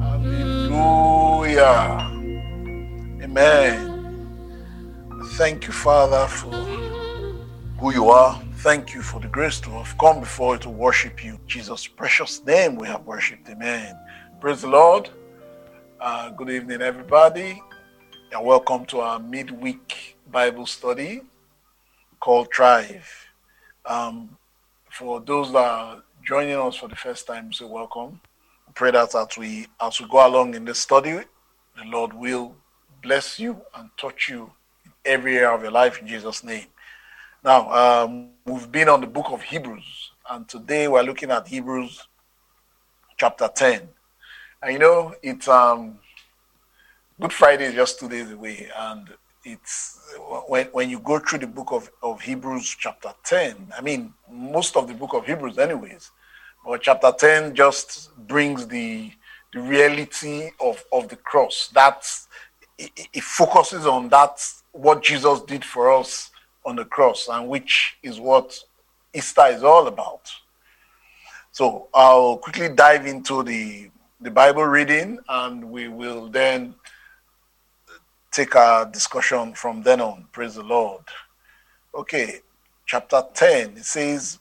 Hallelujah. 0.00 2.10
Amen. 3.22 3.90
Thank 5.36 5.66
you, 5.66 5.72
Father, 5.72 6.26
for 6.26 6.63
you 8.04 8.10
are. 8.10 8.38
Thank 8.56 8.92
you 8.92 9.00
for 9.00 9.18
the 9.18 9.28
grace 9.28 9.58
to 9.60 9.70
have 9.70 9.96
come 9.96 10.20
before 10.20 10.56
you 10.56 10.60
to 10.60 10.68
worship 10.68 11.24
you. 11.24 11.40
Jesus' 11.46 11.86
precious 11.86 12.44
name 12.44 12.74
we 12.76 12.86
have 12.86 13.06
worshipped. 13.06 13.48
Amen. 13.48 13.98
Praise 14.42 14.60
the 14.60 14.68
Lord. 14.68 15.08
Uh, 15.98 16.28
good 16.28 16.50
evening, 16.50 16.82
everybody, 16.82 17.62
and 18.30 18.44
welcome 18.44 18.84
to 18.86 19.00
our 19.00 19.18
midweek 19.18 20.18
Bible 20.30 20.66
study 20.66 21.22
called 22.20 22.48
Thrive. 22.54 23.10
Um, 23.86 24.36
for 24.90 25.22
those 25.22 25.50
that 25.52 25.64
are 25.64 26.02
joining 26.26 26.56
us 26.56 26.76
for 26.76 26.88
the 26.88 26.96
first 26.96 27.26
time, 27.26 27.54
say 27.54 27.64
welcome 27.64 28.20
pray 28.74 28.90
that 28.90 29.14
as 29.14 29.38
we 29.38 29.66
as 29.80 29.98
we 29.98 30.06
go 30.08 30.26
along 30.26 30.54
in 30.54 30.66
this 30.66 30.80
study, 30.80 31.12
the 31.12 31.84
Lord 31.86 32.12
will 32.12 32.54
bless 33.02 33.38
you 33.38 33.62
and 33.74 33.88
touch 33.96 34.28
you 34.28 34.50
in 34.84 34.92
every 35.06 35.38
area 35.38 35.50
of 35.50 35.62
your 35.62 35.70
life 35.70 36.00
in 36.02 36.06
Jesus' 36.06 36.44
name. 36.44 36.66
Now, 37.44 37.70
um, 38.04 38.30
we've 38.46 38.72
been 38.72 38.88
on 38.88 39.02
the 39.02 39.06
book 39.06 39.26
of 39.28 39.42
Hebrews, 39.42 40.12
and 40.30 40.48
today 40.48 40.88
we're 40.88 41.02
looking 41.02 41.30
at 41.30 41.46
Hebrews 41.46 42.08
chapter 43.18 43.50
10. 43.54 43.86
And 44.62 44.72
you 44.72 44.78
know, 44.78 45.14
it's 45.22 45.46
um 45.46 45.98
Good 47.20 47.34
Friday 47.34 47.66
is 47.66 47.74
just 47.74 48.00
two 48.00 48.08
days 48.08 48.30
away, 48.30 48.70
and 48.78 49.10
it's 49.44 50.00
when 50.48 50.68
when 50.68 50.88
you 50.88 51.00
go 51.00 51.18
through 51.18 51.40
the 51.40 51.46
book 51.46 51.70
of, 51.70 51.90
of 52.02 52.22
Hebrews 52.22 52.76
chapter 52.78 53.12
10, 53.24 53.74
I 53.76 53.82
mean 53.82 54.14
most 54.30 54.74
of 54.74 54.88
the 54.88 54.94
book 54.94 55.12
of 55.12 55.26
Hebrews 55.26 55.58
anyways, 55.58 56.12
but 56.64 56.80
chapter 56.80 57.12
10 57.12 57.54
just 57.54 58.08
brings 58.26 58.66
the 58.66 59.12
the 59.52 59.60
reality 59.60 60.48
of, 60.60 60.82
of 60.94 61.10
the 61.10 61.16
cross. 61.16 61.68
That's 61.74 62.26
it, 62.78 62.90
it 63.12 63.22
focuses 63.22 63.86
on 63.86 64.08
that 64.08 64.42
what 64.72 65.02
Jesus 65.02 65.42
did 65.42 65.62
for 65.62 65.92
us 65.92 66.30
on 66.64 66.76
the 66.76 66.84
cross, 66.84 67.28
and 67.28 67.48
which 67.48 67.96
is 68.02 68.18
what 68.20 68.58
Easter 69.12 69.46
is 69.46 69.62
all 69.62 69.86
about. 69.86 70.30
So 71.52 71.88
I'll 71.94 72.38
quickly 72.38 72.68
dive 72.68 73.06
into 73.06 73.42
the 73.42 73.90
the 74.20 74.30
Bible 74.30 74.64
reading, 74.64 75.18
and 75.28 75.70
we 75.70 75.88
will 75.88 76.28
then 76.28 76.74
take 78.32 78.56
our 78.56 78.86
discussion 78.86 79.52
from 79.52 79.82
then 79.82 80.00
on. 80.00 80.26
Praise 80.32 80.54
the 80.54 80.62
Lord. 80.62 81.02
Okay, 81.94 82.40
chapter 82.86 83.22
10, 83.34 83.76
it 83.76 83.84
says, 83.84 84.38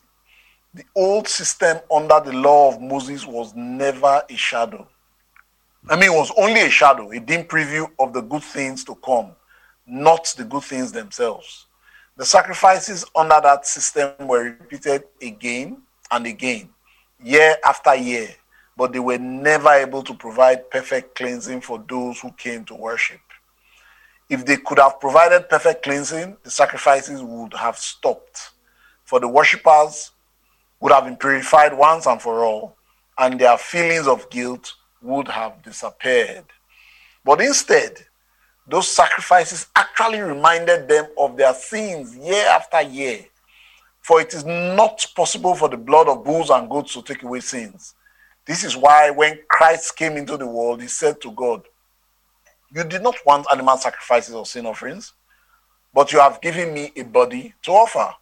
the 0.74 0.86
old 0.96 1.28
system 1.28 1.78
under 1.94 2.20
the 2.22 2.32
law 2.32 2.74
of 2.74 2.82
Moses 2.82 3.28
was 3.28 3.54
never 3.56 4.24
a 4.30 4.36
shadow. 4.36 4.88
I 5.90 5.96
mean, 5.96 6.12
it 6.12 6.16
was 6.16 6.32
only 6.38 6.62
a 6.62 6.70
shadow, 6.70 7.12
a 7.12 7.20
dim 7.20 7.44
preview 7.44 7.88
of 8.00 8.14
the 8.14 8.22
good 8.22 8.44
things 8.44 8.84
to 8.86 8.96
come, 8.96 9.32
not 9.86 10.34
the 10.38 10.46
good 10.46 10.64
things 10.64 10.92
themselves. 10.94 11.68
The 12.16 12.26
sacrifices 12.26 13.04
under 13.16 13.40
that 13.42 13.66
system 13.66 14.28
were 14.28 14.44
repeated 14.44 15.06
again 15.20 15.82
and 16.12 16.28
again, 16.28 16.70
year 17.24 17.56
after 17.66 17.96
year, 17.96 18.30
but 18.78 18.94
they 18.94 19.00
were 19.00 19.18
never 19.18 19.70
able 19.70 20.04
to 20.04 20.14
provide 20.14 20.70
perfect 20.70 21.16
cleansing 21.16 21.62
for 21.62 21.84
those 21.90 22.20
who 22.20 22.32
came 22.34 22.66
to 22.66 22.76
worship. 22.76 23.20
If 24.30 24.46
they 24.46 24.58
could 24.58 24.78
have 24.78 25.00
provided 25.00 25.50
perfect 25.50 25.84
cleansing, 25.84 26.38
the 26.44 26.52
sacrifices 26.52 27.24
would 27.24 27.54
have 27.54 27.78
stopped, 27.78 28.52
for 29.06 29.20
the 29.20 29.28
worshippers 29.28 30.12
would 30.80 30.92
have 30.92 31.06
been 31.06 31.18
purified 31.18 31.76
once 31.76 32.06
and 32.06 32.22
for 32.22 32.46
all, 32.46 32.76
and 33.18 33.40
their 33.40 33.58
feelings 33.58 34.08
of 34.08 34.30
guilt 34.30 34.74
would 35.02 35.28
have 35.30 35.64
disappeared. 35.64 36.46
But 37.26 37.42
instead, 37.42 38.06
those 38.68 38.88
sacrifices 38.88 39.68
actually 39.76 40.20
reminded 40.20 40.88
them 40.88 41.08
of 41.18 41.38
their 41.38 41.54
sins 41.54 42.16
year 42.16 42.46
after 42.48 42.82
year. 42.82 43.26
For 44.02 44.22
it 44.22 44.34
is 44.34 44.46
not 44.46 45.06
possible 45.16 45.56
for 45.56 45.70
the 45.70 45.78
blood 45.78 46.08
of 46.08 46.24
bulls 46.24 46.50
and 46.50 46.70
goats 46.70 46.94
to 46.94 47.02
take 47.02 47.24
away 47.24 47.40
sins. 47.40 47.96
This 48.46 48.64
is 48.64 48.76
why 48.76 49.10
when 49.10 49.40
Christ 49.50 49.96
came 49.96 50.18
into 50.18 50.36
the 50.36 50.48
world, 50.48 50.82
he 50.82 50.88
said 50.88 51.22
to 51.22 51.32
God, 51.32 51.64
You 52.74 52.84
did 52.84 53.02
not 53.02 53.16
want 53.26 53.48
animal 53.52 53.78
sacrifices 53.78 54.36
or 54.36 54.46
sin 54.46 54.66
offerings, 54.66 55.14
but 55.94 56.12
you 56.12 56.20
have 56.20 56.42
given 56.42 56.74
me 56.74 56.92
a 56.98 57.04
body 57.04 57.54
to 57.64 57.72
offer. 57.72 58.14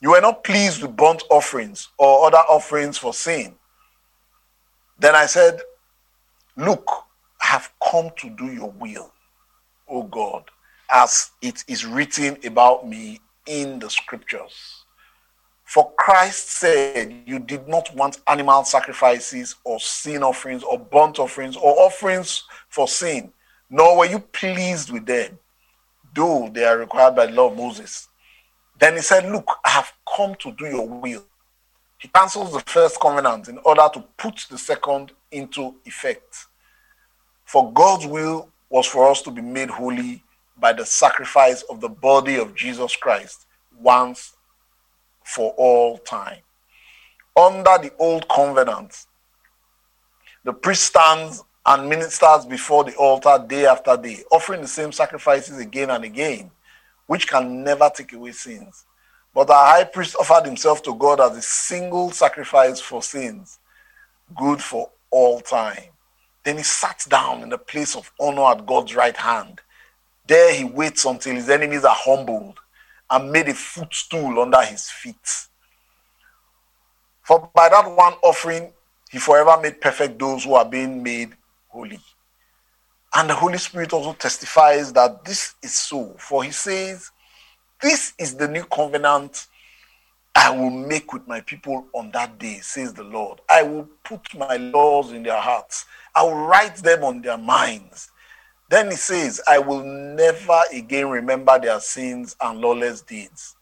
You 0.00 0.12
were 0.12 0.20
not 0.20 0.44
pleased 0.44 0.80
with 0.80 0.96
burnt 0.96 1.22
offerings 1.30 1.88
or 1.98 2.26
other 2.26 2.38
offerings 2.38 2.96
for 2.96 3.12
sin. 3.12 3.54
Then 4.98 5.14
I 5.14 5.26
said, 5.26 5.60
Look, 6.56 6.86
I 7.42 7.46
have 7.46 7.70
come 7.90 8.10
to 8.18 8.30
do 8.30 8.46
your 8.46 8.70
will, 8.70 9.12
O 9.90 10.04
God, 10.04 10.44
as 10.90 11.30
it 11.42 11.64
is 11.68 11.84
written 11.84 12.38
about 12.44 12.86
me 12.88 13.20
in 13.46 13.78
the 13.78 13.90
scriptures. 13.90 14.84
For 15.64 15.92
Christ 15.96 16.50
said, 16.50 17.14
You 17.26 17.38
did 17.38 17.68
not 17.68 17.94
want 17.94 18.18
animal 18.26 18.64
sacrifices 18.64 19.56
or 19.64 19.78
sin 19.78 20.22
offerings 20.22 20.62
or 20.64 20.78
burnt 20.78 21.18
offerings 21.18 21.56
or 21.56 21.78
offerings 21.78 22.42
for 22.68 22.88
sin, 22.88 23.32
nor 23.68 23.98
were 23.98 24.06
you 24.06 24.18
pleased 24.18 24.90
with 24.90 25.06
them, 25.06 25.38
though 26.14 26.50
they 26.52 26.64
are 26.64 26.78
required 26.78 27.14
by 27.14 27.26
the 27.26 27.32
law 27.32 27.50
of 27.50 27.56
Moses. 27.56 28.08
Then 28.80 28.94
he 28.94 29.00
said, 29.00 29.30
Look, 29.30 29.46
I 29.64 29.70
have 29.70 29.92
come 30.16 30.34
to 30.40 30.50
do 30.52 30.66
your 30.66 30.88
will. 30.88 31.24
He 31.98 32.08
cancels 32.08 32.52
the 32.52 32.60
first 32.60 32.98
covenant 32.98 33.46
in 33.48 33.58
order 33.58 33.88
to 33.94 34.00
put 34.16 34.46
the 34.50 34.58
second 34.58 35.12
into 35.30 35.76
effect. 35.84 36.46
For 37.44 37.72
God's 37.72 38.06
will 38.06 38.48
was 38.70 38.86
for 38.86 39.10
us 39.10 39.20
to 39.22 39.30
be 39.30 39.42
made 39.42 39.68
holy 39.68 40.22
by 40.58 40.72
the 40.72 40.86
sacrifice 40.86 41.62
of 41.62 41.80
the 41.80 41.88
body 41.88 42.36
of 42.36 42.54
Jesus 42.54 42.96
Christ 42.96 43.46
once 43.78 44.34
for 45.24 45.52
all 45.56 45.98
time. 45.98 46.38
Under 47.36 47.78
the 47.78 47.92
old 47.98 48.28
covenant, 48.28 49.06
the 50.44 50.52
priest 50.52 50.84
stands 50.84 51.44
and 51.66 51.88
ministers 51.88 52.46
before 52.46 52.84
the 52.84 52.94
altar 52.96 53.44
day 53.46 53.66
after 53.66 53.96
day, 53.96 54.22
offering 54.30 54.62
the 54.62 54.68
same 54.68 54.92
sacrifices 54.92 55.58
again 55.58 55.90
and 55.90 56.04
again, 56.04 56.50
which 57.06 57.28
can 57.28 57.62
never 57.62 57.90
take 57.94 58.12
away 58.12 58.32
sins. 58.32 58.86
But 59.34 59.50
our 59.50 59.66
high 59.66 59.84
priest 59.84 60.16
offered 60.18 60.46
himself 60.46 60.82
to 60.84 60.94
God 60.94 61.20
as 61.20 61.36
a 61.36 61.42
single 61.42 62.10
sacrifice 62.10 62.80
for 62.80 63.02
sins, 63.02 63.58
good 64.36 64.62
for 64.62 64.90
all 65.10 65.40
time. 65.40 65.90
Then 66.44 66.56
he 66.56 66.62
sat 66.62 67.04
down 67.08 67.42
in 67.42 67.50
the 67.50 67.58
place 67.58 67.94
of 67.94 68.10
honor 68.18 68.44
at 68.46 68.66
God's 68.66 68.94
right 68.94 69.16
hand. 69.16 69.60
There 70.26 70.54
he 70.54 70.64
waits 70.64 71.04
until 71.04 71.34
his 71.34 71.50
enemies 71.50 71.84
are 71.84 71.96
humbled 71.96 72.58
and 73.10 73.32
made 73.32 73.48
a 73.48 73.54
footstool 73.54 74.40
under 74.40 74.62
his 74.62 74.90
feet. 74.90 75.46
For 77.22 77.50
by 77.54 77.68
that 77.68 77.86
one 77.94 78.14
offering, 78.22 78.72
he 79.10 79.18
forever 79.18 79.60
made 79.60 79.80
perfect 79.80 80.18
those 80.18 80.44
who 80.44 80.54
are 80.54 80.64
being 80.64 81.02
made 81.02 81.32
holy. 81.68 81.98
And 83.14 83.28
the 83.28 83.34
Holy 83.34 83.58
Spirit 83.58 83.92
also 83.92 84.12
testifies 84.12 84.92
that 84.92 85.24
this 85.24 85.54
is 85.62 85.76
so. 85.76 86.14
For 86.18 86.44
he 86.44 86.52
says, 86.52 87.10
This 87.82 88.14
is 88.18 88.36
the 88.36 88.46
new 88.46 88.64
covenant 88.64 89.48
I 90.34 90.50
will 90.50 90.70
make 90.70 91.12
with 91.12 91.26
my 91.26 91.40
people 91.40 91.86
on 91.92 92.10
that 92.12 92.38
day, 92.38 92.60
says 92.60 92.94
the 92.94 93.02
Lord. 93.02 93.40
I 93.48 93.62
will 93.62 93.88
put 94.04 94.34
my 94.34 94.56
laws 94.56 95.12
in 95.12 95.22
their 95.22 95.40
hearts, 95.40 95.84
I 96.14 96.22
will 96.22 96.46
write 96.46 96.76
them 96.76 97.04
on 97.04 97.22
their 97.22 97.38
minds. 97.38 98.10
Then 98.68 98.90
he 98.90 98.96
says, 98.96 99.40
I 99.48 99.58
will 99.58 99.82
never 99.82 100.60
again 100.72 101.08
remember 101.08 101.58
their 101.58 101.80
sins 101.80 102.36
and 102.40 102.60
lawless 102.60 103.02
deeds. 103.02 103.56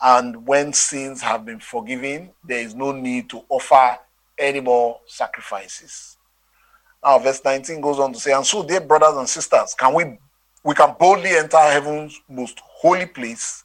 And 0.00 0.46
when 0.46 0.72
sins 0.72 1.20
have 1.22 1.44
been 1.44 1.58
forgiven, 1.58 2.30
there 2.44 2.60
is 2.60 2.74
no 2.76 2.92
need 2.92 3.28
to 3.30 3.42
offer 3.48 3.98
any 4.38 4.60
more 4.60 5.00
sacrifices. 5.06 6.18
Now, 7.02 7.18
verse 7.18 7.40
19 7.44 7.80
goes 7.80 7.98
on 7.98 8.12
to 8.12 8.20
say, 8.20 8.32
And 8.32 8.46
so, 8.46 8.62
dear 8.62 8.80
brothers 8.80 9.16
and 9.16 9.28
sisters, 9.28 9.74
can 9.74 9.92
we 9.92 10.18
we 10.64 10.74
can 10.74 10.94
boldly 10.98 11.30
enter 11.30 11.58
heaven's 11.58 12.20
most 12.28 12.60
holy 12.60 13.06
place 13.06 13.64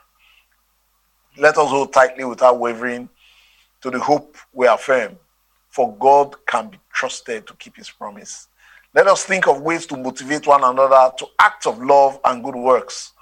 Let 1.37 1.57
us 1.57 1.69
hold 1.69 1.93
tightly 1.93 2.25
without 2.25 2.59
wavering 2.59 3.07
to 3.81 3.89
the 3.89 3.99
hope 3.99 4.35
we 4.53 4.67
affirm, 4.67 5.17
for 5.69 5.95
God 5.95 6.35
can 6.45 6.67
be 6.69 6.79
trusted 6.91 7.47
to 7.47 7.53
keep 7.53 7.77
his 7.77 7.89
promise. 7.89 8.49
Let 8.93 9.07
us 9.07 9.23
think 9.23 9.47
of 9.47 9.61
ways 9.61 9.85
to 9.87 9.97
motivate 9.97 10.45
one 10.45 10.63
another 10.63 11.13
to 11.17 11.25
acts 11.39 11.65
of 11.65 11.81
love 11.81 12.19
and 12.25 12.43
good 12.43 12.55
works. 12.55 13.13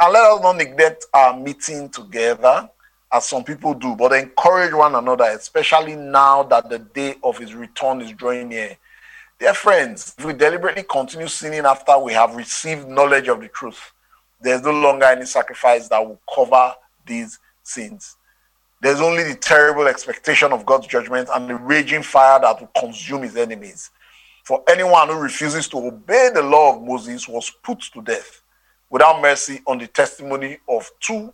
And 0.00 0.12
let 0.12 0.24
us 0.24 0.42
not 0.42 0.56
neglect 0.56 1.06
our 1.14 1.38
meeting 1.38 1.88
together, 1.90 2.68
as 3.12 3.26
some 3.26 3.44
people 3.44 3.74
do, 3.74 3.94
but 3.94 4.12
encourage 4.12 4.74
one 4.74 4.96
another, 4.96 5.26
especially 5.26 5.94
now 5.94 6.42
that 6.42 6.68
the 6.68 6.80
day 6.80 7.14
of 7.22 7.38
his 7.38 7.54
return 7.54 8.00
is 8.00 8.10
drawing 8.12 8.48
near. 8.48 8.76
Dear 9.38 9.54
friends, 9.54 10.16
if 10.18 10.24
we 10.24 10.32
deliberately 10.32 10.82
continue 10.82 11.28
sinning 11.28 11.66
after 11.66 11.96
we 11.98 12.14
have 12.14 12.34
received 12.34 12.88
knowledge 12.88 13.28
of 13.28 13.40
the 13.40 13.48
truth, 13.48 13.92
there's 14.40 14.62
no 14.62 14.72
longer 14.72 15.04
any 15.06 15.24
sacrifice 15.24 15.86
that 15.88 16.04
will 16.04 16.20
cover 16.34 16.74
these 17.06 17.38
sins. 17.62 18.16
There's 18.80 19.00
only 19.00 19.22
the 19.22 19.36
terrible 19.36 19.86
expectation 19.86 20.52
of 20.52 20.66
God's 20.66 20.88
judgment 20.88 21.28
and 21.32 21.48
the 21.48 21.54
raging 21.54 22.02
fire 22.02 22.40
that 22.40 22.60
will 22.60 22.70
consume 22.78 23.22
his 23.22 23.36
enemies. 23.36 23.90
For 24.44 24.62
anyone 24.68 25.08
who 25.08 25.20
refuses 25.20 25.68
to 25.68 25.78
obey 25.78 26.30
the 26.34 26.42
law 26.42 26.74
of 26.74 26.82
Moses 26.82 27.28
was 27.28 27.50
put 27.62 27.80
to 27.94 28.02
death 28.02 28.42
without 28.90 29.22
mercy 29.22 29.60
on 29.66 29.78
the 29.78 29.86
testimony 29.86 30.58
of 30.68 30.90
two 31.00 31.32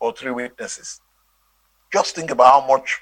or 0.00 0.12
three 0.12 0.32
witnesses. 0.32 1.00
Just 1.92 2.16
think 2.16 2.30
about 2.30 2.60
how 2.60 2.66
much 2.66 3.00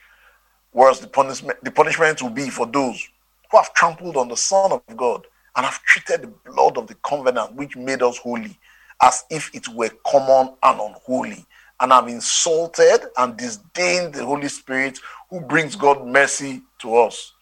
worse 0.72 1.00
the 1.00 1.06
punishment, 1.06 1.58
the 1.64 1.70
punishment 1.70 2.20
will 2.22 2.30
be 2.30 2.50
for 2.50 2.66
those 2.66 3.08
who 3.50 3.56
have 3.56 3.72
trampled 3.72 4.18
on 4.18 4.28
the 4.28 4.36
Son 4.36 4.70
of 4.70 4.82
God 4.96 5.26
and 5.56 5.64
have 5.64 5.82
treated 5.84 6.22
the 6.22 6.50
blood 6.50 6.76
of 6.76 6.86
the 6.86 6.94
covenant 6.96 7.54
which 7.54 7.76
made 7.76 8.02
us 8.02 8.18
holy 8.18 8.58
as 9.02 9.24
if 9.30 9.50
it 9.54 9.66
were 9.68 9.90
common 10.06 10.54
and 10.62 10.80
unholy 10.80 11.46
and 11.80 11.92
have 11.92 12.08
insulted 12.08 13.08
and 13.16 13.36
disdained 13.36 14.14
the 14.14 14.24
Holy 14.24 14.48
Spirit 14.48 14.98
who 15.30 15.40
brings 15.40 15.76
God 15.76 16.06
mercy 16.06 16.62
to 16.80 16.96
us. 16.96 17.32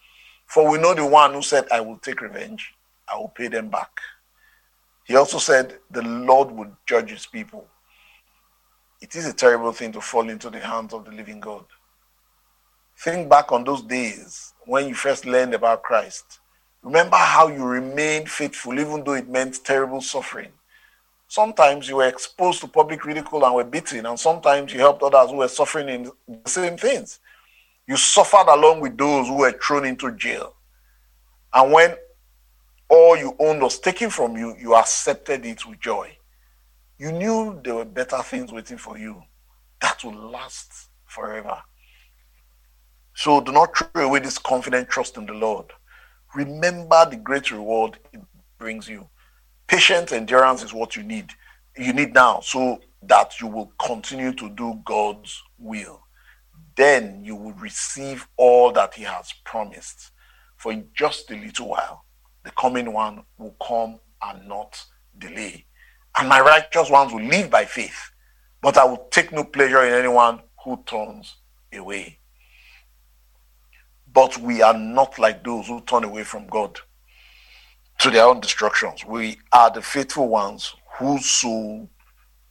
For 0.45 0.69
we 0.69 0.77
know 0.77 0.93
the 0.93 1.05
one 1.05 1.33
who 1.33 1.41
said, 1.41 1.65
I 1.71 1.81
will 1.81 1.97
take 1.97 2.21
revenge, 2.21 2.73
I 3.11 3.17
will 3.17 3.29
pay 3.29 3.47
them 3.47 3.69
back. 3.69 3.91
He 5.05 5.15
also 5.15 5.37
said, 5.37 5.79
The 5.91 6.01
Lord 6.01 6.51
would 6.51 6.75
judge 6.85 7.09
his 7.09 7.25
people. 7.25 7.67
It 9.01 9.15
is 9.15 9.27
a 9.27 9.33
terrible 9.33 9.71
thing 9.71 9.91
to 9.93 10.01
fall 10.01 10.29
into 10.29 10.49
the 10.49 10.59
hands 10.59 10.93
of 10.93 11.05
the 11.05 11.11
living 11.11 11.39
God. 11.39 11.65
Think 12.97 13.29
back 13.29 13.51
on 13.51 13.63
those 13.63 13.83
days 13.83 14.53
when 14.65 14.87
you 14.87 14.95
first 14.95 15.25
learned 15.25 15.53
about 15.53 15.83
Christ. 15.83 16.39
Remember 16.83 17.15
how 17.17 17.47
you 17.47 17.63
remained 17.63 18.29
faithful, 18.29 18.79
even 18.79 19.03
though 19.03 19.13
it 19.13 19.29
meant 19.29 19.63
terrible 19.63 20.01
suffering. 20.01 20.51
Sometimes 21.27 21.89
you 21.89 21.97
were 21.97 22.07
exposed 22.07 22.61
to 22.61 22.67
public 22.67 23.03
ridicule 23.05 23.45
and 23.45 23.53
were 23.53 23.63
beaten, 23.63 24.05
and 24.05 24.19
sometimes 24.19 24.73
you 24.73 24.79
helped 24.79 25.03
others 25.03 25.29
who 25.29 25.37
were 25.37 25.47
suffering 25.47 25.89
in 25.89 26.11
the 26.27 26.49
same 26.49 26.77
things. 26.77 27.19
You 27.85 27.97
suffered 27.97 28.47
along 28.47 28.81
with 28.81 28.97
those 28.97 29.27
who 29.27 29.37
were 29.37 29.51
thrown 29.51 29.85
into 29.85 30.11
jail. 30.13 30.55
And 31.53 31.71
when 31.71 31.95
all 32.89 33.17
you 33.17 33.35
owned 33.39 33.61
was 33.61 33.79
taken 33.79 34.09
from 34.09 34.37
you, 34.37 34.55
you 34.59 34.75
accepted 34.75 35.45
it 35.45 35.65
with 35.65 35.79
joy. 35.79 36.17
You 36.97 37.11
knew 37.11 37.59
there 37.63 37.75
were 37.75 37.85
better 37.85 38.21
things 38.23 38.51
waiting 38.51 38.77
for 38.77 38.97
you 38.97 39.21
that 39.81 40.03
will 40.03 40.15
last 40.15 40.89
forever. 41.05 41.61
So 43.15 43.41
do 43.41 43.51
not 43.51 43.75
throw 43.77 44.05
away 44.05 44.19
this 44.19 44.37
confident 44.37 44.89
trust 44.89 45.17
in 45.17 45.25
the 45.25 45.33
Lord. 45.33 45.65
Remember 46.35 47.05
the 47.09 47.17
great 47.17 47.51
reward 47.51 47.99
it 48.13 48.21
brings 48.57 48.87
you. 48.87 49.09
Patient 49.67 50.13
endurance 50.13 50.63
is 50.63 50.73
what 50.73 50.95
you 50.95 51.03
need. 51.03 51.31
You 51.75 51.91
need 51.91 52.13
now 52.13 52.39
so 52.39 52.79
that 53.03 53.41
you 53.41 53.47
will 53.47 53.73
continue 53.79 54.31
to 54.33 54.49
do 54.49 54.81
God's 54.85 55.43
will. 55.59 56.01
Then 56.77 57.23
you 57.25 57.35
will 57.35 57.53
receive 57.53 58.27
all 58.37 58.71
that 58.71 58.93
He 58.93 59.03
has 59.03 59.33
promised. 59.43 60.11
For 60.55 60.71
in 60.71 60.87
just 60.95 61.29
a 61.31 61.35
little 61.35 61.69
while, 61.69 62.05
the 62.43 62.51
coming 62.51 62.93
one 62.93 63.23
will 63.37 63.55
come 63.61 63.99
and 64.23 64.47
not 64.47 64.81
delay. 65.17 65.65
And 66.17 66.29
my 66.29 66.39
righteous 66.39 66.89
ones 66.89 67.11
will 67.11 67.25
live 67.25 67.49
by 67.49 67.65
faith. 67.65 68.11
But 68.61 68.77
I 68.77 68.85
will 68.85 69.07
take 69.11 69.33
no 69.33 69.43
pleasure 69.43 69.83
in 69.83 69.93
anyone 69.93 70.41
who 70.63 70.81
turns 70.85 71.35
away. 71.73 72.19
But 74.11 74.37
we 74.37 74.61
are 74.61 74.77
not 74.77 75.19
like 75.19 75.43
those 75.43 75.67
who 75.67 75.81
turn 75.81 76.05
away 76.05 76.23
from 76.23 76.47
God 76.47 76.79
to 77.99 78.11
their 78.11 78.25
own 78.25 78.39
destructions. 78.39 79.05
We 79.05 79.39
are 79.51 79.71
the 79.71 79.81
faithful 79.81 80.27
ones 80.29 80.75
whose 80.97 81.25
soul 81.25 81.89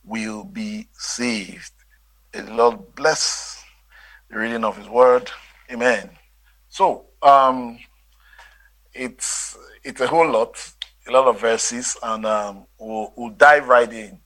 will 0.05 0.45
be 0.45 0.89
saved. 0.93 1.73
May 2.35 2.41
the 2.43 2.55
Lord 2.55 2.95
bless 2.95 3.65
the 4.31 4.39
reading 4.39 4.65
of 4.65 4.77
His 4.77 4.89
Word. 4.89 5.31
Amen. 5.71 6.11
So, 6.69 7.07
um, 7.23 7.79
it's 8.95 9.57
it's 9.85 10.01
a 10.01 10.07
whole 10.07 10.31
lot, 10.31 10.73
a 11.07 11.13
lot 11.13 11.27
of 11.27 11.41
verses, 11.41 11.97
and 12.03 12.27
um, 12.27 12.67
we'll, 12.79 13.13
we'll 13.17 13.31
dive 13.31 13.69
right 13.69 13.93
in. 13.93 14.19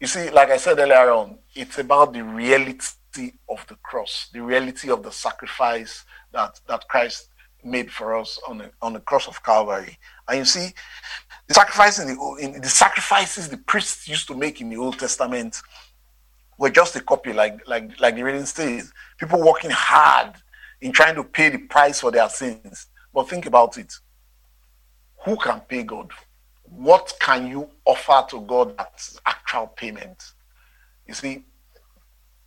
You 0.00 0.06
see, 0.06 0.30
like 0.30 0.50
I 0.50 0.56
said 0.56 0.78
earlier 0.78 1.10
on, 1.10 1.38
it's 1.54 1.78
about 1.78 2.12
the 2.12 2.24
reality 2.24 3.32
of 3.48 3.64
the 3.68 3.76
cross, 3.82 4.28
the 4.32 4.42
reality 4.42 4.90
of 4.90 5.02
the 5.02 5.12
sacrifice 5.12 6.04
that 6.32 6.60
that 6.68 6.88
Christ 6.88 7.28
made 7.64 7.90
for 7.90 8.16
us 8.16 8.38
on 8.48 8.58
the 8.58 8.70
on 8.82 8.92
the 8.92 9.00
cross 9.00 9.28
of 9.28 9.42
Calvary. 9.42 9.98
And 10.28 10.38
you 10.38 10.44
see, 10.44 10.70
the 11.48 11.54
sacrifice 11.54 11.98
in 11.98 12.08
the, 12.08 12.36
in 12.40 12.60
the 12.60 12.68
sacrifices 12.68 13.48
the 13.48 13.58
priests 13.58 14.08
used 14.08 14.28
to 14.28 14.34
make 14.34 14.60
in 14.60 14.70
the 14.70 14.76
Old 14.76 14.98
Testament 14.98 15.60
were 16.58 16.70
just 16.70 16.96
a 16.96 17.00
copy, 17.00 17.32
like 17.32 17.66
like 17.66 17.98
like 18.00 18.14
the 18.14 18.22
reading 18.22 18.46
says. 18.46 18.92
People 19.18 19.40
working 19.42 19.70
hard 19.70 20.34
in 20.80 20.92
trying 20.92 21.14
to 21.14 21.24
pay 21.24 21.48
the 21.48 21.58
price 21.58 22.00
for 22.00 22.10
their 22.10 22.28
sins. 22.28 22.86
But 23.12 23.28
think 23.28 23.46
about 23.46 23.78
it. 23.78 23.92
Who 25.24 25.36
can 25.36 25.60
pay 25.60 25.82
God? 25.82 26.10
What 26.62 27.14
can 27.20 27.46
you 27.46 27.70
offer 27.84 28.26
to 28.30 28.40
God 28.40 28.74
as 28.78 29.18
actual 29.26 29.68
payment? 29.68 30.22
You 31.06 31.14
see, 31.14 31.44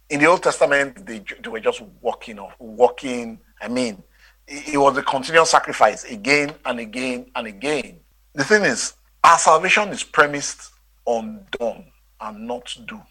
in 0.10 0.20
the 0.20 0.26
Old 0.26 0.44
Testament, 0.44 1.06
they, 1.06 1.20
they 1.20 1.50
were 1.50 1.60
just 1.60 1.82
walking 2.02 2.40
off, 2.40 2.54
walking. 2.60 3.40
I 3.62 3.68
mean, 3.68 4.04
it 4.48 4.78
was 4.78 4.98
a 4.98 5.04
continuous 5.04 5.52
sacrifice 5.52 6.06
again 6.06 6.54
and 6.66 6.80
again 6.80 7.26
and 7.36 7.48
again. 7.48 8.00
The 8.34 8.44
thing 8.44 8.64
is, 8.64 8.94
our 9.24 9.38
salvation 9.38 9.90
is 9.90 10.04
premised 10.04 10.72
on 11.06 11.46
done 11.60 11.86
and 12.22 12.48
not 12.48 12.76
do. 12.86 13.02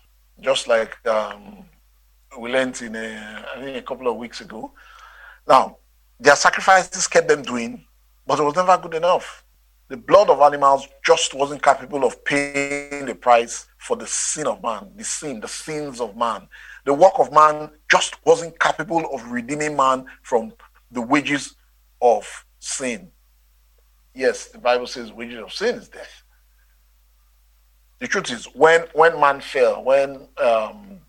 Just 0.40 0.66
like 0.66 0.97
um, 1.07 1.64
we 2.38 2.50
learned 2.50 2.81
in 2.81 2.97
a, 2.97 3.45
I 3.55 3.61
think 3.61 3.76
a 3.76 3.83
couple 3.83 4.09
of 4.09 4.16
weeks 4.16 4.40
ago. 4.40 4.73
Now, 5.47 5.78
their 6.19 6.37
sacrifices 6.37 7.07
kept 7.07 7.28
them 7.28 7.43
doing, 7.43 7.85
but 8.26 8.38
it 8.38 8.43
was 8.43 8.57
never 8.57 8.78
good 8.78 8.95
enough. 8.95 9.45
The 9.88 9.97
blood 9.97 10.31
of 10.31 10.40
animals 10.40 10.88
just 11.05 11.35
wasn't 11.35 11.62
capable 11.62 12.05
of 12.05 12.25
paying 12.25 13.07
the 13.07 13.14
price 13.14 13.66
for 13.78 13.97
the 13.97 14.07
sin 14.07 14.47
of 14.47 14.62
man, 14.62 14.90
the 14.97 15.05
sin, 15.05 15.40
the 15.40 15.49
sins 15.49 16.00
of 16.00 16.16
man. 16.16 16.49
The 16.87 16.95
work 16.95 17.19
of 17.19 17.33
man 17.33 17.71
just 17.90 18.25
wasn't 18.26 18.59
capable 18.59 19.07
of 19.14 19.31
redeeming 19.31 19.76
man 19.76 20.07
from 20.23 20.52
the 20.90 21.02
wages 21.02 21.55
of 22.00 22.26
sin. 22.59 23.11
Yes, 24.14 24.49
the 24.49 24.59
Bible 24.59 24.87
says 24.87 25.12
wages 25.12 25.43
of 25.43 25.52
sin 25.52 25.76
is 25.76 25.88
death. 25.88 26.23
The 27.99 28.07
truth 28.09 28.31
is, 28.31 28.47
when 28.55 28.83
when 28.93 29.19
man 29.21 29.40
fell, 29.40 29.83
when 29.83 30.28
um, 30.38 31.00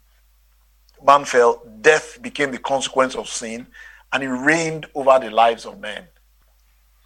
man 1.06 1.26
fell, 1.26 1.62
death 1.82 2.22
became 2.22 2.52
the 2.52 2.58
consequence 2.58 3.16
of 3.16 3.28
sin, 3.28 3.68
and 4.14 4.24
it 4.24 4.30
reigned 4.30 4.88
over 4.96 5.20
the 5.20 5.32
lives 5.32 5.66
of 5.66 5.80
men. 5.80 6.08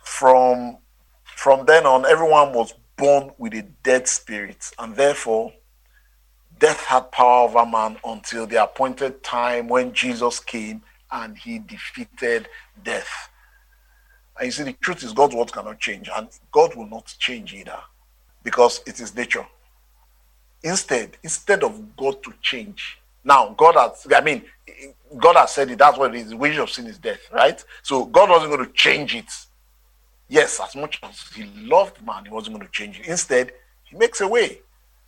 From 0.04 0.78
from 1.24 1.66
then 1.66 1.86
on, 1.86 2.06
everyone 2.06 2.54
was 2.54 2.74
born 2.98 3.32
with 3.38 3.54
a 3.54 3.64
dead 3.84 4.08
spirit, 4.08 4.72
and 4.78 4.96
therefore, 4.96 5.54
death 6.60 6.86
had 6.86 7.12
power 7.12 7.48
over 7.50 7.66
man 7.66 7.98
until 8.06 8.46
the 8.46 8.62
appointed 8.64 9.24
time 9.24 9.68
when 9.68 9.94
Jesus 9.94 10.40
came 10.40 10.84
and 11.12 11.38
he 11.38 11.60
defeated 11.60 12.48
death. 12.84 13.30
And 14.38 14.46
you 14.46 14.52
see, 14.52 14.64
the 14.64 14.74
truth 14.74 15.04
is, 15.04 15.14
God's 15.14 15.36
word 15.36 15.52
cannot 15.52 15.80
change, 15.80 16.10
and 16.16 16.28
God 16.52 16.76
will 16.76 16.88
not 16.88 17.14
change 17.20 17.54
either 17.54 17.78
because 18.44 18.82
it 18.88 19.00
is 19.00 19.16
nature. 19.16 19.46
Instead, 20.64 21.18
instead 21.24 21.64
of 21.64 21.96
God 21.96 22.24
to 22.24 22.34
change, 22.42 23.00
now 23.24 23.54
God 23.58 23.76
has, 23.76 24.08
I 24.14 24.22
mean, 24.22 24.44
God 25.18 25.36
has 25.36 25.52
said 25.52 25.70
it, 25.70 25.80
that's 25.80 25.98
what 25.98 26.16
it 26.16 26.22
is. 26.22 26.30
The 26.30 26.38
wages 26.38 26.60
of 26.60 26.70
sin 26.70 26.88
is 26.88 26.98
death, 26.98 27.20
right? 27.32 27.64
So 27.84 28.06
God 28.06 28.30
wasn't 28.30 28.52
going 28.52 28.66
to 28.66 28.74
change 28.74 29.16
it. 29.16 29.32
Yes, 30.28 30.60
as 30.64 30.76
much 30.76 31.00
as 31.04 31.22
he 31.36 31.44
loved 31.58 32.04
man, 32.06 32.26
he 32.26 32.32
wasn't 32.32 32.56
going 32.56 32.66
to 32.66 32.72
change 32.72 33.00
it. 33.00 33.08
Instead, 33.08 33.52
he 33.84 33.98
makes 33.98 34.22
a 34.22 34.28
way. 34.28 34.62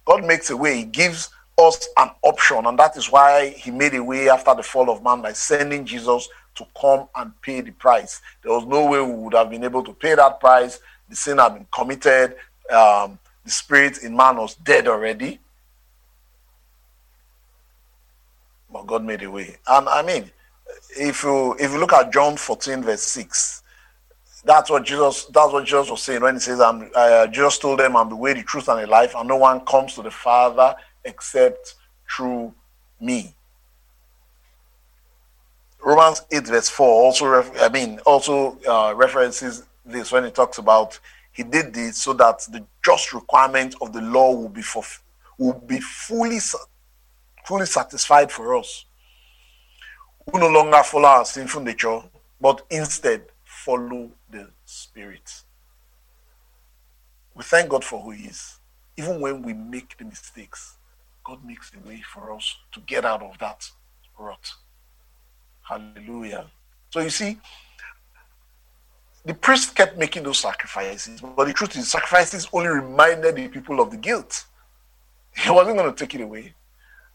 God 0.06 0.26
makes 0.26 0.50
a 0.50 0.58
way. 0.58 0.78
He 0.78 0.84
gives 0.84 1.30
us 1.68 1.88
an 1.98 2.12
option, 2.22 2.66
and 2.66 2.78
that 2.80 2.96
is 2.98 3.12
why 3.12 3.50
he 3.50 3.72
made 3.72 3.94
a 3.96 4.04
way 4.04 4.30
after 4.30 4.54
the 4.56 4.64
fall 4.64 4.90
of 4.90 5.04
man 5.04 5.22
by 5.22 5.34
sending 5.34 5.86
Jesus 5.86 6.30
to 6.56 6.66
come 6.80 7.08
and 7.16 7.40
pay 7.42 7.62
the 7.62 7.72
price. 7.72 8.22
There 8.44 8.52
was 8.54 8.66
no 8.66 8.86
way 8.86 9.02
we 9.02 9.14
would 9.14 9.34
have 9.34 9.50
been 9.50 9.64
able 9.64 9.84
to 9.84 9.94
pay 9.94 10.16
that 10.16 10.40
price. 10.40 10.80
The 11.10 11.16
sin 11.16 11.38
had 11.38 11.56
been 11.56 11.68
committed. 11.74 12.36
Um, 12.72 13.20
the 13.44 13.52
spirit 13.52 14.04
in 14.04 14.16
man 14.16 14.38
was 14.38 14.56
dead 14.56 14.88
already. 14.88 15.40
But 18.72 18.88
God 18.88 19.04
made 19.04 19.24
a 19.24 19.30
way. 19.30 19.58
And 19.68 19.88
I 19.90 20.02
mean, 20.02 20.32
if 20.98 21.24
you 21.24 21.56
if 21.60 21.72
you 21.72 21.80
look 21.80 21.94
at 21.94 22.12
John 22.12 22.38
14, 22.38 22.84
verse 22.84 23.04
6, 23.04 23.64
that's 24.46 24.70
what 24.70 24.84
Jesus 24.84 25.26
that's 25.26 25.52
what 25.54 25.66
Jesus 25.66 25.90
was 25.90 26.02
saying 26.02 26.22
when 26.22 26.36
he 26.36 26.40
says, 26.40 26.60
I'm 26.60 26.90
uh, 26.96 27.28
Jesus 27.28 27.60
told 27.60 27.80
them, 27.80 27.96
I'm 27.96 28.10
the 28.10 28.16
way, 28.16 28.34
the 28.34 28.44
truth, 28.44 28.68
and 28.70 28.82
the 28.82 28.88
life, 28.88 29.14
and 29.16 29.28
no 29.28 29.38
one 29.38 29.62
comes 29.62 29.96
to 29.96 30.02
the 30.02 30.12
Father 30.12 30.76
except 31.06 31.76
through 32.10 32.54
me. 33.00 33.36
Romans 35.84 36.22
8, 36.32 36.48
verse 36.48 36.70
4 36.70 36.88
also 36.88 37.26
ref- 37.28 37.62
I 37.62 37.70
mean 37.70 38.00
also 38.06 38.58
uh, 38.68 38.94
references 38.96 39.64
this 39.86 40.12
when 40.12 40.24
he 40.24 40.32
talks 40.32 40.58
about 40.58 41.00
he 41.34 41.44
did 41.44 41.74
this 41.74 41.98
so 41.98 42.14
that 42.14 42.40
the 42.52 42.66
just 42.86 43.12
requirement 43.14 43.76
of 43.82 43.92
the 43.92 44.02
law 44.02 44.34
will 44.34 44.50
be 44.50 44.62
for 44.62 44.84
will 45.38 45.54
be 45.54 45.80
fully 45.80 46.40
fully 47.46 47.66
satisfied 47.66 48.32
for 48.32 48.56
us 48.56 48.86
who 50.32 50.40
no 50.40 50.48
longer 50.48 50.82
follow 50.84 51.10
our 51.10 51.26
sinful 51.26 51.62
nature 51.62 52.00
but 52.40 52.66
instead 52.70 53.26
follow 53.44 54.10
the 54.30 54.48
spirit 54.66 55.44
we 57.36 57.44
thank 57.44 57.70
god 57.70 57.84
for 57.84 58.00
who 58.02 58.12
he 58.12 58.26
is 58.26 58.60
even 58.96 59.20
when 59.20 59.42
we 59.42 59.54
make 59.54 59.98
the 59.98 60.06
mistakes 60.06 60.78
god 61.24 61.44
makes 61.44 61.72
a 61.74 61.88
way 61.88 62.02
for 62.02 62.34
us 62.34 62.58
to 62.72 62.80
get 62.82 63.06
out 63.06 63.22
of 63.22 63.38
that 63.40 63.70
rut 64.18 64.52
hallelujah 65.62 66.46
so 66.90 67.00
you 67.00 67.10
see 67.10 67.38
the 69.26 69.34
priest 69.34 69.76
kept 69.76 69.98
making 69.98 70.24
those 70.24 70.40
sacrifices, 70.40 71.22
but 71.22 71.46
the 71.46 71.54
truth 71.54 71.78
is, 71.78 71.90
sacrifices 71.90 72.48
only 72.52 72.68
reminded 72.68 73.36
the 73.36 73.48
people 73.48 73.80
of 73.80 73.92
the 73.92 73.98
guilt. 73.98 74.46
He 75.36 75.50
wasn't 75.50 75.78
going 75.78 75.92
to 75.92 75.98
take 75.98 76.14
it 76.14 76.22
away. 76.22 76.54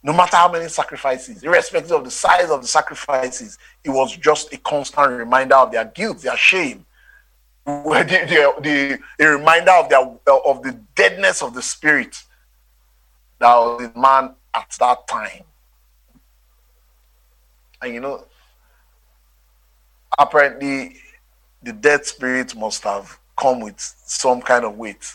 No 0.03 0.13
matter 0.13 0.37
how 0.37 0.51
many 0.51 0.69
sacrifices, 0.69 1.43
irrespective 1.43 1.93
of 1.93 2.05
the 2.05 2.11
size 2.11 2.51
of 2.51 2.63
the 2.63 2.67
sacrifices, 2.67 3.59
it 3.85 3.91
was 3.91 4.17
just 4.17 4.53
a 4.53 4.59
constant 4.59 5.11
reminder 5.13 5.57
of 5.57 5.71
their 5.71 5.85
guilt, 5.85 6.19
their 6.23 6.37
shame, 6.37 6.87
the, 7.67 8.53
the, 8.63 8.99
the, 9.19 9.25
a 9.25 9.29
reminder 9.29 9.73
of, 9.73 9.89
their, 9.89 10.01
of 10.47 10.63
the 10.63 10.73
deadness 10.97 11.43
of 11.43 11.53
the 11.55 11.63
spirit 11.63 12.17
that 13.39 13.57
was 13.57 13.83
in 13.83 14.01
man 14.01 14.35
at 14.55 14.77
that 14.81 15.07
time. 15.07 15.45
And 17.81 17.95
you 17.95 18.01
know, 18.01 18.25
apparently, 20.19 20.97
the 21.63 21.73
dead 21.73 22.05
spirit 22.05 22.57
must 22.57 22.83
have 22.85 23.19
come 23.39 23.61
with 23.61 23.79
some 23.79 24.41
kind 24.41 24.65
of 24.65 24.77
weight. 24.77 25.15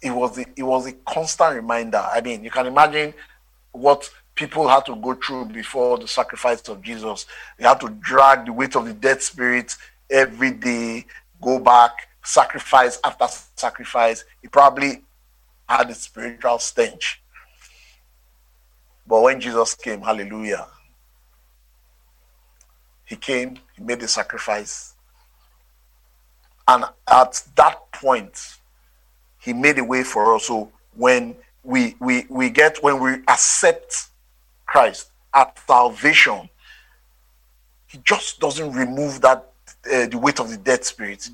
It 0.00 0.10
was 0.10 0.38
a, 0.38 0.44
it 0.56 0.62
was 0.62 0.86
a 0.86 0.92
constant 0.92 1.56
reminder. 1.56 1.98
I 1.98 2.20
mean, 2.20 2.44
you 2.44 2.50
can 2.50 2.66
imagine 2.66 3.14
what 3.72 4.08
people 4.36 4.68
had 4.68 4.86
to 4.86 4.94
go 4.94 5.14
through 5.14 5.46
before 5.46 5.98
the 5.98 6.06
sacrifice 6.06 6.62
of 6.68 6.80
Jesus. 6.80 7.26
They 7.58 7.66
had 7.66 7.80
to 7.80 7.88
drag 7.88 8.46
the 8.46 8.52
weight 8.52 8.76
of 8.76 8.86
the 8.86 8.94
dead 8.94 9.20
spirit 9.20 9.74
every 10.08 10.52
day, 10.52 11.06
go 11.40 11.58
back, 11.58 12.08
sacrifice 12.22 13.00
after 13.02 13.26
sacrifice. 13.56 14.24
He 14.40 14.48
probably 14.48 15.02
had 15.68 15.90
a 15.90 15.94
spiritual 15.94 16.58
stench. 16.58 17.22
But 19.06 19.22
when 19.22 19.40
Jesus 19.40 19.74
came, 19.74 20.02
hallelujah, 20.02 20.66
he 23.04 23.16
came, 23.16 23.58
he 23.76 23.82
made 23.82 24.00
the 24.00 24.08
sacrifice. 24.08 24.94
And 26.66 26.84
at 27.10 27.42
that 27.56 27.90
point, 27.92 28.58
he 29.40 29.52
made 29.54 29.78
a 29.78 29.84
way 29.84 30.02
for 30.02 30.34
us. 30.34 30.46
So 30.46 30.70
when 30.94 31.36
we 31.62 31.96
we 32.00 32.26
we 32.28 32.50
get 32.50 32.82
when 32.82 33.00
we 33.00 33.14
accept 33.28 34.08
Christ 34.66 35.10
at 35.34 35.58
salvation, 35.66 36.50
he 37.86 37.98
just 38.04 38.40
doesn't 38.40 38.72
remove 38.72 39.22
that 39.22 39.50
uh, 39.90 40.06
the 40.06 40.18
weight 40.18 40.40
of 40.40 40.50
the 40.50 40.58
dead 40.58 40.84
spirit, 40.84 41.30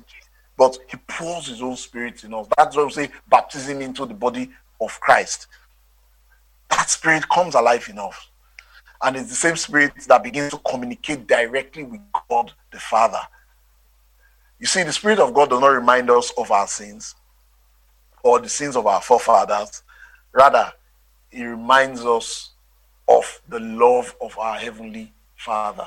but 0.57 0.77
he 0.87 0.97
pours 1.07 1.47
his 1.47 1.61
own 1.61 1.75
spirit 1.75 2.23
in 2.23 2.33
us. 2.33 2.47
That's 2.57 2.75
why 2.75 2.83
we 2.83 2.91
say 2.91 3.09
baptism 3.29 3.81
into 3.81 4.05
the 4.05 4.13
body 4.13 4.51
of 4.79 4.99
Christ. 4.99 5.47
That 6.69 6.89
spirit 6.89 7.27
comes 7.29 7.55
alive 7.55 7.87
enough 7.89 8.29
and 9.05 9.15
it's 9.15 9.29
the 9.29 9.35
same 9.35 9.55
spirit 9.55 9.93
that 10.07 10.23
begins 10.23 10.51
to 10.51 10.57
communicate 10.59 11.27
directly 11.27 11.83
with 11.83 12.01
God 12.29 12.51
the 12.71 12.79
Father. 12.79 13.19
You 14.59 14.65
see, 14.65 14.83
the 14.83 14.93
Spirit 14.93 15.19
of 15.19 15.33
God 15.33 15.49
does 15.49 15.61
not 15.61 15.67
remind 15.67 16.09
us 16.09 16.31
of 16.37 16.49
our 16.49 16.67
sins 16.67 17.13
or 18.23 18.39
the 18.39 18.49
sins 18.49 18.75
of 18.75 18.87
our 18.87 19.01
forefathers. 19.01 19.83
Rather, 20.31 20.71
it 21.31 21.43
reminds 21.43 22.05
us 22.05 22.51
of 23.07 23.41
the 23.47 23.59
love 23.59 24.15
of 24.21 24.37
our 24.39 24.55
Heavenly 24.57 25.13
Father. 25.35 25.85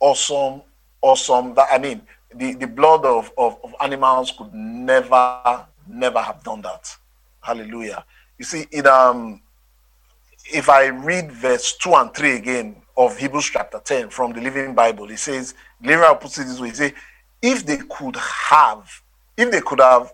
Awesome, 0.00 0.62
awesome. 1.00 1.54
That 1.54 1.68
I 1.70 1.78
mean, 1.78 2.02
the, 2.34 2.54
the 2.54 2.66
blood 2.66 3.04
of, 3.04 3.32
of, 3.38 3.58
of 3.64 3.74
animals 3.80 4.32
could 4.36 4.52
never, 4.52 5.66
never 5.86 6.20
have 6.20 6.42
done 6.42 6.62
that. 6.62 6.96
Hallelujah. 7.40 8.04
You 8.38 8.44
see, 8.44 8.66
um 8.82 9.42
if 10.46 10.68
I 10.68 10.86
read 10.86 11.30
verse 11.30 11.76
2 11.76 11.94
and 11.94 12.14
3 12.14 12.36
again 12.36 12.76
of 12.96 13.16
Hebrews 13.16 13.50
chapter 13.52 13.80
10 13.82 14.10
from 14.10 14.32
the 14.32 14.40
Living 14.40 14.74
Bible, 14.74 15.10
it 15.10 15.18
says, 15.18 15.54
Living 15.82 16.04
puts 16.20 16.38
it 16.38 16.44
this 16.44 16.60
way, 16.60 16.68
he 16.68 16.74
says, 16.74 16.92
if 17.40 17.64
they 17.64 17.78
could 17.88 18.16
have, 18.16 19.02
if 19.36 19.50
they 19.50 19.60
could 19.60 19.80
have, 19.80 20.12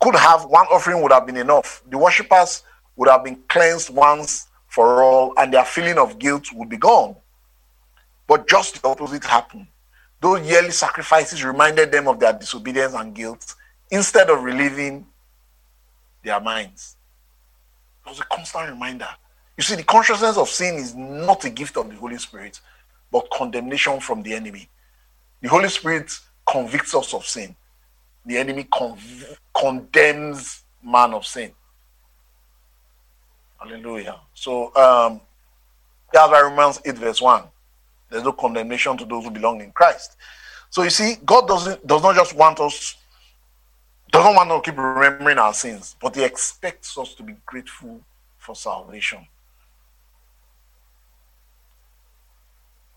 could 0.00 0.14
have 0.14 0.44
one 0.44 0.66
offering 0.66 1.02
would 1.02 1.12
have 1.12 1.26
been 1.26 1.36
enough. 1.36 1.82
The 1.88 1.98
worshippers 1.98 2.62
would 2.96 3.08
have 3.08 3.24
been 3.24 3.38
cleansed 3.48 3.90
once 3.90 4.48
for 4.68 5.02
all, 5.02 5.34
and 5.36 5.52
their 5.52 5.64
feeling 5.64 5.98
of 5.98 6.18
guilt 6.18 6.46
would 6.54 6.68
be 6.68 6.76
gone. 6.76 7.16
But 8.26 8.48
just 8.48 8.80
the 8.80 8.88
opposite 8.88 9.24
happened. 9.24 9.66
Those 10.20 10.46
yearly 10.48 10.70
sacrifices 10.70 11.42
reminded 11.44 11.90
them 11.90 12.08
of 12.08 12.20
their 12.20 12.32
disobedience 12.32 12.94
and 12.94 13.14
guilt 13.14 13.54
instead 13.90 14.28
of 14.30 14.42
relieving 14.42 15.06
their 16.22 16.40
minds. 16.40 16.96
It 18.04 18.10
was 18.10 18.20
a 18.20 18.24
constant 18.24 18.70
reminder. 18.70 19.08
You 19.56 19.62
see, 19.62 19.76
the 19.76 19.82
consciousness 19.82 20.36
of 20.36 20.48
sin 20.48 20.74
is 20.76 20.94
not 20.94 21.44
a 21.44 21.50
gift 21.50 21.76
of 21.76 21.88
the 21.88 21.96
Holy 21.96 22.18
Spirit, 22.18 22.60
but 23.10 23.30
condemnation 23.30 24.00
from 24.00 24.22
the 24.22 24.34
enemy. 24.34 24.68
The 25.40 25.48
Holy 25.48 25.68
Spirit 25.68 26.10
convicts 26.46 26.94
us 26.94 27.14
of 27.14 27.24
sin. 27.26 27.56
The 28.26 28.36
enemy 28.36 28.64
conv- 28.64 29.36
condemns 29.56 30.64
man 30.82 31.14
of 31.14 31.26
sin. 31.26 31.52
Hallelujah. 33.58 34.20
So, 34.34 34.74
um, 34.76 35.20
that's 36.12 36.30
why 36.30 36.42
Romans 36.42 36.80
8, 36.84 36.96
verse 36.96 37.20
1. 37.20 37.44
There's 38.10 38.24
no 38.24 38.32
condemnation 38.32 38.96
to 38.98 39.04
those 39.04 39.24
who 39.24 39.30
belong 39.30 39.60
in 39.60 39.72
Christ. 39.72 40.16
So 40.70 40.82
you 40.82 40.90
see, 40.90 41.16
God 41.24 41.48
doesn't 41.48 41.86
does 41.86 42.02
not 42.02 42.14
just 42.14 42.34
want 42.34 42.60
us, 42.60 42.96
doesn't 44.10 44.34
want 44.34 44.50
to 44.50 44.70
keep 44.70 44.78
remembering 44.78 45.38
our 45.38 45.54
sins, 45.54 45.96
but 46.00 46.14
He 46.16 46.24
expects 46.24 46.96
us 46.98 47.14
to 47.14 47.22
be 47.22 47.34
grateful 47.46 48.00
for 48.38 48.54
salvation. 48.54 49.26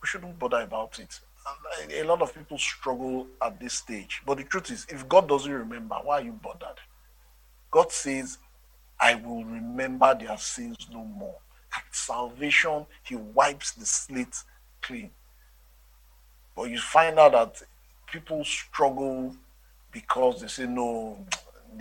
we 0.03 0.07
shouldn't 0.07 0.37
bother 0.37 0.61
about 0.61 0.99
it. 0.99 1.19
A 1.93 2.03
lot 2.03 2.21
of 2.21 2.35
people 2.35 2.57
struggle 2.57 3.25
at 3.41 3.57
this 3.59 3.73
stage. 3.73 4.21
But 4.25 4.37
the 4.37 4.43
truth 4.43 4.69
is, 4.69 4.85
if 4.89 5.07
God 5.07 5.29
doesn't 5.29 5.51
remember, 5.51 5.95
why 6.03 6.19
are 6.19 6.23
you 6.23 6.33
bothered? 6.33 6.79
God 7.71 7.89
says, 7.91 8.37
I 8.99 9.15
will 9.15 9.45
remember 9.45 10.13
their 10.13 10.37
sins 10.37 10.75
no 10.91 11.05
more. 11.05 11.37
At 11.75 11.83
salvation, 11.91 12.85
He 13.03 13.15
wipes 13.15 13.71
the 13.71 13.85
slate 13.85 14.43
clean. 14.83 15.09
But 16.55 16.69
you 16.69 16.79
find 16.79 17.17
out 17.17 17.31
that 17.31 17.61
people 18.11 18.43
struggle 18.45 19.35
because 19.91 20.41
they 20.41 20.47
say, 20.47 20.67
No, 20.67 21.25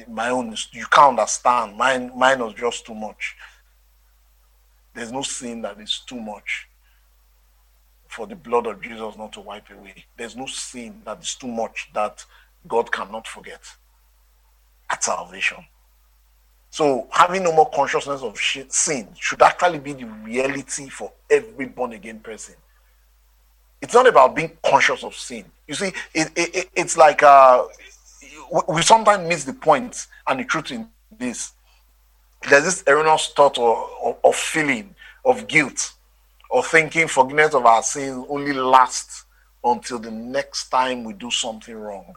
my 0.09 0.31
own 0.31 0.53
is, 0.53 0.69
you 0.73 0.87
can't 0.87 1.19
understand. 1.19 1.77
Mine, 1.77 2.11
mine 2.17 2.39
was 2.39 2.55
just 2.55 2.87
too 2.87 2.95
much. 2.95 3.37
There's 4.95 5.13
no 5.13 5.23
sin 5.23 5.63
that 5.63 5.81
is 5.81 6.01
too 6.07 6.21
much 6.21 6.69
for 8.09 8.27
the 8.27 8.37
blood 8.37 8.67
of 8.67 8.83
Jesus 8.83 9.17
not 9.17 9.33
to 9.33 9.41
wipe 9.41 9.71
away. 9.71 10.05
There's 10.17 10.37
no 10.37 10.47
sin 10.47 11.01
that 11.07 11.23
is 11.23 11.35
too 11.35 11.49
much 11.49 11.91
that 11.95 12.25
God 12.69 12.93
cannot 12.93 13.27
forget 13.27 13.63
at 14.91 15.03
salvation. 15.03 15.65
So, 16.71 17.09
having 17.11 17.43
no 17.43 17.53
more 17.53 17.71
consciousness 17.71 18.23
of 18.23 18.39
sin 18.39 19.09
should 19.19 19.43
actually 19.43 19.79
be 19.79 19.93
the 19.95 20.05
reality 20.07 20.89
for 20.89 21.13
every 21.31 21.67
born 21.67 21.93
again 21.93 22.21
person. 22.21 22.55
It's 23.83 23.95
not 23.95 24.07
about 24.07 24.37
being 24.37 24.57
conscious 24.65 25.05
of 25.05 25.15
sin. 25.15 25.45
You 25.67 25.75
see, 25.75 25.93
it, 26.15 26.31
it, 26.37 26.71
it's 26.75 26.97
like 26.97 27.23
uh, 27.23 27.65
we 28.69 28.83
sometimes 28.83 29.29
miss 29.29 29.45
the 29.45 29.53
point 29.53 30.07
and 30.29 30.41
the 30.41 30.45
truth 30.45 30.71
in 30.71 30.89
this. 31.19 31.53
there's 32.49 32.65
this 32.65 32.85
erroneous 32.87 33.29
thought 33.29 33.59
or, 33.59 33.77
or, 34.01 34.19
or 34.23 34.33
feeling 34.33 34.95
of 35.25 35.47
guilt 35.49 35.93
or 36.51 36.62
thinking 36.62 37.09
forgiveness 37.09 37.55
of 37.55 37.67
our 37.67 37.83
sins 37.83 38.25
only 38.29 38.53
lasts 38.53 39.25
until 39.65 39.99
the 39.99 40.11
next 40.11 40.69
time 40.69 41.05
we 41.05 41.12
do 41.15 41.31
something 41.31 41.75
wrong. 41.75 42.15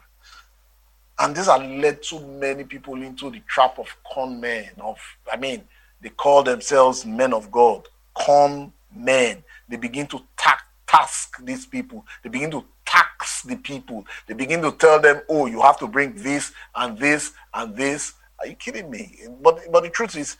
And 1.18 1.34
this 1.34 1.46
has 1.46 1.60
led 1.60 2.04
so 2.04 2.20
many 2.20 2.64
people 2.64 3.02
into 3.02 3.30
the 3.30 3.40
trap 3.48 3.78
of 3.78 3.86
con 4.12 4.40
men. 4.40 4.70
Of 4.80 4.98
I 5.32 5.36
mean, 5.36 5.64
they 6.02 6.10
call 6.10 6.42
themselves 6.42 7.06
men 7.06 7.32
of 7.32 7.50
God, 7.50 7.88
con 8.14 8.72
men. 8.94 9.42
They 9.68 9.76
begin 9.76 10.06
to 10.08 10.20
ta- 10.36 10.65
task 10.86 11.36
these 11.42 11.66
people. 11.66 12.06
They 12.22 12.28
begin 12.30 12.50
to 12.52 12.64
tax 12.84 13.42
the 13.42 13.56
people. 13.56 14.06
They 14.26 14.34
begin 14.34 14.62
to 14.62 14.72
tell 14.72 15.00
them, 15.00 15.22
"Oh, 15.28 15.46
you 15.46 15.60
have 15.62 15.78
to 15.78 15.88
bring 15.88 16.14
this 16.14 16.52
and 16.74 16.98
this 16.98 17.32
and 17.54 17.76
this." 17.76 18.14
Are 18.40 18.46
you 18.46 18.54
kidding 18.54 18.90
me? 18.90 19.18
But 19.40 19.60
but 19.72 19.82
the 19.82 19.90
truth 19.90 20.16
is, 20.16 20.36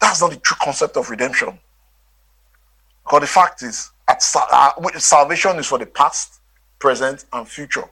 that's 0.00 0.20
not 0.20 0.30
the 0.30 0.36
true 0.36 0.56
concept 0.60 0.96
of 0.96 1.10
redemption. 1.10 1.58
Because 3.04 3.20
the 3.20 3.26
fact 3.26 3.62
is, 3.62 3.90
at, 4.06 4.22
uh, 4.34 4.72
salvation 4.98 5.58
is 5.58 5.66
for 5.66 5.78
the 5.78 5.86
past, 5.86 6.40
present, 6.78 7.24
and 7.32 7.48
future. 7.48 7.88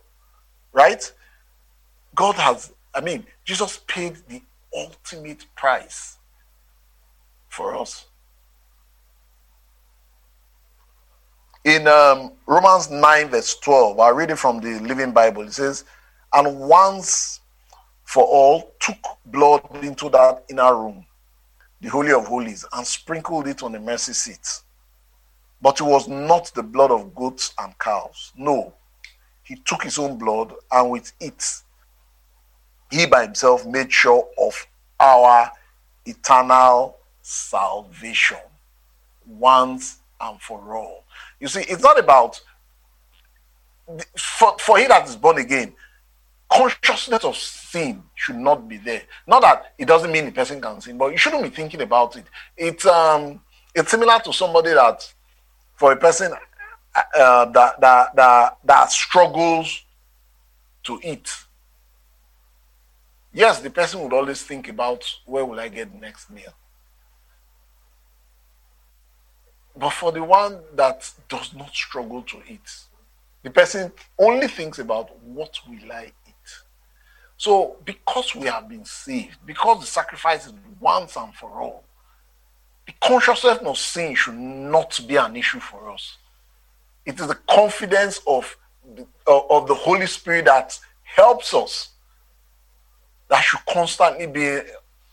Right? 0.73 1.11
God 2.15 2.35
has, 2.37 2.73
I 2.95 3.00
mean, 3.00 3.26
Jesus 3.45 3.81
paid 3.87 4.17
the 4.29 4.43
ultimate 4.75 5.47
price 5.57 6.19
for 7.49 7.76
us. 7.76 8.07
In 11.66 11.88
um, 11.88 12.30
Romans 12.46 12.92
9, 12.92 13.28
verse 13.28 13.56
12, 13.56 13.99
I 13.99 14.11
read 14.11 14.30
it 14.30 14.37
from 14.37 14.61
the 14.61 14.78
Living 14.78 15.11
Bible. 15.11 15.42
It 15.42 15.52
says, 15.52 15.82
And 16.32 16.61
once 16.61 17.40
for 18.04 18.23
all 18.23 18.73
took 18.78 18.96
blood 19.25 19.62
into 19.82 20.08
that 20.11 20.44
inner 20.49 20.76
room, 20.76 21.04
the 21.80 21.88
Holy 21.88 22.12
of 22.12 22.28
Holies, 22.28 22.64
and 22.73 22.87
sprinkled 22.87 23.49
it 23.49 23.64
on 23.64 23.73
the 23.73 23.80
mercy 23.80 24.12
seat. 24.12 24.49
But 25.61 25.80
it 25.80 25.82
was 25.82 26.06
not 26.06 26.52
the 26.54 26.62
blood 26.62 26.92
of 26.92 27.12
goats 27.16 27.52
and 27.58 27.76
cows. 27.80 28.32
No. 28.37 28.73
He 29.42 29.56
took 29.56 29.82
his 29.82 29.99
own 29.99 30.18
blood, 30.18 30.54
and 30.70 30.88
with 30.88 31.12
it, 31.18 31.44
he 32.92 33.06
by 33.06 33.23
himself 33.23 33.66
made 33.66 33.92
sure 33.92 34.25
of 34.38 34.54
our 35.00 35.50
eternal 36.04 36.96
salvation 37.23 38.38
once 39.26 39.99
and 40.20 40.40
for 40.40 40.76
all. 40.76 41.02
You 41.40 41.49
see, 41.49 41.62
it's 41.62 41.83
not 41.83 41.99
about 41.99 42.40
for, 44.16 44.57
for 44.59 44.78
he 44.78 44.87
that 44.87 45.09
is 45.09 45.16
born 45.16 45.38
again, 45.38 45.75
consciousness 46.50 47.25
of 47.25 47.37
sin 47.37 48.02
should 48.14 48.37
not 48.37 48.69
be 48.69 48.78
there. 48.78 49.02
Not 49.26 49.43
that 49.43 49.75
it 49.78 49.87
doesn't 49.87 50.11
mean 50.11 50.26
the 50.26 50.33
person 50.33 50.61
can 50.61 50.81
sin, 50.81 50.99
but 50.99 51.12
you 51.12 51.19
shouldn't 51.19 51.43
be 51.43 51.50
thinking 51.50 51.83
about 51.83 52.16
it. 52.16 52.25
It's 52.57 52.87
um 52.87 53.40
it's 53.75 53.90
similar 53.90 54.19
to 54.21 54.33
somebody 54.33 54.71
that 54.71 55.12
for 55.76 55.93
a 55.93 55.97
person 55.97 56.33
uh, 56.97 57.45
that, 57.47 57.81
that, 57.81 58.16
that, 58.16 58.59
that 58.64 58.90
struggles 58.90 59.85
to 60.85 60.99
eat. 61.02 61.31
Yes, 63.33 63.61
the 63.61 63.71
person 63.71 64.00
would 64.00 64.14
always 64.14 64.43
think 64.43 64.69
about 64.69 65.05
where 65.26 65.45
will 65.45 65.61
I 65.61 65.69
get 65.69 65.93
the 65.93 65.99
next 65.99 66.31
meal. 66.31 66.55
But 69.76 69.90
for 69.90 70.12
the 70.12 70.23
one 70.23 70.61
that 70.75 71.11
does 71.28 71.54
not 71.54 71.75
struggle 71.75 72.23
to 72.23 72.38
eat, 72.49 72.71
the 73.42 73.50
person 73.50 73.92
only 74.18 74.49
thinks 74.49 74.78
about 74.78 75.16
what 75.23 75.59
will 75.68 75.92
I 75.92 76.12
eat. 76.26 76.35
So, 77.37 77.76
because 77.85 78.35
we 78.35 78.47
have 78.47 78.68
been 78.68 78.85
saved, 78.85 79.37
because 79.45 79.80
the 79.80 79.87
sacrifice 79.87 80.47
is 80.47 80.54
once 80.80 81.16
and 81.16 81.35
for 81.35 81.61
all, 81.61 81.85
the 82.87 82.95
consciousness 83.02 83.59
of 83.59 83.76
sin 83.76 84.14
should 84.14 84.35
not 84.35 84.99
be 85.06 85.16
an 85.16 85.36
issue 85.36 85.60
for 85.60 85.91
us. 85.91 86.17
It 87.04 87.21
is 87.21 87.26
the 87.26 87.39
confidence 87.49 88.21
of 88.26 88.56
the, 88.95 89.06
uh, 89.26 89.41
of 89.50 89.69
the 89.69 89.75
Holy 89.75 90.06
Spirit 90.06 90.47
that 90.47 90.78
helps 91.02 91.52
us 91.52 91.91
that 93.28 93.41
should 93.41 93.65
constantly 93.69 94.26
be 94.26 94.60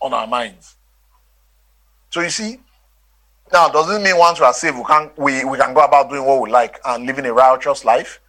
on 0.00 0.14
our 0.14 0.26
minds. 0.26 0.76
So 2.10 2.20
you 2.20 2.30
see, 2.30 2.60
now 3.52 3.68
does 3.68 3.88
this 3.88 4.02
mean 4.02 4.18
once 4.18 4.40
we 4.40 4.46
are 4.46 4.52
saved, 4.52 4.76
we 4.76 4.84
can 4.84 5.10
we, 5.16 5.44
we 5.44 5.58
can 5.58 5.74
go 5.74 5.84
about 5.84 6.10
doing 6.10 6.24
what 6.24 6.40
we 6.40 6.50
like 6.50 6.78
and 6.84 7.06
living 7.06 7.26
a 7.26 7.32
righteous 7.32 7.84
life? 7.84 8.20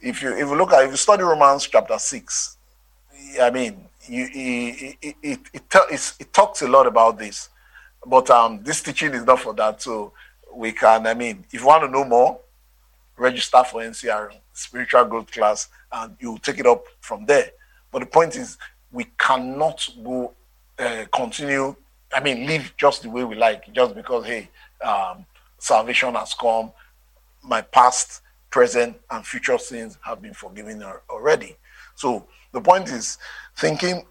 If 0.00 0.22
you 0.22 0.32
if 0.32 0.48
you 0.48 0.56
look 0.56 0.72
at 0.72 0.84
if 0.84 0.90
you 0.90 0.96
study 0.96 1.22
Romans 1.22 1.66
chapter 1.66 1.98
six, 1.98 2.56
I 3.40 3.50
mean, 3.50 3.86
you, 4.08 4.28
it, 4.32 4.96
it, 5.02 5.16
it, 5.22 5.40
it, 5.52 6.12
it 6.20 6.32
talks 6.32 6.62
a 6.62 6.68
lot 6.68 6.86
about 6.86 7.18
this. 7.18 7.48
But 8.06 8.28
um, 8.30 8.62
this 8.62 8.82
teaching 8.82 9.14
is 9.14 9.24
not 9.24 9.40
for 9.40 9.54
that. 9.54 9.82
So 9.82 10.12
we 10.54 10.72
can, 10.72 11.06
I 11.06 11.14
mean, 11.14 11.44
if 11.50 11.60
you 11.60 11.66
want 11.66 11.84
to 11.84 11.90
know 11.90 12.04
more, 12.04 12.40
register 13.16 13.62
for 13.64 13.80
NCR 13.80 14.30
spiritual 14.52 15.04
growth 15.04 15.30
class 15.30 15.68
and 15.92 16.16
you 16.20 16.38
take 16.42 16.58
it 16.58 16.66
up 16.66 16.84
from 17.00 17.26
there. 17.26 17.50
But 17.90 18.00
the 18.00 18.06
point 18.06 18.36
is, 18.36 18.58
we 18.92 19.06
cannot 19.18 19.88
go 20.02 20.32
uh, 20.78 21.04
continue, 21.12 21.74
I 22.14 22.20
mean, 22.20 22.46
live 22.46 22.72
just 22.76 23.02
the 23.02 23.10
way 23.10 23.24
we 23.24 23.34
like, 23.34 23.72
just 23.72 23.94
because, 23.94 24.24
hey, 24.24 24.48
um, 24.82 25.26
salvation 25.58 26.14
has 26.14 26.32
come, 26.34 26.72
my 27.42 27.60
past, 27.60 28.22
present, 28.50 28.96
and 29.10 29.26
future 29.26 29.58
sins 29.58 29.98
have 30.02 30.22
been 30.22 30.32
forgiven 30.32 30.82
already. 31.10 31.56
So 31.96 32.26
the 32.52 32.60
point 32.60 32.88
is, 32.88 33.18
thinking 33.56 34.06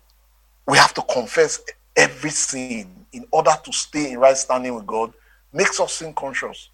we 0.67 0.77
have 0.77 0.93
to 0.95 1.01
confess 1.03 1.61
every 1.95 2.29
sin 2.29 3.05
in 3.13 3.25
order 3.31 3.53
to 3.63 3.71
stay 3.71 4.11
in 4.11 4.19
right 4.19 4.35
standing 4.35 4.75
with 4.75 4.85
God 4.85 5.13
makes 5.53 5.79
us 5.79 5.93
sin 5.93 6.13
conscious. 6.13 6.69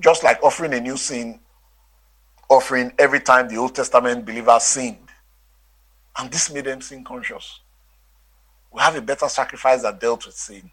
Just 0.00 0.24
like 0.24 0.42
offering 0.42 0.74
a 0.74 0.80
new 0.80 0.96
sin 0.96 1.40
offering 2.50 2.92
every 2.98 3.20
time 3.20 3.48
the 3.48 3.56
Old 3.56 3.74
Testament 3.74 4.26
believers 4.26 4.64
sinned. 4.64 5.08
And 6.18 6.30
this 6.30 6.52
made 6.52 6.64
them 6.64 6.82
sin 6.82 7.04
conscious. 7.04 7.60
We 8.72 8.80
have 8.80 8.96
a 8.96 9.02
better 9.02 9.28
sacrifice 9.28 9.82
that 9.82 10.00
dealt 10.00 10.26
with 10.26 10.36
sin 10.36 10.70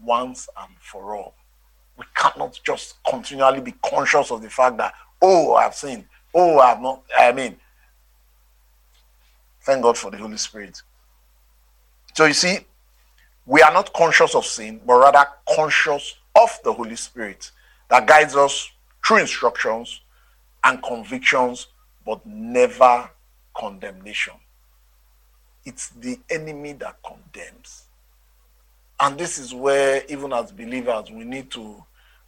once 0.00 0.48
and 0.60 0.70
for 0.80 1.14
all. 1.16 1.34
We 1.96 2.04
cannot 2.14 2.58
just 2.64 2.96
continually 3.08 3.60
be 3.60 3.72
conscious 3.84 4.30
of 4.30 4.42
the 4.42 4.50
fact 4.50 4.76
that, 4.78 4.94
oh, 5.20 5.54
I've 5.54 5.74
sinned. 5.74 6.04
Oh, 6.34 6.58
I've 6.58 6.80
not. 6.80 7.02
I 7.18 7.32
mean, 7.32 7.56
thank 9.62 9.82
God 9.82 9.96
for 9.98 10.10
the 10.10 10.18
Holy 10.18 10.36
Spirit. 10.36 10.80
So 12.14 12.26
you 12.26 12.34
see, 12.34 12.58
we 13.46 13.62
are 13.62 13.72
not 13.72 13.92
conscious 13.94 14.34
of 14.34 14.44
sin, 14.44 14.80
but 14.86 14.98
rather 14.98 15.26
conscious 15.48 16.16
of 16.36 16.50
the 16.64 16.72
Holy 16.72 16.96
Spirit 16.96 17.50
that 17.88 18.06
guides 18.06 18.36
us 18.36 18.70
through 19.06 19.18
instructions 19.18 20.02
and 20.64 20.82
convictions, 20.82 21.68
but 22.04 22.24
never 22.26 23.10
condemnation. 23.56 24.34
It's 25.68 25.90
the 25.90 26.18
enemy 26.30 26.72
that 26.74 26.96
condemns. 27.02 27.84
And 28.98 29.18
this 29.18 29.36
is 29.36 29.52
where, 29.52 30.02
even 30.08 30.32
as 30.32 30.50
believers, 30.50 31.10
we 31.10 31.24
need 31.24 31.50
to 31.50 31.84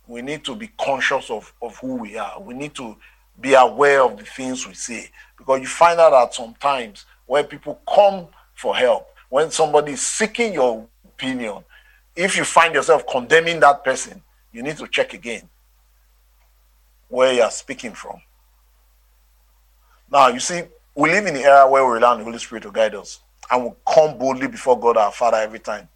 we 0.07 0.21
need 0.21 0.45
to 0.45 0.55
be 0.55 0.69
conscious 0.79 1.31
of, 1.31 1.51
of 1.63 1.75
who 1.79 1.95
we 1.95 2.19
are. 2.19 2.39
We 2.39 2.53
need 2.53 2.75
to 2.75 2.97
be 3.41 3.55
aware 3.55 4.03
of 4.03 4.19
the 4.19 4.25
things 4.25 4.67
we 4.67 4.75
say. 4.75 5.09
Because 5.39 5.61
you 5.61 5.69
find 5.69 5.99
out 5.99 6.11
that 6.11 6.35
sometimes 6.35 7.07
when 7.25 7.45
people 7.45 7.81
come 7.89 8.27
for 8.55 8.77
help, 8.77 9.09
when 9.31 9.51
somebody 9.51 9.93
is 9.93 10.03
seeking 10.03 10.53
your 10.53 10.87
opinion. 11.07 11.65
If 12.15 12.37
you 12.37 12.45
find 12.45 12.75
yourself 12.75 13.07
condemning 13.07 13.61
that 13.61 13.83
person, 13.83 14.21
you 14.53 14.63
need 14.63 14.77
to 14.77 14.87
check 14.87 15.15
again 15.15 15.49
where 17.09 17.33
you 17.33 17.41
are 17.41 17.51
speaking 17.51 17.93
from. 17.93 18.21
Now, 20.13 20.29
you 20.29 20.41
see, 20.41 20.63
we 20.95 21.11
live 21.11 21.25
in 21.25 21.35
the 21.35 21.45
era 21.45 21.71
where 21.71 21.87
we 21.87 21.93
rely 21.95 22.13
on 22.13 22.19
the 22.19 22.25
Holy 22.25 22.39
Spirit 22.39 22.65
to 22.65 22.71
guide 22.71 22.95
us 22.95 23.21
and 23.51 23.65
we 23.65 23.71
come 23.87 24.19
boldly 24.19 24.49
before 24.49 24.79
God 24.79 24.97
our 24.97 25.13
Father 25.13 25.39
every 25.39 25.59
time. 25.59 25.89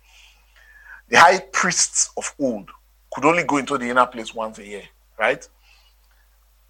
The 1.08 1.18
high 1.18 1.38
priests 1.38 2.10
of 2.16 2.34
old 2.38 2.70
could 3.12 3.24
only 3.24 3.44
go 3.44 3.58
into 3.58 3.78
the 3.78 3.88
inner 3.88 4.06
place 4.06 4.34
once 4.34 4.58
a 4.58 4.66
year, 4.66 4.82
right? 5.18 5.46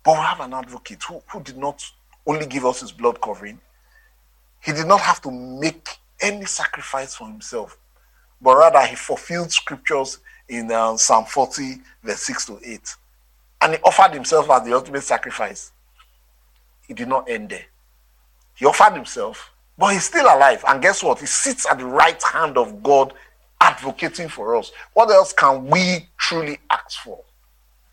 But 0.04 0.12
we 0.12 0.20
have 0.22 0.40
an 0.40 0.52
advocate 0.52 1.02
who, 1.04 1.22
who 1.28 1.42
did 1.42 1.56
not 1.56 1.82
only 2.26 2.46
give 2.46 2.66
us 2.66 2.80
his 2.80 2.92
blood 2.92 3.20
covering, 3.20 3.60
he 4.60 4.72
did 4.72 4.86
not 4.86 5.00
have 5.00 5.20
to 5.22 5.30
make 5.30 5.88
any 6.20 6.44
sacrifice 6.44 7.14
for 7.14 7.26
himself 7.26 7.78
but 8.44 8.56
rather 8.58 8.86
he 8.86 8.94
fulfilled 8.94 9.50
scriptures 9.50 10.18
in 10.48 10.70
uh, 10.70 10.96
Psalm 10.98 11.24
40, 11.24 11.80
verse 12.02 12.20
6 12.20 12.46
to 12.46 12.60
8. 12.62 12.96
And 13.62 13.72
he 13.72 13.78
offered 13.82 14.12
himself 14.12 14.50
as 14.50 14.64
the 14.64 14.74
ultimate 14.74 15.02
sacrifice. 15.02 15.72
He 16.86 16.92
did 16.92 17.08
not 17.08 17.28
end 17.28 17.48
there. 17.48 17.64
He 18.54 18.66
offered 18.66 18.94
himself, 18.94 19.50
but 19.76 19.92
he's 19.92 20.04
still 20.04 20.26
alive. 20.26 20.64
And 20.66 20.80
guess 20.80 21.02
what? 21.02 21.20
He 21.20 21.26
sits 21.26 21.66
at 21.66 21.78
the 21.78 21.86
right 21.86 22.22
hand 22.22 22.56
of 22.56 22.82
God, 22.82 23.12
advocating 23.60 24.28
for 24.28 24.56
us. 24.56 24.72
What 24.92 25.10
else 25.10 25.32
can 25.32 25.66
we 25.66 26.08
truly 26.18 26.58
ask 26.70 27.00
for? 27.02 27.22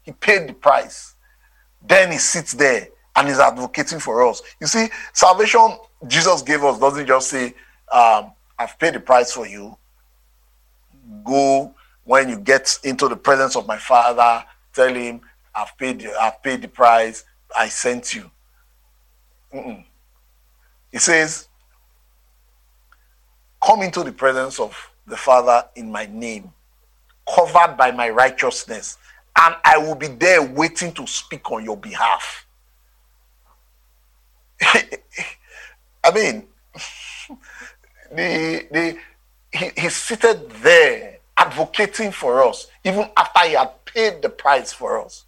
He 0.03 0.11
paid 0.11 0.49
the 0.49 0.53
price. 0.53 1.15
Then 1.87 2.11
he 2.11 2.17
sits 2.17 2.53
there 2.53 2.87
and 3.15 3.27
is 3.27 3.39
advocating 3.39 3.99
for 3.99 4.27
us. 4.27 4.41
You 4.59 4.67
see, 4.67 4.87
salvation 5.13 5.77
Jesus 6.07 6.41
gave 6.41 6.63
us 6.63 6.79
doesn't 6.79 7.07
just 7.07 7.29
say, 7.29 7.53
um, 7.91 8.31
I've 8.57 8.77
paid 8.79 8.93
the 8.93 8.99
price 8.99 9.31
for 9.31 9.47
you. 9.47 9.77
Go 11.23 11.73
when 12.03 12.29
you 12.29 12.39
get 12.39 12.79
into 12.83 13.07
the 13.07 13.15
presence 13.15 13.55
of 13.55 13.67
my 13.67 13.77
father, 13.77 14.43
tell 14.73 14.93
him, 14.93 15.21
I've 15.53 15.77
paid, 15.77 16.07
I've 16.19 16.41
paid 16.41 16.61
the 16.61 16.67
price, 16.67 17.23
I 17.57 17.67
sent 17.69 18.15
you. 18.15 18.29
Mm-mm. 19.53 19.83
He 20.91 20.97
says, 20.97 21.47
Come 23.63 23.81
into 23.83 24.03
the 24.03 24.11
presence 24.11 24.59
of 24.59 24.75
the 25.07 25.17
Father 25.17 25.65
in 25.75 25.91
my 25.91 26.07
name, 26.07 26.51
covered 27.33 27.75
by 27.77 27.91
my 27.91 28.09
righteousness, 28.09 28.97
and 29.39 29.55
I 29.63 29.77
will 29.77 29.95
be 29.95 30.07
there 30.07 30.41
waiting 30.43 30.91
to 30.93 31.07
speak 31.07 31.51
on 31.51 31.63
your 31.63 31.77
behalf. 31.77 32.45
I 34.61 36.11
mean, 36.13 36.47
the, 38.11 38.67
the, 38.71 38.97
he, 39.51 39.71
he's 39.77 39.95
seated 39.95 40.49
there 40.61 41.17
advocating 41.37 42.11
for 42.11 42.43
us, 42.43 42.67
even 42.83 43.09
after 43.17 43.39
he 43.47 43.53
had 43.53 43.85
paid 43.85 44.21
the 44.21 44.29
price 44.29 44.71
for 44.73 45.03
us. 45.03 45.25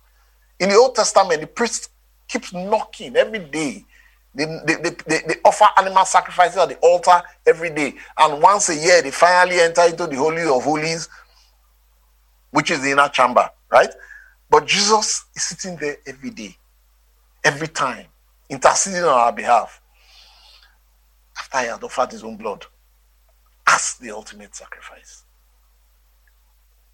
In 0.60 0.70
the 0.70 0.76
Old 0.76 0.96
Testament, 0.96 1.42
the 1.42 1.48
priest 1.48 1.90
keeps 2.28 2.54
knocking 2.54 3.16
every 3.16 3.40
day. 3.40 3.86
They, 4.36 4.46
they, 4.66 4.76
they, 4.76 4.92
they, 5.08 5.36
offer 5.46 5.66
animal 5.78 6.06
sacrifices 6.06 6.58
at 6.58 6.70
the 6.70 6.78
altar 6.78 7.22
every 7.46 7.70
day. 7.70 7.94
And 8.18 8.42
once 8.42 8.70
a 8.70 8.76
year, 8.76 9.02
they 9.02 9.12
finally 9.12 9.60
enter 9.60 9.84
into 9.84 10.08
the 10.08 10.16
Holy 10.16 10.42
of 10.42 10.64
Holies, 10.64 11.08
which 12.50 12.72
is 12.72 12.82
the 12.82 12.92
inner 12.92 13.10
chamber, 13.10 13.48
right? 13.72 13.92
But 14.50 14.66
Jesus 14.66 15.26
is 15.36 15.44
sitting 15.44 15.78
there 15.78 15.98
every 16.08 16.32
day, 16.32 16.58
every 17.44 17.68
time, 17.68 18.08
interceding 18.50 19.04
on 19.04 19.10
our 19.10 19.32
behalf 19.32 19.80
after 21.38 21.60
he 21.60 21.68
had 21.68 21.84
offered 21.84 22.12
his 22.12 22.24
own 22.24 22.36
blood 22.36 22.66
as 23.68 23.96
the 23.96 24.12
ultimate 24.12 24.56
sacrifice. 24.56 25.24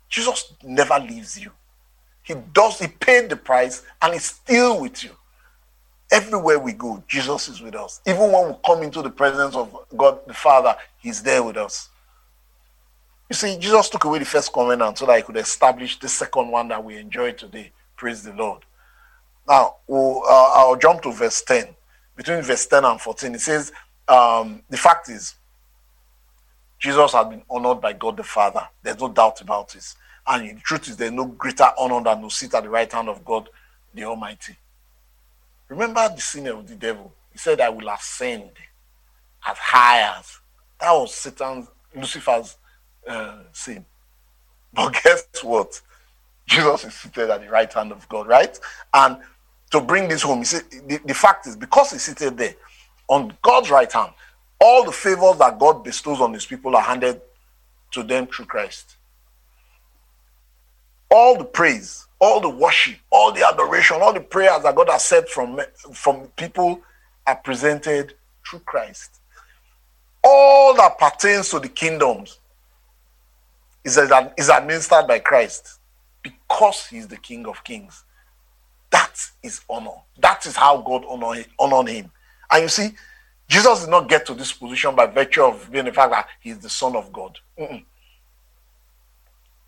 Jesus 0.10 0.54
never 0.64 1.00
leaves 1.00 1.40
you. 1.40 1.52
He 2.24 2.36
does, 2.54 2.80
he 2.80 2.88
paid 2.88 3.30
the 3.30 3.36
price 3.36 3.84
and 4.02 4.14
he's 4.14 4.26
still 4.26 4.82
with 4.82 5.04
you. 5.04 5.12
Everywhere 6.12 6.58
we 6.60 6.74
go, 6.74 7.04
Jesus 7.08 7.48
is 7.50 7.62
with 7.62 7.76
us. 7.76 8.02
Even 8.08 8.32
when 8.32 8.50
we 8.50 8.56
come 8.66 8.84
into 8.84 9.02
the 9.02 9.10
presence 9.12 9.56
of 9.56 9.76
God 9.96 10.20
the 10.26 10.34
Father, 10.34 10.76
he's 10.98 11.22
there 11.22 11.44
with 11.44 11.58
us. 11.58 11.90
You 13.30 13.36
see, 13.36 13.58
Jesus 13.60 13.90
took 13.90 14.06
away 14.06 14.20
the 14.20 14.26
first 14.26 14.52
covenant 14.52 14.98
so 14.98 15.06
that 15.06 15.18
he 15.18 15.24
could 15.24 15.38
establish 15.38 16.00
the 16.00 16.10
second 16.10 16.50
one 16.50 16.68
that 16.70 16.84
we 16.84 16.98
enjoy 16.98 17.34
today. 17.34 17.72
Praise 17.96 18.24
the 18.24 18.34
Lord. 18.34 18.64
Now, 19.48 19.76
we'll, 19.88 20.24
uh, 20.28 20.52
I'll 20.56 20.76
jump 20.78 21.04
to 21.04 21.12
verse 21.12 21.44
10. 21.44 21.68
Between 22.16 22.42
verse 22.42 22.66
10 22.66 22.86
and 22.86 23.00
14, 23.00 23.36
it 23.36 23.42
says, 23.42 23.72
um, 24.08 24.64
the 24.70 24.78
fact 24.78 25.10
is, 25.10 25.36
Jesus 26.80 27.12
has 27.14 27.28
been 27.28 27.44
honored 27.50 27.82
by 27.82 27.94
God 27.94 28.18
the 28.18 28.24
Father. 28.24 28.68
There's 28.82 29.00
no 29.00 29.10
doubt 29.10 29.42
about 29.42 29.74
this. 29.74 29.96
And 30.26 30.58
the 30.58 30.62
truth 30.62 30.88
is, 30.88 30.98
there's 30.98 31.12
no 31.12 31.26
greater 31.26 31.68
honor 31.78 32.02
than 32.04 32.22
to 32.24 32.30
sit 32.30 32.54
at 32.54 32.64
the 32.64 32.70
right 32.70 32.92
hand 32.92 33.10
of 33.10 33.24
God 33.24 33.50
the 33.94 34.06
Almighty. 34.06 34.56
Remember 35.70 36.10
the 36.14 36.22
sin 36.22 36.48
of 36.48 36.68
the 36.68 36.76
devil. 36.76 37.14
He 37.32 37.38
said, 37.38 37.62
I 37.62 37.70
will 37.70 37.90
ascend 37.90 38.52
as 39.48 39.58
high 39.58 40.18
as. 40.18 40.40
That 40.80 40.92
was 40.94 41.14
Satan's, 41.16 41.68
Lucifer's 41.96 42.58
uh, 43.08 43.40
sin. 43.54 43.86
But 44.74 44.94
guess 45.04 45.26
what? 45.44 45.82
Jesus 46.48 46.86
is 46.86 46.94
seated 46.96 47.30
at 47.30 47.42
the 47.42 47.50
right 47.50 47.72
hand 47.72 47.92
of 47.92 48.08
God, 48.10 48.28
right? 48.28 48.60
And 48.94 49.18
to 49.72 49.82
bring 49.82 50.08
this 50.08 50.24
home, 50.24 50.44
said, 50.44 50.64
the, 50.88 51.00
the 51.06 51.14
fact 51.14 51.48
is, 51.48 51.56
because 51.56 51.92
he's 51.92 52.04
seated 52.04 52.38
there 52.38 52.56
on 53.08 53.34
God's 53.42 53.70
right 53.70 53.92
hand, 53.92 54.12
all 54.60 54.84
the 54.84 54.92
favors 54.92 55.38
that 55.38 55.60
God 55.60 55.84
bestows 55.84 56.20
on 56.22 56.34
his 56.34 56.46
people 56.46 56.76
are 56.76 56.82
handed 56.82 57.22
to 57.92 58.04
them 58.04 58.28
through 58.28 58.46
Christ. 58.46 58.98
All 61.12 61.38
the 61.38 61.46
praise, 61.46 62.08
all 62.20 62.40
the 62.40 62.50
worship, 62.50 62.98
all 63.10 63.32
the 63.32 63.48
adoration, 63.48 63.98
all 64.02 64.14
the 64.14 64.20
prayers 64.22 64.64
that 64.64 64.76
God 64.76 64.90
has 64.90 65.04
said 65.04 65.28
from, 65.28 65.60
from 65.94 66.28
people 66.36 66.82
are 67.26 67.36
presented 67.36 68.14
through 68.48 68.60
Christ. 68.60 69.20
All 70.24 70.76
that 70.76 71.00
pertains 71.00 71.50
to 71.50 71.60
the 71.60 71.70
kingdoms 71.70 72.40
is, 73.84 73.98
is 73.98 74.50
administered 74.50 75.08
by 75.08 75.20
Christ 75.20 75.80
because 76.22 76.86
he's 76.88 77.08
the 77.08 77.18
King 77.18 77.48
of 77.48 77.64
Kings. 77.64 78.04
That 78.92 79.16
is 79.44 79.62
honor. 79.70 79.92
That 80.20 80.46
is 80.46 80.56
how 80.56 80.82
God 80.82 81.06
honored 81.08 81.48
honor 81.60 81.90
him. 81.90 82.12
And 82.52 82.64
you 82.64 82.70
see, 82.70 82.92
Jesus 83.48 83.82
did 83.82 83.90
not 83.90 84.10
get 84.10 84.26
to 84.28 84.34
this 84.34 84.52
position 84.52 84.96
by 84.96 85.06
virtue 85.06 85.44
of 85.44 85.72
being 85.72 85.86
the 85.86 85.94
fact 85.94 86.12
that 86.12 86.28
he's 86.40 86.60
the 86.60 86.70
Son 86.70 86.96
of 86.96 87.12
God. 87.12 87.38
Mm-mm. 87.60 87.84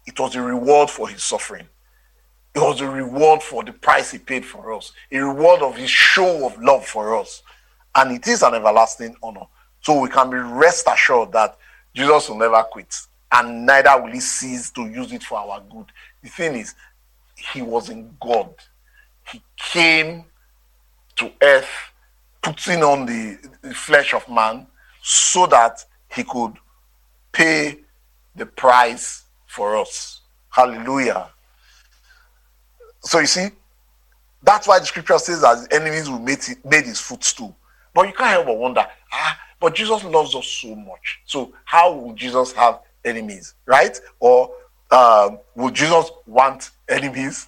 It 0.05 0.19
was 0.19 0.35
a 0.35 0.41
reward 0.41 0.89
for 0.89 1.07
his 1.07 1.23
suffering. 1.23 1.67
It 2.53 2.59
was 2.59 2.81
a 2.81 2.89
reward 2.89 3.41
for 3.41 3.63
the 3.63 3.71
price 3.71 4.11
he 4.11 4.17
paid 4.17 4.45
for 4.45 4.73
us, 4.73 4.91
a 5.11 5.19
reward 5.19 5.61
of 5.61 5.77
his 5.77 5.89
show 5.89 6.45
of 6.45 6.61
love 6.61 6.85
for 6.85 7.15
us. 7.17 7.43
And 7.95 8.11
it 8.11 8.27
is 8.27 8.41
an 8.41 8.53
everlasting 8.53 9.15
honor. 9.23 9.45
So 9.81 9.99
we 9.99 10.09
can 10.09 10.29
be 10.29 10.37
rest 10.37 10.87
assured 10.87 11.31
that 11.31 11.57
Jesus 11.93 12.29
will 12.29 12.37
never 12.37 12.61
quit, 12.63 12.95
and 13.31 13.65
neither 13.65 14.01
will 14.01 14.11
he 14.11 14.19
cease 14.19 14.69
to 14.71 14.85
use 14.85 15.11
it 15.11 15.23
for 15.23 15.39
our 15.39 15.61
good. 15.69 15.85
The 16.23 16.29
thing 16.29 16.55
is, 16.55 16.75
he 17.35 17.61
was 17.61 17.89
in 17.89 18.15
God. 18.19 18.53
He 19.31 19.41
came 19.57 20.25
to 21.17 21.31
earth 21.41 21.69
putting 22.41 22.83
on 22.83 23.05
the, 23.05 23.37
the 23.61 23.73
flesh 23.73 24.13
of 24.13 24.27
man 24.29 24.67
so 25.01 25.47
that 25.47 25.83
he 26.13 26.23
could 26.23 26.53
pay 27.31 27.79
the 28.35 28.45
price 28.45 29.23
for 29.51 29.75
us. 29.75 30.21
Hallelujah. 30.49 31.27
So 33.01 33.19
you 33.19 33.27
see, 33.27 33.49
that's 34.43 34.67
why 34.67 34.79
the 34.79 34.85
scripture 34.85 35.19
says 35.19 35.41
that 35.41 35.67
enemies 35.71 36.09
will 36.09 36.19
make 36.19 36.47
it, 36.49 36.63
made 36.65 36.85
his 36.85 36.99
footstool. 36.99 37.55
But 37.93 38.07
you 38.07 38.13
can't 38.13 38.29
help 38.29 38.45
but 38.47 38.57
wonder, 38.57 38.85
ah, 39.11 39.39
but 39.59 39.75
Jesus 39.75 40.03
loves 40.03 40.35
us 40.35 40.47
so 40.47 40.75
much. 40.75 41.21
So 41.25 41.53
how 41.65 41.93
will 41.93 42.13
Jesus 42.13 42.53
have 42.53 42.79
enemies, 43.03 43.55
right? 43.65 43.99
Or 44.19 44.51
um, 44.89 45.39
will 45.55 45.71
Jesus 45.71 46.09
want 46.25 46.71
enemies? 46.87 47.47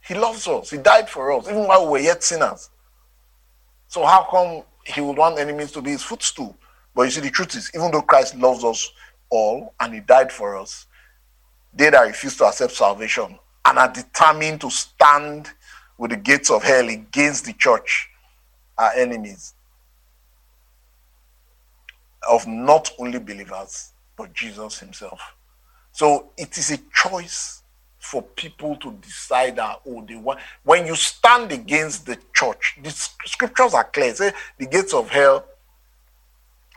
He 0.00 0.14
loves 0.14 0.48
us. 0.48 0.70
He 0.70 0.78
died 0.78 1.08
for 1.08 1.32
us, 1.32 1.46
even 1.48 1.66
while 1.66 1.84
we 1.84 1.92
were 1.92 1.98
yet 1.98 2.24
sinners. 2.24 2.70
So 3.88 4.04
how 4.04 4.26
come 4.30 4.62
he 4.84 5.00
would 5.00 5.16
want 5.16 5.38
enemies 5.38 5.70
to 5.72 5.82
be 5.82 5.90
his 5.90 6.02
footstool? 6.02 6.56
But 6.94 7.02
you 7.02 7.10
see, 7.10 7.20
the 7.20 7.30
truth 7.30 7.54
is, 7.54 7.70
even 7.74 7.90
though 7.90 8.02
Christ 8.02 8.36
loves 8.36 8.64
us 8.64 8.90
all 9.30 9.74
and 9.80 9.94
he 9.94 10.00
died 10.00 10.32
for 10.32 10.56
us, 10.56 10.86
they 11.74 11.90
that 11.90 12.00
refuse 12.00 12.36
to 12.36 12.44
accept 12.44 12.72
salvation 12.72 13.38
and 13.66 13.78
are 13.78 13.92
determined 13.92 14.60
to 14.60 14.70
stand 14.70 15.50
with 15.98 16.10
the 16.10 16.16
gates 16.16 16.50
of 16.50 16.62
hell 16.62 16.88
against 16.88 17.44
the 17.44 17.52
church 17.52 18.08
are 18.78 18.92
enemies 18.94 19.54
of 22.28 22.46
not 22.46 22.90
only 22.98 23.18
believers, 23.18 23.92
but 24.16 24.32
Jesus 24.32 24.78
himself. 24.78 25.20
So 25.92 26.30
it 26.36 26.56
is 26.56 26.70
a 26.70 26.78
choice 26.94 27.62
for 27.98 28.22
people 28.22 28.76
to 28.76 28.92
decide 29.02 29.56
that 29.56 29.80
oh 29.86 30.02
they 30.08 30.14
want 30.14 30.38
when 30.62 30.86
you 30.86 30.94
stand 30.94 31.52
against 31.52 32.06
the 32.06 32.16
church 32.32 32.78
the 32.82 32.90
scriptures 32.90 33.74
are 33.74 33.84
clear. 33.84 34.14
Say 34.14 34.32
the 34.56 34.66
gates 34.66 34.94
of 34.94 35.10
hell 35.10 35.44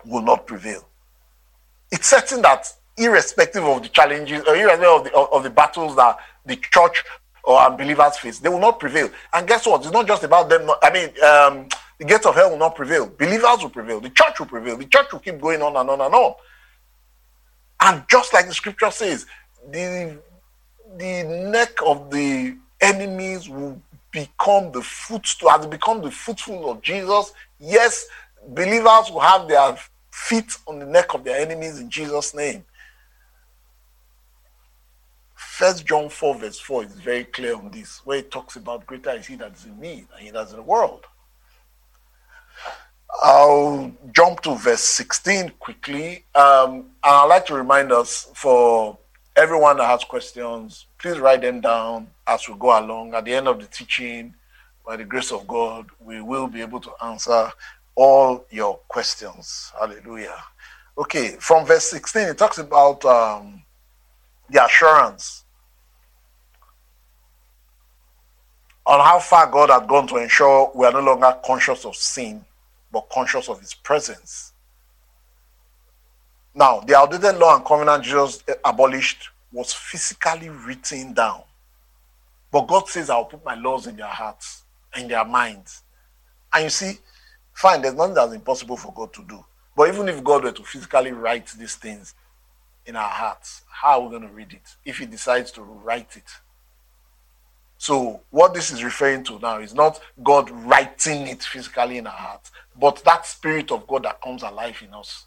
will 0.03 0.23
not 0.23 0.47
prevail 0.47 0.85
it's 1.91 2.09
certain 2.09 2.41
that 2.41 2.67
irrespective 2.97 3.63
of 3.63 3.83
the 3.83 3.89
challenges 3.89 4.43
or 4.47 4.55
irrespective 4.55 4.87
of 4.89 5.03
the, 5.03 5.13
of, 5.13 5.33
of 5.33 5.43
the 5.43 5.49
battles 5.49 5.95
that 5.95 6.17
the 6.45 6.55
church 6.55 7.03
or 7.43 7.59
unbelievers 7.59 8.17
face 8.17 8.39
they 8.39 8.49
will 8.49 8.59
not 8.59 8.79
prevail. 8.79 9.09
And 9.33 9.47
guess 9.47 9.65
what? 9.65 9.81
It's 9.81 9.91
not 9.91 10.07
just 10.07 10.23
about 10.23 10.49
them 10.49 10.65
not, 10.65 10.79
i 10.83 10.91
mean 10.91 11.09
um, 11.23 11.67
the 11.99 12.05
gates 12.05 12.25
of 12.25 12.35
hell 12.35 12.49
will 12.51 12.57
not 12.57 12.75
prevail. 12.75 13.07
Believers 13.07 13.61
will 13.61 13.69
prevail. 13.69 13.99
The 13.99 14.09
church 14.09 14.39
will 14.39 14.47
prevail. 14.47 14.77
The 14.77 14.85
church 14.85 15.11
will 15.11 15.19
keep 15.19 15.39
going 15.39 15.61
on 15.61 15.75
and 15.75 15.89
on 15.89 16.01
and 16.01 16.13
on. 16.13 16.33
And 17.81 18.03
just 18.09 18.33
like 18.33 18.47
the 18.47 18.53
scripture 18.53 18.91
says 18.91 19.25
the 19.69 20.19
the 20.97 21.23
neck 21.23 21.71
of 21.85 22.11
the 22.11 22.57
enemies 22.81 23.47
will 23.47 23.81
become 24.11 24.71
the 24.71 24.81
footstool, 24.81 25.49
has 25.49 25.65
become 25.67 26.01
the 26.01 26.11
footstool 26.11 26.69
of 26.69 26.81
Jesus. 26.81 27.33
Yes, 27.59 28.05
believers 28.49 29.09
will 29.11 29.21
have 29.21 29.47
their 29.47 29.77
feet 30.27 30.57
on 30.67 30.79
the 30.79 30.85
neck 30.85 31.13
of 31.13 31.23
their 31.23 31.39
enemies 31.39 31.79
in 31.79 31.89
Jesus' 31.89 32.33
name. 32.33 32.65
First 35.35 35.85
John 35.85 36.09
4, 36.09 36.35
verse 36.35 36.59
4 36.59 36.85
is 36.85 36.93
very 36.93 37.25
clear 37.25 37.55
on 37.55 37.71
this, 37.71 38.01
where 38.05 38.19
it 38.19 38.31
talks 38.31 38.55
about 38.55 38.85
greater 38.85 39.11
is 39.11 39.27
he 39.27 39.35
that 39.35 39.53
is 39.53 39.65
in 39.65 39.79
me 39.79 40.05
than 40.11 40.25
he 40.25 40.31
that 40.31 40.47
is 40.47 40.51
in 40.51 40.57
the 40.57 40.63
world. 40.63 41.05
I'll 43.21 43.91
jump 44.13 44.41
to 44.41 44.55
verse 44.55 44.81
16 44.81 45.51
quickly. 45.59 46.25
Um, 46.33 46.71
and 46.73 46.85
I'd 47.03 47.25
like 47.25 47.45
to 47.47 47.53
remind 47.53 47.91
us 47.91 48.31
for 48.33 48.97
Everyone 49.37 49.77
that 49.77 49.87
has 49.87 50.03
questions, 50.03 50.87
please 50.97 51.17
write 51.17 51.41
them 51.41 51.61
down 51.61 52.07
as 52.27 52.49
we 52.49 52.55
go 52.55 52.77
along. 52.77 53.13
At 53.13 53.23
the 53.23 53.33
end 53.33 53.47
of 53.47 53.61
the 53.61 53.65
teaching, 53.65 54.35
by 54.85 54.97
the 54.97 55.05
grace 55.05 55.31
of 55.31 55.47
God, 55.47 55.87
we 56.01 56.21
will 56.21 56.47
be 56.47 56.59
able 56.59 56.81
to 56.81 56.91
answer 57.01 57.49
all 58.01 58.45
your 58.49 58.79
questions. 58.87 59.71
Hallelujah. 59.79 60.35
Okay, 60.97 61.35
from 61.39 61.67
verse 61.67 61.85
16, 61.91 62.29
it 62.29 62.37
talks 62.37 62.57
about 62.57 63.05
um, 63.05 63.61
the 64.49 64.63
assurance 64.65 65.45
on 68.87 68.99
how 68.99 69.19
far 69.19 69.45
God 69.51 69.69
had 69.69 69.87
gone 69.87 70.07
to 70.07 70.17
ensure 70.17 70.71
we 70.73 70.87
are 70.87 70.91
no 70.91 71.01
longer 71.01 71.37
conscious 71.45 71.85
of 71.85 71.95
sin, 71.95 72.43
but 72.91 73.07
conscious 73.11 73.47
of 73.47 73.59
His 73.59 73.75
presence. 73.75 74.53
Now, 76.55 76.79
the 76.79 76.97
outdated 76.97 77.39
law 77.39 77.55
and 77.55 77.63
covenant 77.63 78.03
Jesus 78.03 78.43
abolished 78.65 79.29
was 79.53 79.73
physically 79.73 80.49
written 80.49 81.13
down. 81.13 81.43
But 82.51 82.67
God 82.67 82.89
says, 82.89 83.11
I'll 83.11 83.25
put 83.25 83.45
my 83.45 83.55
laws 83.55 83.85
in 83.85 83.95
their 83.95 84.07
hearts 84.07 84.63
and 84.95 85.09
their 85.09 85.23
minds. 85.23 85.83
And 86.53 86.63
you 86.65 86.69
see, 86.71 86.97
fine, 87.61 87.81
there's 87.81 87.95
nothing 87.95 88.15
that's 88.15 88.33
impossible 88.33 88.77
for 88.77 88.91
God 88.93 89.13
to 89.13 89.23
do. 89.23 89.43
But 89.75 89.89
even 89.93 90.09
if 90.09 90.23
God 90.23 90.43
were 90.43 90.51
to 90.51 90.63
physically 90.63 91.11
write 91.11 91.47
these 91.57 91.75
things 91.75 92.13
in 92.85 92.95
our 92.95 93.09
hearts, 93.09 93.61
how 93.69 93.99
are 93.99 94.01
we 94.01 94.09
going 94.09 94.27
to 94.27 94.33
read 94.33 94.51
it 94.51 94.75
if 94.83 94.97
He 94.97 95.05
decides 95.05 95.51
to 95.53 95.61
write 95.61 96.17
it? 96.17 96.29
So, 97.77 98.21
what 98.29 98.53
this 98.53 98.71
is 98.71 98.83
referring 98.83 99.23
to 99.23 99.39
now 99.39 99.59
is 99.59 99.73
not 99.73 99.99
God 100.23 100.51
writing 100.51 101.27
it 101.27 101.41
physically 101.41 101.97
in 101.97 102.05
our 102.05 102.13
hearts, 102.13 102.51
but 102.79 103.03
that 103.05 103.25
Spirit 103.25 103.71
of 103.71 103.87
God 103.87 104.03
that 104.03 104.21
comes 104.21 104.43
alive 104.43 104.83
in 104.85 104.93
us. 104.93 105.25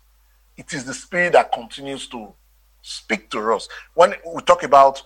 It 0.56 0.72
is 0.72 0.84
the 0.84 0.94
Spirit 0.94 1.32
that 1.32 1.50
continues 1.52 2.06
to 2.08 2.32
speak 2.82 3.30
to 3.30 3.54
us. 3.54 3.68
When 3.94 4.14
we 4.32 4.42
talk 4.42 4.62
about 4.62 5.02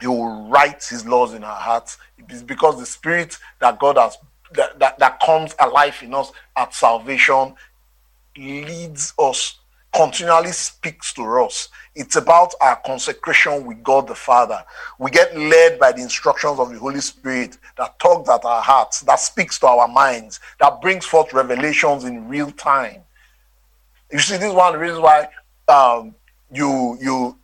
he 0.00 0.06
will 0.06 0.48
write 0.48 0.84
his 0.84 1.06
laws 1.06 1.32
in 1.34 1.42
our 1.42 1.56
hearts, 1.56 1.98
it 2.18 2.30
is 2.30 2.42
because 2.42 2.78
the 2.78 2.86
Spirit 2.86 3.38
that 3.60 3.78
God 3.78 3.96
has 3.96 4.18
that, 4.52 4.78
that, 4.78 4.98
that 4.98 5.20
comes 5.20 5.54
alive 5.58 5.98
in 6.02 6.14
us 6.14 6.32
at 6.56 6.74
salvation 6.74 7.54
leads 8.36 9.14
us, 9.18 9.58
continually 9.94 10.52
speaks 10.52 11.12
to 11.14 11.22
us. 11.40 11.68
It's 11.94 12.16
about 12.16 12.54
our 12.60 12.76
consecration 12.84 13.64
with 13.64 13.82
God 13.82 14.08
the 14.08 14.14
Father. 14.14 14.62
We 14.98 15.10
get 15.10 15.36
led 15.36 15.78
by 15.78 15.92
the 15.92 16.02
instructions 16.02 16.58
of 16.58 16.70
the 16.70 16.78
Holy 16.78 17.00
Spirit 17.00 17.56
that 17.78 17.98
tugs 17.98 18.28
at 18.28 18.44
our 18.44 18.62
hearts, 18.62 19.00
that 19.02 19.20
speaks 19.20 19.58
to 19.60 19.66
our 19.66 19.88
minds, 19.88 20.40
that 20.60 20.80
brings 20.80 21.06
forth 21.06 21.32
revelations 21.32 22.04
in 22.04 22.28
real 22.28 22.50
time. 22.50 23.02
You 24.12 24.18
see, 24.18 24.36
this 24.36 24.48
is 24.48 24.54
one 24.54 24.68
of 24.68 24.74
the 24.74 24.78
reasons 24.78 25.00
why 25.00 25.28
um, 25.68 26.14
you 26.52 26.96
you 27.00 27.38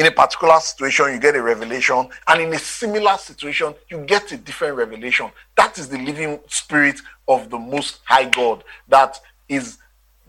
in 0.00 0.06
a 0.06 0.10
particular 0.10 0.58
situation 0.60 1.12
you 1.12 1.20
get 1.20 1.36
a 1.36 1.42
revelation 1.42 2.08
and 2.28 2.40
in 2.40 2.52
a 2.54 2.58
similar 2.58 3.16
situation 3.18 3.74
you 3.90 3.98
get 4.06 4.32
a 4.32 4.36
different 4.38 4.74
revelation 4.74 5.30
that 5.56 5.76
is 5.78 5.88
the 5.90 5.98
living 5.98 6.40
spirit 6.48 6.98
of 7.28 7.50
the 7.50 7.58
most 7.58 8.00
high 8.06 8.24
god 8.24 8.64
that 8.88 9.20
is 9.48 9.76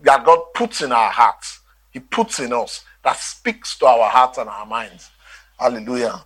that 0.02 0.24
God 0.24 0.40
puts 0.54 0.82
in 0.82 0.92
our 0.92 1.10
hearts. 1.10 1.60
He 1.90 2.00
puts 2.00 2.40
in 2.40 2.52
us 2.52 2.84
that 3.04 3.16
speaks 3.16 3.78
to 3.78 3.86
our 3.86 4.10
hearts 4.10 4.38
and 4.38 4.48
our 4.48 4.66
minds. 4.66 5.10
Hallelujah. 5.58 6.24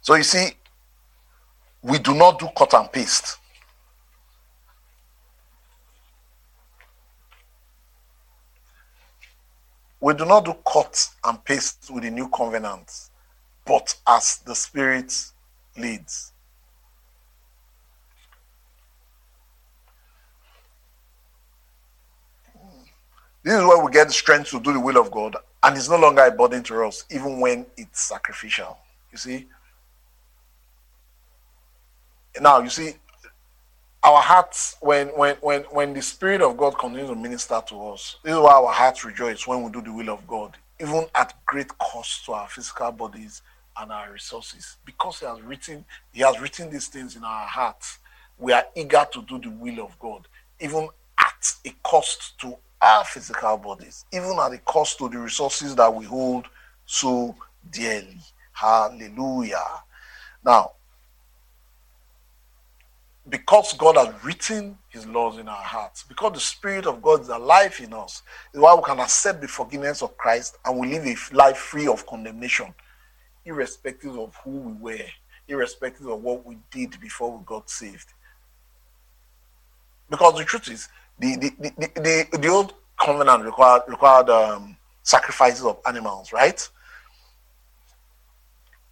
So 0.00 0.14
you 0.14 0.22
see, 0.22 0.48
we 1.82 1.98
do 1.98 2.14
not 2.14 2.38
do 2.38 2.48
cut 2.56 2.74
and 2.74 2.90
paste. 2.90 3.38
We 10.00 10.14
do 10.14 10.24
not 10.24 10.44
do 10.44 10.54
cut 10.70 11.08
and 11.24 11.44
paste 11.44 11.90
with 11.90 12.04
the 12.04 12.10
new 12.10 12.28
covenant, 12.28 13.08
but 13.64 13.94
as 14.06 14.38
the 14.38 14.54
Spirit 14.54 15.12
leads. 15.76 16.32
This 23.42 23.54
is 23.54 23.64
where 23.64 23.82
we 23.82 23.90
get 23.90 24.08
the 24.08 24.12
strength 24.12 24.50
to 24.50 24.60
do 24.60 24.72
the 24.72 24.80
will 24.80 24.98
of 24.98 25.10
God, 25.10 25.36
and 25.62 25.76
it's 25.76 25.88
no 25.88 25.96
longer 25.98 26.24
a 26.24 26.30
burden 26.30 26.62
to 26.64 26.84
us, 26.84 27.04
even 27.10 27.40
when 27.40 27.66
it's 27.76 28.00
sacrificial. 28.02 28.78
You 29.10 29.18
see? 29.18 29.46
Now, 32.40 32.60
you 32.60 32.68
see, 32.70 32.94
our 34.02 34.22
hearts, 34.22 34.76
when 34.80 35.08
when 35.08 35.36
when 35.36 35.62
when 35.64 35.92
the 35.92 36.02
Spirit 36.02 36.40
of 36.40 36.56
God 36.56 36.78
continues 36.78 37.10
to 37.10 37.16
minister 37.16 37.60
to 37.68 37.88
us, 37.88 38.16
this 38.22 38.32
is 38.32 38.38
why 38.38 38.52
our 38.52 38.72
hearts 38.72 39.04
rejoice 39.04 39.46
when 39.46 39.62
we 39.62 39.70
do 39.70 39.82
the 39.82 39.92
will 39.92 40.10
of 40.10 40.26
God, 40.26 40.56
even 40.80 41.06
at 41.14 41.34
great 41.46 41.76
cost 41.78 42.24
to 42.26 42.32
our 42.32 42.48
physical 42.48 42.92
bodies 42.92 43.42
and 43.76 43.92
our 43.92 44.12
resources. 44.12 44.76
Because 44.84 45.20
He 45.20 45.26
has 45.26 45.40
written, 45.42 45.84
He 46.12 46.20
has 46.20 46.40
written 46.40 46.70
these 46.70 46.88
things 46.88 47.16
in 47.16 47.24
our 47.24 47.46
hearts. 47.46 47.98
We 48.38 48.52
are 48.52 48.64
eager 48.76 49.04
to 49.12 49.22
do 49.22 49.38
the 49.40 49.50
will 49.50 49.84
of 49.84 49.98
God, 49.98 50.28
even 50.60 50.88
at 51.18 51.52
a 51.64 51.70
cost 51.82 52.38
to 52.40 52.56
our 52.80 53.04
physical 53.04 53.56
bodies, 53.56 54.04
even 54.12 54.38
at 54.40 54.50
the 54.50 54.58
cost 54.58 54.98
to 54.98 55.08
the 55.08 55.18
resources 55.18 55.74
that 55.74 55.92
we 55.92 56.04
hold 56.04 56.46
so 56.86 57.34
dearly. 57.70 58.20
Hallelujah. 58.52 59.58
Now, 60.44 60.72
because 63.28 63.74
God 63.74 63.96
has 63.96 64.12
written 64.24 64.78
his 64.88 65.06
laws 65.06 65.38
in 65.38 65.48
our 65.48 65.62
hearts, 65.62 66.04
because 66.08 66.32
the 66.32 66.40
Spirit 66.40 66.86
of 66.86 67.02
God 67.02 67.20
is 67.20 67.28
alive 67.28 67.78
in 67.82 67.92
us, 67.92 68.22
is 68.54 68.60
why 68.60 68.74
we 68.74 68.82
can 68.82 69.00
accept 69.00 69.40
the 69.40 69.48
forgiveness 69.48 70.02
of 70.02 70.16
Christ 70.16 70.56
and 70.64 70.78
we 70.78 70.98
live 70.98 71.06
a 71.06 71.36
life 71.36 71.58
free 71.58 71.86
of 71.86 72.06
condemnation, 72.06 72.74
irrespective 73.44 74.18
of 74.18 74.34
who 74.44 74.50
we 74.50 74.72
were, 74.74 75.06
irrespective 75.46 76.06
of 76.06 76.22
what 76.22 76.46
we 76.46 76.58
did 76.70 76.98
before 77.00 77.36
we 77.36 77.44
got 77.44 77.68
saved. 77.68 78.14
Because 80.08 80.36
the 80.38 80.44
truth 80.44 80.70
is, 80.70 80.88
the 81.18 81.36
the, 81.36 81.50
the, 81.58 82.26
the, 82.30 82.38
the 82.38 82.48
old 82.48 82.74
covenant 82.98 83.44
required 83.44 83.82
required 83.88 84.30
um, 84.30 84.76
sacrifices 85.02 85.64
of 85.64 85.78
animals, 85.86 86.32
right? 86.32 86.66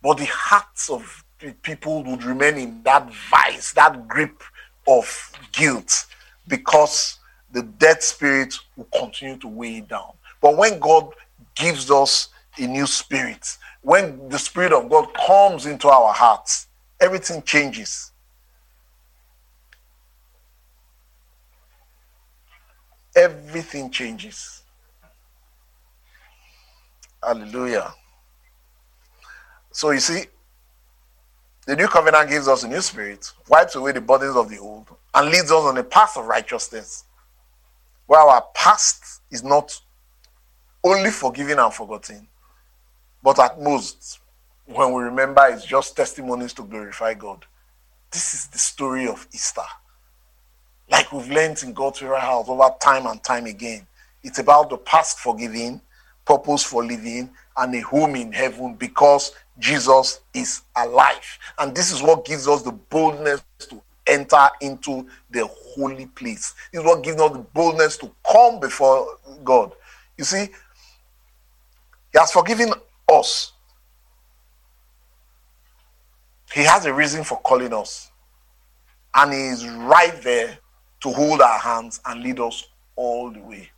But 0.03 0.19
the 0.19 0.27
hearts 0.27 0.91
of 0.91 1.25
people 1.63 2.05
would 2.05 2.25
remain 2.25 2.57
in 2.57 2.83
that 2.85 3.11
vice, 3.31 3.73
that 3.75 4.09
grip 4.09 4.43
of 4.89 5.33
guilt, 5.53 6.07
because 6.49 7.19
the 7.53 7.63
dead 7.63 8.03
spirit 8.03 8.55
will 8.77 8.89
continue 8.97 9.37
to 9.39 9.49
weigh 9.49 9.81
down. 9.81 10.13
But 10.41 10.57
when 10.57 10.79
God 10.79 11.13
gives 11.55 11.91
us 11.91 12.29
a 12.59 12.67
new 12.67 12.87
spirit, 12.87 13.57
when 13.83 14.29
the 14.29 14.39
spirit 14.39 14.73
of 14.73 14.89
God 14.89 15.13
comes 15.15 15.67
into 15.67 15.89
our 15.89 16.13
hearts, 16.13 16.69
everything 17.01 17.43
changes. 17.43 18.13
everything 23.17 23.91
changes. 23.91 24.63
Hallelujah. 27.23 27.93
So 29.73 29.91
you 29.91 30.01
see, 30.01 30.27
the 31.67 31.75
new 31.75 31.89
covenant 31.89 32.31
gives 32.31 32.47
us 32.47 32.63
a 32.63 32.69
new 32.69 32.81
spirit, 32.81 33.33
wipes 33.49 33.75
away 33.75 33.93
the 33.93 34.01
burdens 34.01 34.37
of 34.37 34.49
the 34.49 34.59
old, 34.59 34.89
and 35.15 35.29
leads 35.29 35.51
us 35.51 35.65
on 35.65 35.77
a 35.77 35.83
path 35.85 36.17
of 36.17 36.27
righteousness. 36.27 37.05
Where 38.07 38.21
our 38.21 38.45
past 38.55 39.21
is 39.33 39.43
not 39.43 39.81
only 40.85 41.11
forgiven 41.11 41.59
and 41.59 41.75
forgotten, 41.75 42.29
but 43.21 43.41
at 43.41 43.61
most, 43.61 44.21
when 44.67 44.93
we 44.93 45.03
remember, 45.03 45.45
it's 45.49 45.67
just 45.67 45.97
testimonies 45.97 46.53
to 46.55 46.63
glorify 46.63 47.15
God. 47.15 47.45
This 48.13 48.33
is 48.35 48.47
the 48.47 48.59
story 48.59 49.09
of 49.09 49.27
Easter. 49.33 49.63
Like 50.89 51.13
we've 51.13 51.29
learned 51.29 51.61
in 51.65 51.73
God's 51.73 51.99
house 51.99 52.49
over 52.49 52.71
time 52.81 53.07
and 53.07 53.21
time 53.23 53.47
again. 53.47 53.89
It's 54.23 54.39
about 54.39 54.71
the 54.71 54.77
past 54.77 55.19
forgiving, 55.19 55.81
purpose 56.25 56.63
for 56.63 56.85
living, 56.85 57.31
and 57.57 57.75
a 57.75 57.81
home 57.81 58.15
in 58.15 58.33
heaven 58.33 58.75
because 58.75 59.33
Jesus 59.59 60.21
is 60.35 60.63
alive. 60.77 61.39
And 61.59 61.75
this 61.75 61.93
is 61.93 62.03
what 62.03 62.25
gives 62.25 62.47
us 62.47 62.63
the 62.63 62.73
boldness 62.73 63.43
to 63.71 63.83
enter 64.07 64.49
into 64.61 65.07
the 65.31 65.47
holy 65.47 66.07
place. 66.07 66.55
This 66.73 66.81
is 66.81 66.87
what 66.87 67.03
gives 67.03 67.21
us 67.21 67.33
the 67.33 67.39
boldness 67.39 67.97
to 67.99 68.11
come 68.31 68.61
before 68.61 69.19
God. 69.45 69.73
You 70.17 70.25
see, 70.25 70.47
He 72.13 72.19
has 72.19 72.33
forgiven 72.33 72.73
us. 73.11 73.53
He 76.53 76.63
has 76.63 76.87
a 76.87 76.93
reason 76.93 77.25
for 77.25 77.39
calling 77.41 77.73
us. 77.73 78.11
And 79.15 79.33
He 79.33 79.49
is 79.49 79.67
right 79.69 80.21
there 80.23 80.59
to 81.01 81.13
hold 81.13 81.41
our 81.41 81.59
hands 81.59 82.01
and 82.07 82.23
lead 82.23 82.41
us 82.41 82.65
all 82.95 83.31
the 83.31 83.41
way. 83.41 83.71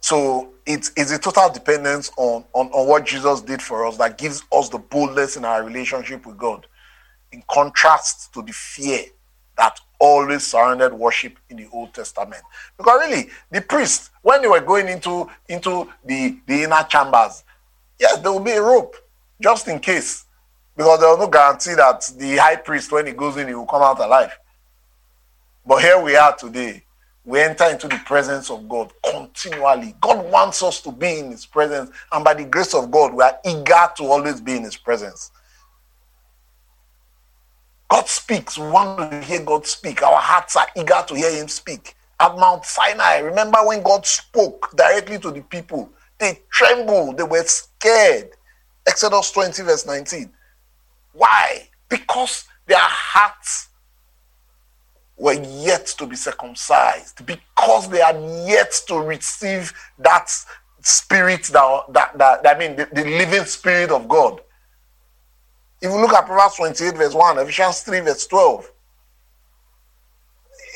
So 0.00 0.54
it's, 0.64 0.90
a 0.96 1.18
total 1.18 1.50
dependence 1.50 2.10
on, 2.16 2.44
on, 2.52 2.68
on 2.68 2.88
what 2.88 3.06
Jesus 3.06 3.40
did 3.40 3.60
for 3.60 3.86
us 3.86 3.96
that 3.96 4.18
gives 4.18 4.42
us 4.52 4.68
the 4.68 4.78
boldness 4.78 5.36
in 5.36 5.44
our 5.44 5.64
relationship 5.64 6.26
with 6.26 6.36
God, 6.36 6.66
in 7.32 7.42
contrast 7.50 8.32
to 8.34 8.42
the 8.42 8.52
fear 8.52 9.04
that 9.56 9.78
always 9.98 10.46
surrounded 10.46 10.94
worship 10.94 11.36
in 11.50 11.56
the 11.56 11.66
Old 11.72 11.92
Testament. 11.92 12.42
Because 12.76 13.00
really, 13.00 13.28
the 13.50 13.60
priests, 13.60 14.10
when 14.22 14.40
they 14.40 14.48
were 14.48 14.60
going 14.60 14.88
into, 14.88 15.28
into 15.48 15.88
the, 16.04 16.38
the 16.46 16.62
inner 16.62 16.84
chambers, 16.88 17.42
yes, 17.98 18.18
there 18.18 18.30
will 18.30 18.40
be 18.40 18.52
a 18.52 18.62
rope, 18.62 18.94
just 19.40 19.66
in 19.66 19.80
case. 19.80 20.26
Because 20.76 21.00
there 21.00 21.08
was 21.08 21.18
no 21.18 21.26
guarantee 21.26 21.74
that 21.74 22.08
the 22.16 22.36
high 22.36 22.54
priest, 22.54 22.92
when 22.92 23.06
he 23.06 23.12
goes 23.12 23.36
in, 23.36 23.48
he 23.48 23.54
will 23.54 23.66
come 23.66 23.82
out 23.82 23.98
alive. 23.98 24.38
But 25.66 25.82
here 25.82 26.00
we 26.00 26.14
are 26.14 26.36
today 26.36 26.84
we 27.28 27.40
enter 27.40 27.64
into 27.64 27.88
the 27.88 28.00
presence 28.06 28.50
of 28.50 28.66
God 28.70 28.90
continually. 29.04 29.94
God 30.00 30.32
wants 30.32 30.62
us 30.62 30.80
to 30.80 30.90
be 30.90 31.18
in 31.18 31.30
His 31.30 31.44
presence, 31.44 31.90
and 32.10 32.24
by 32.24 32.32
the 32.32 32.46
grace 32.46 32.72
of 32.72 32.90
God, 32.90 33.12
we 33.12 33.22
are 33.22 33.38
eager 33.44 33.86
to 33.98 34.04
always 34.04 34.40
be 34.40 34.56
in 34.56 34.62
His 34.62 34.78
presence. 34.78 35.30
God 37.90 38.08
speaks. 38.08 38.56
We 38.56 38.70
want 38.70 39.10
to 39.10 39.20
hear 39.20 39.44
God 39.44 39.66
speak. 39.66 40.02
Our 40.02 40.16
hearts 40.16 40.56
are 40.56 40.68
eager 40.74 41.04
to 41.06 41.14
hear 41.14 41.30
Him 41.30 41.48
speak. 41.48 41.94
At 42.18 42.34
Mount 42.38 42.64
Sinai, 42.64 43.18
remember 43.18 43.58
when 43.62 43.82
God 43.82 44.06
spoke 44.06 44.74
directly 44.74 45.18
to 45.18 45.30
the 45.30 45.42
people? 45.42 45.90
They 46.18 46.40
trembled, 46.50 47.18
they 47.18 47.24
were 47.24 47.44
scared. 47.44 48.30
Exodus 48.86 49.30
20, 49.32 49.64
verse 49.64 49.84
19. 49.84 50.30
Why? 51.12 51.68
Because 51.90 52.46
their 52.66 52.78
hearts 52.80 53.68
were 55.18 55.32
yet 55.32 55.86
to 55.98 56.06
be 56.06 56.16
circumcised, 56.16 57.26
because 57.26 57.88
they 57.88 58.00
had 58.00 58.16
yet 58.46 58.72
to 58.86 58.98
receive 59.00 59.72
that 59.98 60.30
spirit 60.80 61.44
that, 61.44 61.82
that, 61.90 62.18
that 62.18 62.56
I 62.56 62.58
mean, 62.58 62.76
the, 62.76 62.88
the 62.92 63.04
living 63.04 63.44
spirit 63.44 63.90
of 63.90 64.08
God. 64.08 64.40
If 65.80 65.90
you 65.90 66.00
look 66.00 66.12
at 66.12 66.26
Proverbs 66.26 66.56
28, 66.56 66.96
verse 66.96 67.14
1, 67.14 67.38
Ephesians 67.38 67.80
3, 67.80 68.00
verse 68.00 68.26
12, 68.26 68.72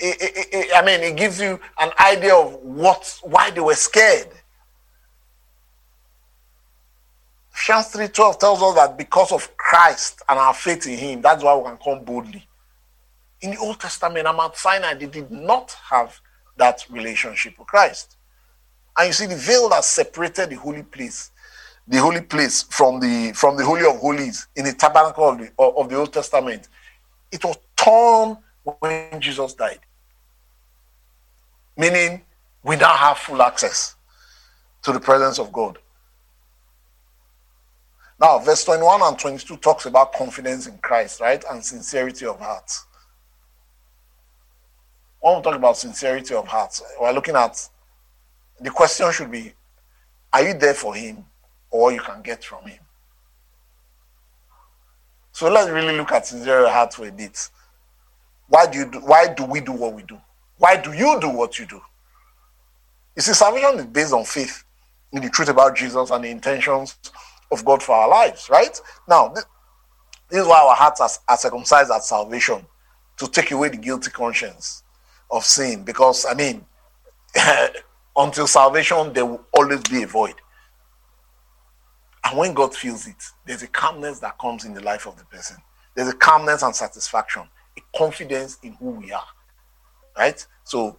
it, 0.01 0.17
it, 0.21 0.49
it, 0.53 0.71
I 0.75 0.85
mean, 0.85 1.01
it 1.01 1.17
gives 1.17 1.41
you 1.41 1.61
an 1.81 1.91
idea 2.01 2.35
of 2.35 2.55
what, 2.55 3.19
why 3.23 3.51
they 3.51 3.61
were 3.61 3.75
scared. 3.75 4.29
Ephesians 7.55 7.93
3:12 7.93 8.39
tells 8.41 8.63
us 8.63 8.75
that 8.75 8.99
because 8.99 9.31
of 9.31 9.57
Christ 9.57 10.23
and 10.29 10.39
our 10.39 10.55
faith 10.55 10.87
in 10.87 10.99
Him, 10.99 11.23
that's 11.23 11.45
why 11.45 11.55
we 11.55 11.65
can 11.65 11.77
come 11.77 12.05
boldly. 12.05 12.47
In 13.43 13.51
the 13.51 13.59
Old 13.59 13.81
Testament, 13.81 14.27
at 14.27 14.35
Mount 14.35 14.57
Sinai, 14.57 14.95
they 14.95 15.07
did 15.07 15.31
not 15.31 15.77
have 15.91 16.21
that 16.57 16.85
relationship 16.89 17.59
with 17.59 17.69
Christ. 17.69 18.17
And 18.97 19.09
you 19.09 19.13
see, 19.13 19.27
the 19.27 19.37
veil 19.37 19.69
that 19.71 19.85
separated 19.85 20.51
the 20.51 20.57
holy 20.57 20.83
place, 20.83 21.31
the 21.89 21.99
holy 21.99 22.21
place 22.21 22.63
from 22.63 23.01
the 23.01 23.33
from 23.33 23.57
the 23.57 23.65
holy 23.65 23.85
of 23.85 23.97
holies 23.97 24.47
in 24.55 24.65
the 24.65 24.73
tabernacle 24.73 25.29
of 25.29 25.39
the, 25.39 25.51
of 25.59 25.89
the 25.89 25.97
Old 25.97 26.13
Testament, 26.13 26.69
it 27.31 27.43
was 27.45 27.57
torn 27.77 28.39
when 28.63 29.21
Jesus 29.21 29.55
died. 29.55 29.81
Meaning, 31.77 32.23
we 32.63 32.77
now 32.77 32.95
have 32.95 33.19
full 33.19 33.43
access 33.43 33.97
to 34.83 34.93
the 34.93 35.01
presence 35.01 35.39
of 35.39 35.53
God. 35.53 35.79
Now, 38.21 38.39
verse 38.39 38.65
21 38.65 39.03
and 39.03 39.19
22 39.19 39.57
talks 39.57 39.87
about 39.87 40.13
confidence 40.13 40.69
in 40.69 40.79
Christ, 40.79 41.21
right? 41.21 41.43
And 41.51 41.65
sincerity 41.65 42.27
of 42.27 42.39
heart. 42.39 42.71
When 45.23 45.37
we 45.37 45.43
talk 45.43 45.55
about 45.55 45.77
sincerity 45.77 46.35
of 46.35 46.49
heart, 46.49 46.81
we're 47.01 47.13
looking 47.13 47.37
at 47.37 47.69
the 48.61 48.71
question 48.71 49.11
should 49.13 49.31
be 49.31 49.53
are 50.33 50.43
you 50.43 50.55
there 50.55 50.75
for 50.75 50.97
him 50.97 51.25
or 51.71 51.93
you 51.93 52.01
can 52.01 52.23
get 52.23 52.43
from 52.43 52.67
him? 52.67 52.81
So 55.31 55.49
let's 55.49 55.71
really 55.71 55.97
look 55.97 56.11
at 56.11 56.27
sincerity 56.27 56.67
of 56.67 56.73
heart 56.73 56.93
for 56.93 57.07
a 57.07 57.13
bit. 57.13 57.51
Why 58.49 58.67
do 58.67 58.81
you 58.81 58.91
do, 58.91 58.99
why 58.99 59.33
do 59.33 59.45
we 59.45 59.61
do 59.61 59.71
what 59.71 59.95
we 59.95 60.03
do? 60.03 60.19
Why 60.59 60.77
do 60.77 60.93
you 60.93 61.21
do 61.21 61.29
what 61.29 61.57
you 61.57 61.67
do? 61.67 61.81
You 63.15 63.23
see, 63.23 63.33
salvation 63.33 63.79
is 63.79 63.87
based 63.87 64.13
on 64.13 64.25
faith 64.25 64.65
in 65.13 65.23
the 65.23 65.31
truth 65.31 65.49
about 65.49 65.77
Jesus 65.77 66.11
and 66.11 66.25
the 66.25 66.31
intentions 66.31 66.99
of 67.53 67.65
God 67.65 67.81
for 67.81 67.95
our 67.95 68.09
lives, 68.09 68.51
right? 68.51 68.77
Now, 69.09 69.29
this, 69.29 69.45
is 70.33 70.49
why 70.49 70.61
our 70.63 70.75
hearts 70.75 71.01
are, 71.01 71.11
are 71.29 71.39
circumcised 71.39 71.93
at 71.93 72.03
salvation 72.03 72.67
to 73.19 73.29
take 73.29 73.53
away 73.53 73.69
the 73.69 73.77
guilty 73.77 74.11
conscience 74.11 74.83
of 75.33 75.45
sin. 75.45 75.83
Because, 75.83 76.27
I 76.27 76.35
mean, 76.35 76.65
until 78.17 78.47
salvation, 78.47 79.13
there 79.13 79.27
will 79.27 79.45
always 79.53 79.81
be 79.83 80.03
a 80.03 80.07
void. 80.07 80.35
And 82.25 82.39
when 82.39 82.55
God 82.55 82.75
feels 82.75 83.09
it, 83.09 83.17
there's 83.45 83.63
a 83.63 83.67
calmness 83.67 84.21
that 84.21 84.39
comes 84.39 84.65
in 84.65 84.75
the 84.75 84.83
life 84.83 85.07
of 85.07 85.19
the 85.19 85.25
person. 85.25 85.57
There's 85.95 86.09
a 86.09 86.17
calmness 86.17 86.63
and 86.63 86.75
satisfaction, 86.75 87.43
a 87.77 87.99
confidence 87.99 88.59
in 88.63 88.75
who 88.75 88.91
we 88.91 89.11
are. 89.11 89.27
Right? 90.17 90.47
So, 90.63 90.99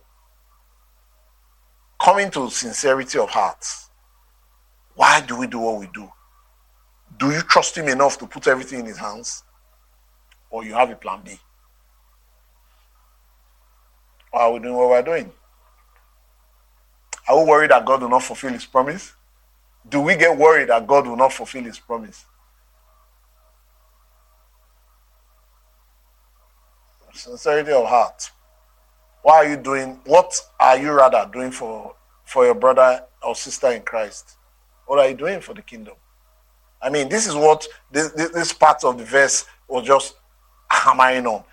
coming 2.01 2.29
to 2.31 2.49
sincerity 2.49 3.19
of 3.19 3.29
heart, 3.29 3.65
why 4.95 5.21
do 5.21 5.37
we 5.37 5.47
do 5.47 5.59
what 5.59 5.79
we 5.79 5.87
do? 5.93 6.11
Do 7.17 7.31
you 7.31 7.41
trust 7.41 7.77
him 7.77 7.87
enough 7.87 8.17
to 8.17 8.27
put 8.27 8.47
everything 8.47 8.81
in 8.81 8.85
his 8.87 8.97
hands? 8.97 9.43
Or 10.49 10.63
you 10.63 10.73
have 10.73 10.89
a 10.89 10.95
plan 10.95 11.21
B? 11.23 11.39
Or 14.33 14.41
are 14.41 14.51
we 14.53 14.59
doing 14.59 14.73
what 14.75 14.89
we're 14.89 15.01
doing? 15.03 15.31
Are 17.27 17.39
we 17.39 17.49
worried 17.49 17.71
that 17.71 17.85
God 17.85 18.01
will 18.01 18.09
not 18.09 18.23
fulfill 18.23 18.51
his 18.51 18.65
promise? 18.65 19.13
Do 19.87 20.01
we 20.01 20.15
get 20.15 20.37
worried 20.37 20.69
that 20.69 20.87
God 20.87 21.07
will 21.07 21.15
not 21.15 21.31
fulfill 21.31 21.63
his 21.63 21.79
promise? 21.79 22.25
Sincerity 27.13 27.71
of 27.71 27.85
heart. 27.85 28.31
Why 29.21 29.35
are 29.37 29.45
you 29.45 29.57
doing 29.57 29.99
what 30.05 30.33
are 30.59 30.77
you 30.77 30.91
rather 30.91 31.29
doing 31.31 31.51
for 31.51 31.95
for 32.25 32.43
your 32.45 32.55
brother 32.55 33.03
or 33.21 33.35
sister 33.35 33.71
in 33.71 33.83
Christ? 33.83 34.35
What 34.87 34.99
are 34.99 35.07
you 35.07 35.15
doing 35.15 35.39
for 35.39 35.53
the 35.53 35.61
kingdom? 35.61 35.93
I 36.81 36.89
mean, 36.89 37.07
this 37.07 37.27
is 37.27 37.35
what 37.35 37.65
this, 37.91 38.11
this 38.11 38.51
part 38.51 38.83
of 38.83 38.97
the 38.97 39.05
verse 39.05 39.45
was 39.67 39.85
just 39.85 40.15
hammering 40.69 41.27
on. 41.27 41.43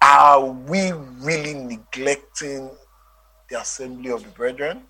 Are 0.00 0.44
we 0.44 0.92
really 0.92 1.54
neglecting 1.54 2.70
the 3.48 3.60
assembly 3.60 4.10
of 4.10 4.22
the 4.22 4.30
brethren? 4.30 4.82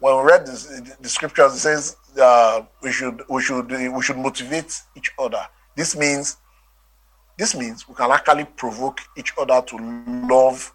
When 0.00 0.16
we 0.16 0.22
read 0.22 0.46
this, 0.46 0.66
the 1.00 1.08
scriptures, 1.08 1.54
it 1.54 1.58
says 1.58 1.96
uh, 2.20 2.62
we 2.82 2.92
should 2.92 3.22
we 3.28 3.42
should 3.42 3.70
we 3.70 4.02
should 4.02 4.18
motivate 4.18 4.80
each 4.96 5.12
other. 5.18 5.44
This 5.76 5.96
means 5.96 6.36
this 7.36 7.54
means 7.54 7.88
we 7.88 7.94
can 7.94 8.10
actually 8.10 8.44
provoke 8.44 9.00
each 9.16 9.32
other 9.38 9.62
to 9.62 9.76
love 10.28 10.72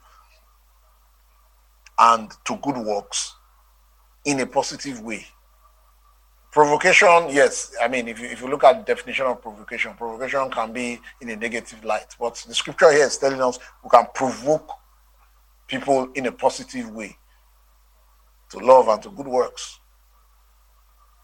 and 2.00 2.32
to 2.46 2.56
good 2.58 2.78
works 2.78 3.36
in 4.26 4.40
a 4.40 4.46
positive 4.46 5.02
way. 5.02 5.26
Provocation, 6.54 7.30
yes. 7.32 7.76
I 7.82 7.88
mean, 7.88 8.08
if 8.08 8.20
you, 8.20 8.28
if 8.28 8.40
you 8.40 8.48
look 8.48 8.64
at 8.64 8.86
the 8.86 8.94
definition 8.94 9.26
of 9.26 9.42
provocation, 9.42 9.96
provocation 9.96 10.52
can 10.52 10.72
be 10.72 11.00
in 11.20 11.32
a 11.32 11.36
negative 11.36 11.84
light. 11.84 12.16
But 12.20 12.36
the 12.48 12.54
scripture 12.54 12.92
here 12.92 13.06
is 13.06 13.18
telling 13.18 13.42
us 13.42 13.58
we 13.84 13.90
can 13.90 14.06
provoke 14.14 14.70
people 15.68 16.12
in 16.14 16.28
a 16.28 16.32
positive 16.32 16.92
way 16.92 17.18
to 18.52 18.60
love 18.60 18.88
and 18.88 19.02
to 19.02 19.10
good 19.10 19.26
works. 19.26 19.80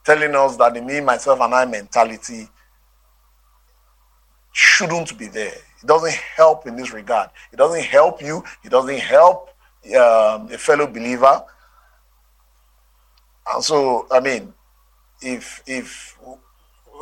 Telling 0.04 0.34
us 0.34 0.58
that 0.58 0.74
the 0.74 0.82
me, 0.82 1.00
myself, 1.00 1.39
and 1.42 1.54
I 1.54 1.65
mentality 1.65 2.50
shouldn't 4.52 5.15
be 5.15 5.28
there. 5.28 5.54
It 5.54 5.86
doesn't 5.86 6.15
help 6.36 6.65
in 6.65 6.76
this 6.76 6.92
regard. 6.92 7.30
It 7.54 7.58
doesn't 7.58 7.84
help 7.84 8.20
you. 8.20 8.44
It 8.63 8.70
doesn't 8.70 8.98
help 8.98 9.50
um, 9.96 10.52
a 10.52 10.58
fellow 10.58 10.88
believer. 10.88 11.44
And 13.54 13.63
so, 13.63 14.08
I 14.10 14.22
mean, 14.22 14.56
if 15.21 15.63
if 15.65 16.17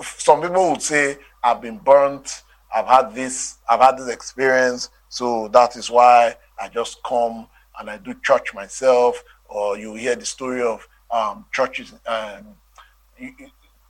some 0.01 0.41
people 0.41 0.71
would 0.71 0.81
say 0.81 1.17
I've 1.43 1.61
been 1.61 1.77
burnt, 1.77 2.43
I've 2.73 2.87
had 2.87 3.13
this, 3.13 3.57
I've 3.69 3.79
had 3.79 3.97
this 3.97 4.09
experience, 4.09 4.89
so 5.09 5.47
that 5.49 5.75
is 5.75 5.89
why 5.89 6.35
I 6.59 6.67
just 6.67 7.01
come 7.03 7.47
and 7.79 7.89
I 7.89 7.97
do 7.97 8.13
church 8.23 8.53
myself, 8.53 9.23
or 9.45 9.77
you 9.77 9.95
hear 9.95 10.15
the 10.15 10.25
story 10.25 10.61
of 10.61 10.87
um, 11.11 11.45
churches, 11.51 11.93
um, 12.05 12.55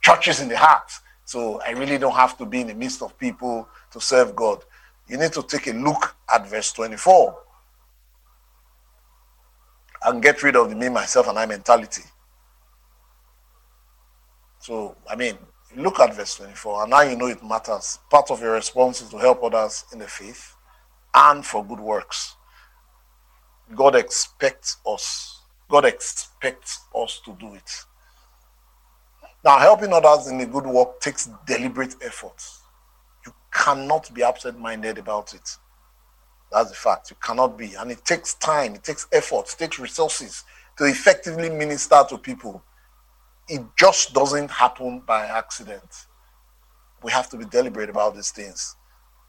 churches 0.02 0.40
in 0.40 0.50
the 0.50 0.58
heart. 0.58 0.92
So 1.26 1.62
I 1.62 1.72
really 1.72 1.98
don't 1.98 2.14
have 2.16 2.38
to 2.38 2.46
be 2.46 2.62
in 2.62 2.68
the 2.68 2.74
midst 2.74 3.02
of 3.02 3.18
people 3.18 3.68
to 3.92 4.00
serve 4.00 4.36
God. 4.36 4.64
You 5.08 5.18
need 5.18 5.34
to 5.34 5.44
take 5.44 5.68
a 5.68 5.74
look 5.74 6.16
at 6.34 6.48
verse 6.48 6.72
24 6.72 7.38
and 10.06 10.22
get 10.22 10.44
rid 10.44 10.56
of 10.56 10.70
the 10.70 10.76
me, 10.76 10.90
myself, 10.90 11.28
and 11.28 11.40
I 11.40 11.46
mentality. 11.46 12.04
So, 14.68 14.98
I 15.10 15.16
mean, 15.16 15.38
look 15.78 15.98
at 16.02 16.14
verse 16.14 16.36
24, 16.36 16.82
and 16.82 16.90
now 16.90 17.00
you 17.00 17.16
know 17.16 17.28
it 17.28 17.42
matters. 17.42 18.00
Part 18.10 18.30
of 18.30 18.42
your 18.42 18.52
response 18.52 19.02
is 19.02 19.08
to 19.12 19.18
help 19.18 19.42
others 19.42 19.86
in 19.94 20.00
the 20.00 20.08
faith 20.10 20.58
and 21.16 21.46
for 21.46 21.64
good 21.64 21.80
works. 21.80 22.36
God 23.74 23.96
expects 23.96 24.76
us. 24.86 25.40
God 25.70 25.86
expects 25.86 26.82
us 26.94 27.22
to 27.24 27.34
do 27.40 27.54
it. 27.54 27.86
Now, 29.46 29.58
helping 29.58 29.94
others 29.94 30.28
in 30.28 30.42
a 30.42 30.46
good 30.46 30.66
work 30.66 31.00
takes 31.00 31.30
deliberate 31.46 31.96
effort. 32.02 32.44
You 33.26 33.34
cannot 33.54 34.14
be 34.14 34.22
absent 34.22 34.60
minded 34.60 34.98
about 34.98 35.34
it. 35.34 35.50
That's 36.52 36.72
the 36.72 36.76
fact. 36.76 37.10
You 37.10 37.16
cannot 37.24 37.58
be. 37.58 37.76
And 37.76 37.90
it 37.90 38.04
takes 38.04 38.34
time, 38.34 38.76
it 38.76 38.84
takes 38.84 39.08
effort, 39.14 39.48
it 39.54 39.60
takes 39.60 39.80
resources 39.80 40.44
to 40.78 40.84
effectively 40.84 41.50
minister 41.50 42.04
to 42.10 42.18
people 42.18 42.62
it 43.48 43.62
just 43.78 44.14
doesn't 44.14 44.52
happen 44.52 45.02
by 45.06 45.26
accident. 45.26 46.06
We 47.04 47.12
have 47.12 47.30
to 47.30 47.38
be 47.38 47.46
deliberate 47.46 47.90
about 47.90 48.16
these 48.16 48.32
things. 48.32 48.76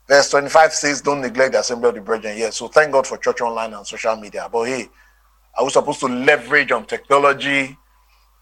Verse 0.07 0.31
25 0.31 0.73
says, 0.73 1.01
Don't 1.03 1.21
neglect 1.21 1.53
the 1.53 1.61
assembly 1.61 1.91
of 1.91 1.95
the 1.95 2.01
brethren. 2.01 2.37
Yes, 2.39 2.57
so 2.57 2.69
thank 2.69 2.93
God 2.93 3.07
for 3.07 3.19
church 3.19 3.41
online 3.41 3.75
and 3.75 3.87
social 3.87 4.17
media. 4.17 4.49
But 4.51 4.65
hey, 4.65 4.89
are 5.57 5.65
we 5.65 5.71
supposed 5.71 6.01
to 6.01 6.07
leverage 6.07 6.73
on 6.73 6.87
technology 6.87 7.77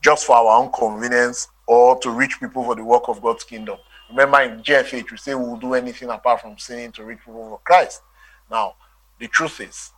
just 0.02 0.26
for 0.26 0.36
our 0.36 0.62
own 0.62 0.70
convenience 0.70 1.48
or 1.66 1.98
to 2.00 2.10
reach 2.10 2.38
people 2.38 2.62
for 2.64 2.76
the 2.76 2.84
work 2.84 3.08
of 3.08 3.20
God's 3.20 3.44
kingdom? 3.44 3.78
Remember 4.08 4.40
in 4.42 4.62
GFH, 4.62 5.10
we 5.10 5.16
say 5.16 5.34
we'll 5.34 5.56
do 5.56 5.74
anything 5.74 6.08
apart 6.08 6.40
from 6.40 6.56
sinning 6.56 6.92
to 6.92 7.04
reach 7.04 7.18
people 7.18 7.48
for 7.48 7.60
Christ. 7.64 8.02
Now, 8.48 8.74
the 9.18 9.26
truth 9.26 9.60
is, 9.60 9.90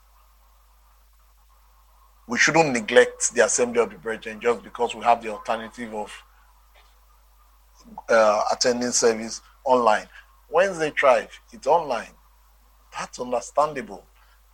we 2.29 2.37
shouldn't 2.37 2.73
neglect 2.73 3.35
the 3.35 3.45
assembly 3.45 3.81
of 3.81 3.91
the 3.91 3.97
brethren 3.97 4.39
just 4.39 4.63
because 4.63 4.95
we 4.95 5.03
have 5.03 5.23
the 5.23 5.31
alternative 5.31 5.95
of 5.95 6.13
uh, 8.11 8.43
attending 8.53 8.91
service 8.93 9.41
online. 9.65 10.07
Wednesday 10.51 10.93
Thrive, 10.99 11.41
it's 11.53 11.67
online. 11.67 12.11
That's 12.97 13.19
understandable. 13.19 14.05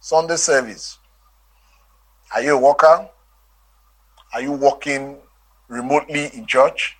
Sunday 0.00 0.36
service. 0.36 0.98
Are 2.32 2.42
you 2.42 2.56
a 2.56 2.60
worker? 2.60 3.08
Are 4.32 4.40
you 4.40 4.52
working 4.52 5.16
remotely 5.68 6.26
in 6.32 6.46
church? 6.46 6.96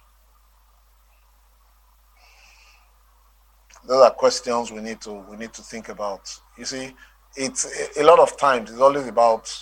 Those 3.87 4.03
are 4.03 4.11
questions 4.11 4.72
we 4.72 4.81
need 4.81 5.01
to 5.03 5.12
we 5.12 5.37
need 5.37 5.53
to 5.53 5.62
think 5.62 5.89
about. 5.89 6.33
You 6.57 6.64
see, 6.64 6.95
it's 7.37 7.97
a 7.99 8.03
lot 8.03 8.18
of 8.18 8.37
times 8.37 8.70
it's 8.70 8.81
always 8.81 9.07
about 9.07 9.53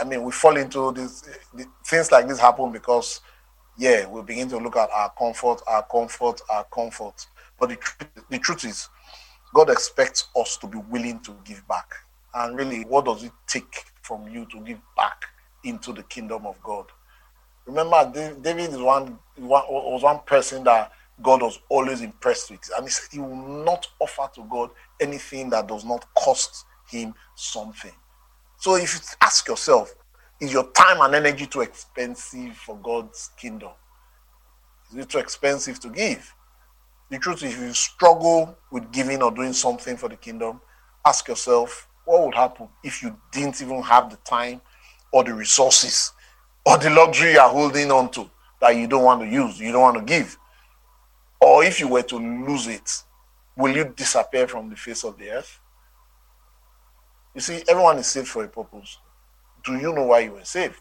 I 0.00 0.04
mean, 0.04 0.22
we 0.22 0.32
fall 0.32 0.56
into 0.56 0.92
this 0.92 1.28
things 1.86 2.10
like 2.12 2.28
this 2.28 2.38
happen 2.38 2.72
because, 2.72 3.20
yeah, 3.78 4.06
we 4.06 4.22
begin 4.22 4.48
to 4.50 4.58
look 4.58 4.76
at 4.76 4.90
our 4.90 5.10
comfort, 5.10 5.62
our 5.66 5.82
comfort, 5.82 6.40
our 6.50 6.64
comfort. 6.64 7.26
But 7.58 7.70
the, 7.70 7.78
the 8.30 8.38
truth 8.38 8.64
is, 8.64 8.88
God 9.54 9.70
expects 9.70 10.28
us 10.36 10.56
to 10.58 10.66
be 10.66 10.78
willing 10.78 11.20
to 11.20 11.34
give 11.44 11.66
back. 11.68 11.92
And 12.34 12.56
really, 12.56 12.84
what 12.84 13.04
does 13.06 13.24
it 13.24 13.32
take 13.46 13.84
from 14.02 14.28
you 14.28 14.46
to 14.52 14.60
give 14.60 14.80
back 14.96 15.24
into 15.64 15.92
the 15.92 16.02
kingdom 16.04 16.46
of 16.46 16.62
God? 16.62 16.86
Remember, 17.66 18.10
David 18.40 18.70
is 18.70 18.78
one, 18.78 19.18
was 19.38 20.02
one 20.02 20.20
person 20.26 20.64
that 20.64 20.92
God 21.22 21.42
was 21.42 21.58
always 21.68 22.00
impressed 22.00 22.50
with. 22.50 22.70
And 22.76 22.86
he 22.86 22.90
said 22.90 23.08
he 23.12 23.18
will 23.18 23.64
not 23.64 23.86
offer 23.98 24.30
to 24.34 24.46
God 24.48 24.70
anything 25.00 25.50
that 25.50 25.66
does 25.66 25.84
not 25.84 26.06
cost 26.14 26.64
him 26.88 27.14
something. 27.34 27.92
So 28.60 28.76
if 28.76 28.92
you 28.92 29.00
ask 29.22 29.48
yourself, 29.48 29.94
is 30.38 30.52
your 30.52 30.70
time 30.72 31.00
and 31.00 31.14
energy 31.14 31.46
too 31.46 31.62
expensive 31.62 32.54
for 32.54 32.76
God's 32.76 33.30
kingdom? 33.38 33.70
Is 34.90 34.98
it 34.98 35.08
too 35.08 35.16
expensive 35.16 35.80
to 35.80 35.88
give? 35.88 36.34
The 37.08 37.18
truth 37.18 37.42
is, 37.42 37.54
if 37.54 37.58
you 37.58 37.72
struggle 37.72 38.54
with 38.70 38.92
giving 38.92 39.22
or 39.22 39.30
doing 39.30 39.54
something 39.54 39.96
for 39.96 40.10
the 40.10 40.16
kingdom, 40.16 40.60
ask 41.06 41.26
yourself, 41.26 41.88
what 42.04 42.22
would 42.22 42.34
happen 42.34 42.68
if 42.84 43.02
you 43.02 43.16
didn't 43.32 43.62
even 43.62 43.80
have 43.82 44.10
the 44.10 44.18
time 44.18 44.60
or 45.10 45.24
the 45.24 45.32
resources 45.32 46.12
or 46.66 46.76
the 46.76 46.90
luxury 46.90 47.32
you're 47.32 47.48
holding 47.48 47.90
on 47.90 48.10
to 48.10 48.28
that 48.60 48.76
you 48.76 48.86
don't 48.86 49.04
want 49.04 49.22
to 49.22 49.26
use, 49.26 49.58
you 49.58 49.72
don't 49.72 49.80
want 49.80 49.96
to 49.96 50.04
give? 50.04 50.36
Or 51.40 51.64
if 51.64 51.80
you 51.80 51.88
were 51.88 52.02
to 52.02 52.16
lose 52.16 52.66
it, 52.66 53.04
will 53.56 53.74
you 53.74 53.84
disappear 53.96 54.46
from 54.46 54.68
the 54.68 54.76
face 54.76 55.02
of 55.02 55.16
the 55.16 55.30
earth? 55.30 55.59
You 57.34 57.40
see, 57.40 57.62
everyone 57.68 57.98
is 57.98 58.06
saved 58.06 58.28
for 58.28 58.44
a 58.44 58.48
purpose. 58.48 58.98
Do 59.64 59.76
you 59.76 59.92
know 59.92 60.04
why 60.04 60.20
you 60.20 60.32
were 60.32 60.44
saved? 60.44 60.80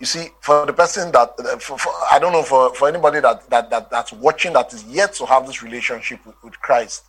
You 0.00 0.06
see, 0.06 0.28
for 0.40 0.66
the 0.66 0.72
person 0.72 1.12
that, 1.12 1.38
for, 1.62 1.78
for, 1.78 1.92
I 2.10 2.18
don't 2.18 2.32
know, 2.32 2.42
for, 2.42 2.74
for 2.74 2.88
anybody 2.88 3.20
that, 3.20 3.48
that, 3.50 3.70
that 3.70 3.90
that's 3.90 4.12
watching 4.12 4.52
that 4.54 4.72
is 4.72 4.84
yet 4.84 5.14
to 5.14 5.26
have 5.26 5.46
this 5.46 5.62
relationship 5.62 6.24
with, 6.26 6.34
with 6.42 6.60
Christ, 6.60 7.04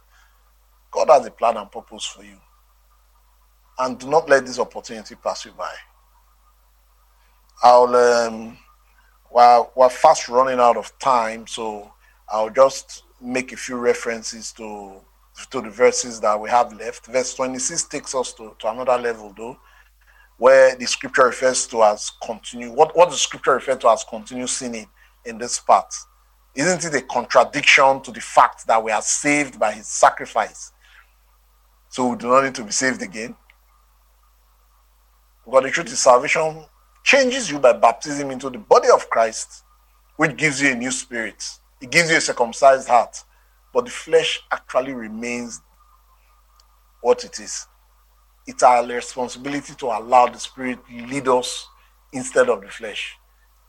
God 0.91 1.09
has 1.09 1.25
a 1.25 1.31
plan 1.31 1.57
and 1.57 1.71
purpose 1.71 2.05
for 2.05 2.23
you. 2.23 2.37
And 3.79 3.99
do 3.99 4.09
not 4.09 4.29
let 4.29 4.45
this 4.45 4.59
opportunity 4.59 5.15
pass 5.15 5.45
you 5.45 5.51
by. 5.51 5.73
I'll, 7.63 7.95
um, 7.95 8.57
well, 9.31 9.71
we're 9.75 9.89
fast 9.89 10.29
running 10.29 10.59
out 10.59 10.77
of 10.77 10.97
time, 10.99 11.47
so 11.47 11.91
I'll 12.29 12.49
just 12.49 13.03
make 13.19 13.51
a 13.51 13.57
few 13.57 13.77
references 13.77 14.51
to 14.53 15.01
to 15.51 15.61
the 15.61 15.69
verses 15.69 16.19
that 16.21 16.39
we 16.39 16.49
have 16.49 16.73
left. 16.73 17.05
Verse 17.07 17.33
26 17.33 17.85
takes 17.85 18.15
us 18.15 18.33
to, 18.33 18.55
to 18.59 18.69
another 18.69 18.97
level, 18.97 19.33
though, 19.35 19.57
where 20.37 20.75
the 20.75 20.85
scripture 20.85 21.25
refers 21.25 21.67
to 21.67 21.83
as 21.83 22.11
continue. 22.23 22.71
What, 22.71 22.95
what 22.95 23.09
the 23.09 23.17
scripture 23.17 23.53
refers 23.53 23.77
to 23.79 23.89
as 23.89 24.05
continue 24.09 24.47
sinning 24.47 24.87
in 25.25 25.37
this 25.37 25.59
part? 25.59 25.93
Isn't 26.55 26.85
it 26.85 26.95
a 26.95 27.01
contradiction 27.01 28.01
to 28.01 28.11
the 28.11 28.21
fact 28.21 28.65
that 28.67 28.81
we 28.81 28.91
are 28.91 29.01
saved 29.01 29.59
by 29.59 29.73
his 29.73 29.87
sacrifice? 29.87 30.71
So 31.89 32.07
we 32.09 32.17
do 32.17 32.27
not 32.27 32.45
need 32.45 32.55
to 32.55 32.63
be 32.63 32.71
saved 32.71 33.01
again. 33.01 33.35
But 35.45 35.63
the 35.63 35.71
truth 35.71 35.87
is, 35.87 35.99
salvation 35.99 36.65
changes 37.03 37.51
you 37.51 37.59
by 37.59 37.73
baptism 37.73 38.31
into 38.31 38.49
the 38.49 38.57
body 38.57 38.87
of 38.89 39.09
Christ, 39.09 39.63
which 40.15 40.37
gives 40.37 40.61
you 40.61 40.71
a 40.71 40.75
new 40.75 40.91
spirit. 40.91 41.43
It 41.81 41.91
gives 41.91 42.09
you 42.09 42.17
a 42.17 42.21
circumcised 42.21 42.87
heart 42.87 43.21
but 43.75 43.83
the 43.83 43.91
flesh 43.91 44.41
actually 44.53 44.93
remains 44.93 45.61
what 47.01 47.25
it 47.25 47.41
is. 47.41 47.67
It's 48.47 48.63
our 48.63 48.85
responsibility 48.87 49.73
to 49.75 49.87
allow 49.87 50.27
the 50.27 50.39
Spirit 50.39 50.79
to 50.87 51.05
lead 51.07 51.27
us 51.27 51.67
instead 52.13 52.47
of 52.47 52.61
the 52.61 52.69
flesh. 52.69 53.17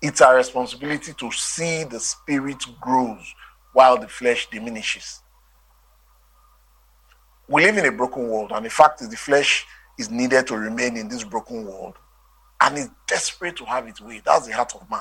It's 0.01 0.21
our 0.21 0.37
responsibility 0.37 1.13
to 1.13 1.33
see 1.33 1.83
the 1.83 1.99
Spirit 1.99 2.65
grows 2.81 3.35
while 3.73 3.99
the 3.99 4.07
flesh 4.07 4.49
diminishes. 4.49 5.23
We 7.49 7.65
live 7.65 7.77
in 7.77 7.87
a 7.87 7.93
broken 7.93 8.29
world, 8.29 8.53
and 8.55 8.65
the 8.65 8.71
fact 8.71 9.03
is, 9.03 9.09
the 9.09 9.17
flesh 9.17 9.67
is 9.99 10.09
needed 10.09 10.47
to 10.47 10.57
remain 10.57 10.97
in 10.97 11.09
this 11.09 11.25
broken 11.25 11.65
world 11.65 11.95
and 12.61 12.79
is 12.79 12.91
desperate 13.09 13.57
to 13.57 13.65
have 13.65 13.89
its 13.89 14.01
way. 14.01 14.23
That's 14.25 14.47
the 14.47 14.55
heart 14.55 14.73
of 14.77 14.89
man. 14.89 15.01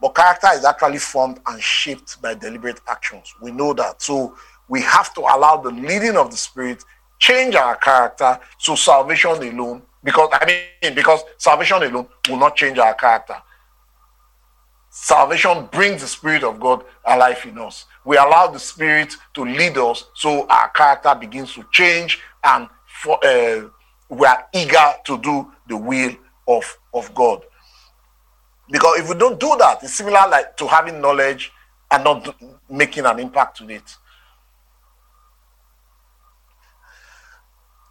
But 0.00 0.14
character 0.14 0.48
is 0.54 0.64
actually 0.64 0.98
formed 0.98 1.40
and 1.46 1.60
shaped 1.60 2.20
by 2.20 2.34
deliberate 2.34 2.80
actions. 2.88 3.34
We 3.40 3.50
know 3.50 3.72
that. 3.74 4.02
So 4.02 4.36
we 4.68 4.82
have 4.82 5.14
to 5.14 5.20
allow 5.20 5.56
the 5.56 5.70
leading 5.70 6.16
of 6.16 6.30
the 6.30 6.36
Spirit 6.36 6.84
change 7.18 7.54
our 7.54 7.76
character 7.76 8.38
so 8.58 8.74
salvation 8.74 9.30
alone, 9.30 9.82
because 10.04 10.28
I 10.32 10.44
mean, 10.82 10.94
because 10.94 11.22
salvation 11.38 11.82
alone 11.82 12.06
will 12.28 12.36
not 12.36 12.56
change 12.56 12.78
our 12.78 12.94
character. 12.94 13.36
Salvation 14.90 15.66
brings 15.72 16.00
the 16.00 16.08
Spirit 16.08 16.42
of 16.42 16.58
God 16.58 16.84
alive 17.04 17.44
in 17.44 17.58
us. 17.58 17.84
We 18.04 18.16
allow 18.16 18.48
the 18.48 18.58
Spirit 18.58 19.14
to 19.34 19.44
lead 19.44 19.76
us 19.76 20.04
so 20.14 20.46
our 20.48 20.70
character 20.70 21.14
begins 21.14 21.54
to 21.54 21.64
change 21.72 22.20
and 22.44 22.68
for, 23.02 23.18
uh, 23.24 23.68
we 24.08 24.26
are 24.26 24.46
eager 24.54 24.94
to 25.04 25.18
do 25.18 25.52
the 25.68 25.76
will 25.76 26.12
of, 26.48 26.78
of 26.94 27.14
God. 27.14 27.42
Because 28.70 29.00
if 29.00 29.08
we 29.08 29.14
don't 29.14 29.38
do 29.38 29.56
that, 29.58 29.82
it's 29.82 29.94
similar 29.94 30.28
like 30.28 30.56
to 30.56 30.66
having 30.66 31.00
knowledge 31.00 31.52
and 31.90 32.04
not 32.04 32.36
making 32.68 33.06
an 33.06 33.20
impact 33.20 33.60
with 33.60 33.70
it. 33.70 33.96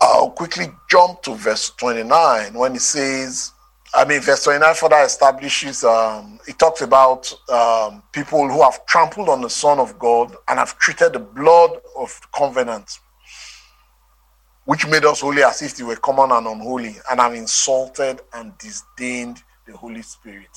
I'll 0.01 0.31
quickly 0.31 0.67
jump 0.89 1.23
to 1.23 1.35
verse 1.35 1.71
29 1.71 2.53
when 2.53 2.75
it 2.75 2.81
says, 2.81 3.53
I 3.93 4.03
mean, 4.03 4.19
verse 4.21 4.43
29 4.43 4.75
further 4.75 5.01
establishes, 5.03 5.83
um, 5.85 6.39
it 6.47 6.59
talks 6.59 6.81
about 6.81 7.31
um, 7.49 8.03
people 8.11 8.49
who 8.49 8.61
have 8.61 8.85
trampled 8.85 9.29
on 9.29 9.41
the 9.41 9.49
Son 9.49 9.79
of 9.79 9.97
God 9.97 10.35
and 10.49 10.59
have 10.59 10.77
treated 10.77 11.13
the 11.13 11.19
blood 11.19 11.71
of 11.97 12.19
the 12.21 12.27
covenant, 12.37 12.99
which 14.65 14.85
made 14.85 15.05
us 15.05 15.21
holy 15.21 15.43
as 15.43 15.61
if 15.61 15.77
they 15.77 15.83
were 15.83 15.95
common 15.95 16.31
and 16.31 16.45
unholy, 16.45 16.97
and 17.09 17.19
have 17.21 17.33
insulted 17.33 18.19
and 18.33 18.57
disdained 18.57 19.41
the 19.65 19.75
Holy 19.75 20.01
Spirit. 20.01 20.49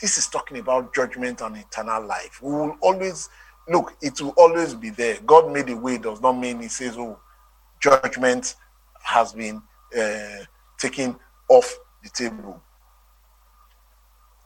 This 0.00 0.18
is 0.18 0.28
talking 0.28 0.58
about 0.58 0.94
judgment 0.94 1.40
and 1.40 1.56
eternal 1.56 2.04
life. 2.06 2.40
We 2.42 2.52
will 2.52 2.76
always 2.80 3.28
look, 3.68 3.94
it 4.00 4.20
will 4.20 4.34
always 4.36 4.74
be 4.74 4.90
there. 4.90 5.18
God 5.26 5.52
made 5.52 5.68
a 5.70 5.76
way, 5.76 5.98
does 5.98 6.20
not 6.20 6.32
mean 6.32 6.60
He 6.60 6.68
says, 6.68 6.96
Oh, 6.98 7.18
judgment 7.80 8.56
has 9.02 9.32
been 9.32 9.62
uh, 9.98 10.44
taken 10.78 11.16
off 11.48 11.78
the 12.02 12.10
table. 12.10 12.60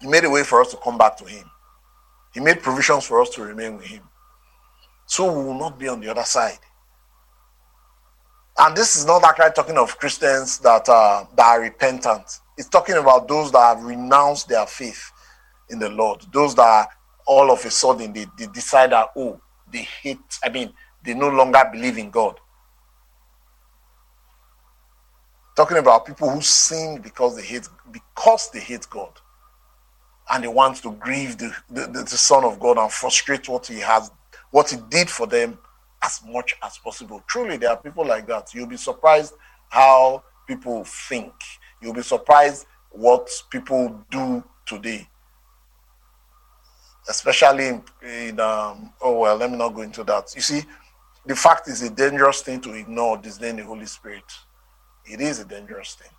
He 0.01 0.09
made 0.09 0.25
a 0.25 0.31
way 0.31 0.43
for 0.43 0.61
us 0.61 0.71
to 0.73 0.77
come 0.77 0.99
back 0.99 1.17
to 1.19 1.25
Him, 1.25 1.51
He 2.33 2.41
made 2.41 2.63
provisions 2.63 3.05
for 3.05 3.21
us 3.21 3.31
to 3.31 3.43
remain 3.43 3.77
with 3.77 3.87
Him. 3.87 4.03
So 5.07 5.33
we 5.33 5.45
will 5.45 5.59
not 5.59 5.79
be 5.79 5.89
on 5.89 6.01
the 6.01 6.09
other 6.11 6.25
side. 6.25 6.59
And 8.59 8.77
this 8.77 8.97
is 8.97 9.05
not 9.05 9.25
actually 9.25 9.51
talking 9.51 9.77
of 9.77 9.99
Christians 9.99 10.59
that, 10.61 10.89
uh, 10.89 11.25
that 11.37 11.45
are 11.45 11.61
repentant. 11.61 12.41
It's 12.57 12.69
talking 12.69 12.97
about 12.97 13.29
those 13.29 13.51
that 13.53 13.77
have 13.77 13.85
renounced 13.85 14.49
their 14.49 14.67
faith 14.67 15.11
in 15.71 15.79
the 15.79 15.89
Lord. 15.89 16.25
Those 16.33 16.55
that 16.55 16.89
all 17.27 17.51
of 17.51 17.65
a 17.65 17.71
sudden 17.71 18.13
they, 18.13 18.27
they 18.39 18.47
decide 18.47 18.93
that, 18.93 19.09
oh, 19.17 19.41
they 19.73 19.89
hate, 20.03 20.19
I 20.43 20.49
mean, 20.51 20.73
they 21.05 21.15
no 21.15 21.29
longer 21.29 21.63
believe 21.73 21.99
in 21.99 22.11
God. 22.11 22.39
Talking 25.57 25.79
about 25.79 26.07
people 26.07 26.31
who 26.31 26.41
sin 26.41 27.01
because 27.01 27.37
they 27.37 27.43
hate 27.43 27.69
because 27.91 28.51
they 28.51 28.61
hate 28.61 28.89
God. 28.91 29.13
And 30.31 30.43
they 30.43 30.49
want 30.49 30.79
to 30.79 30.93
grieve 30.93 31.39
the, 31.39 31.55
the, 31.71 31.87
the 31.87 32.07
Son 32.09 32.45
of 32.45 32.59
God 32.59 32.79
and 32.79 32.91
frustrate 32.91 33.49
what 33.49 33.67
he 33.67 33.79
has 33.81 34.11
what 34.51 34.71
he 34.71 34.79
did 34.89 35.11
for 35.11 35.27
them 35.27 35.59
as 36.03 36.21
much 36.27 36.57
as 36.63 36.79
possible. 36.79 37.23
Truly, 37.27 37.57
there 37.57 37.71
are 37.71 37.77
people 37.77 38.07
like 38.07 38.27
that. 38.29 38.55
You'll 38.55 38.67
be 38.67 38.77
surprised 38.77 39.35
how 39.69 40.23
people 40.47 40.85
think. 40.85 41.33
You'll 41.85 41.93
be 41.93 42.03
surprised 42.03 42.65
what 42.91 43.29
people 43.51 44.03
do 44.11 44.43
today. 44.65 45.07
Especially 47.07 47.67
in, 47.67 47.85
in 48.03 48.41
um, 48.41 48.91
oh 49.03 49.19
well, 49.19 49.37
let 49.37 49.51
me 49.51 49.59
not 49.59 49.75
go 49.75 49.83
into 49.83 50.03
that. 50.05 50.33
You 50.35 50.41
see, 50.41 50.63
the 51.27 51.37
fact 51.37 51.69
is 51.69 51.83
a 51.83 51.91
dangerous 51.91 52.41
thing 52.41 52.63
to 52.63 52.73
ignore, 52.73 53.19
disdain 53.19 53.57
the 53.57 53.65
Holy 53.65 53.85
Spirit. 53.85 54.25
It 55.05 55.21
is 55.21 55.41
a 55.41 55.45
dangerous 55.45 55.95
thing. 55.95 56.11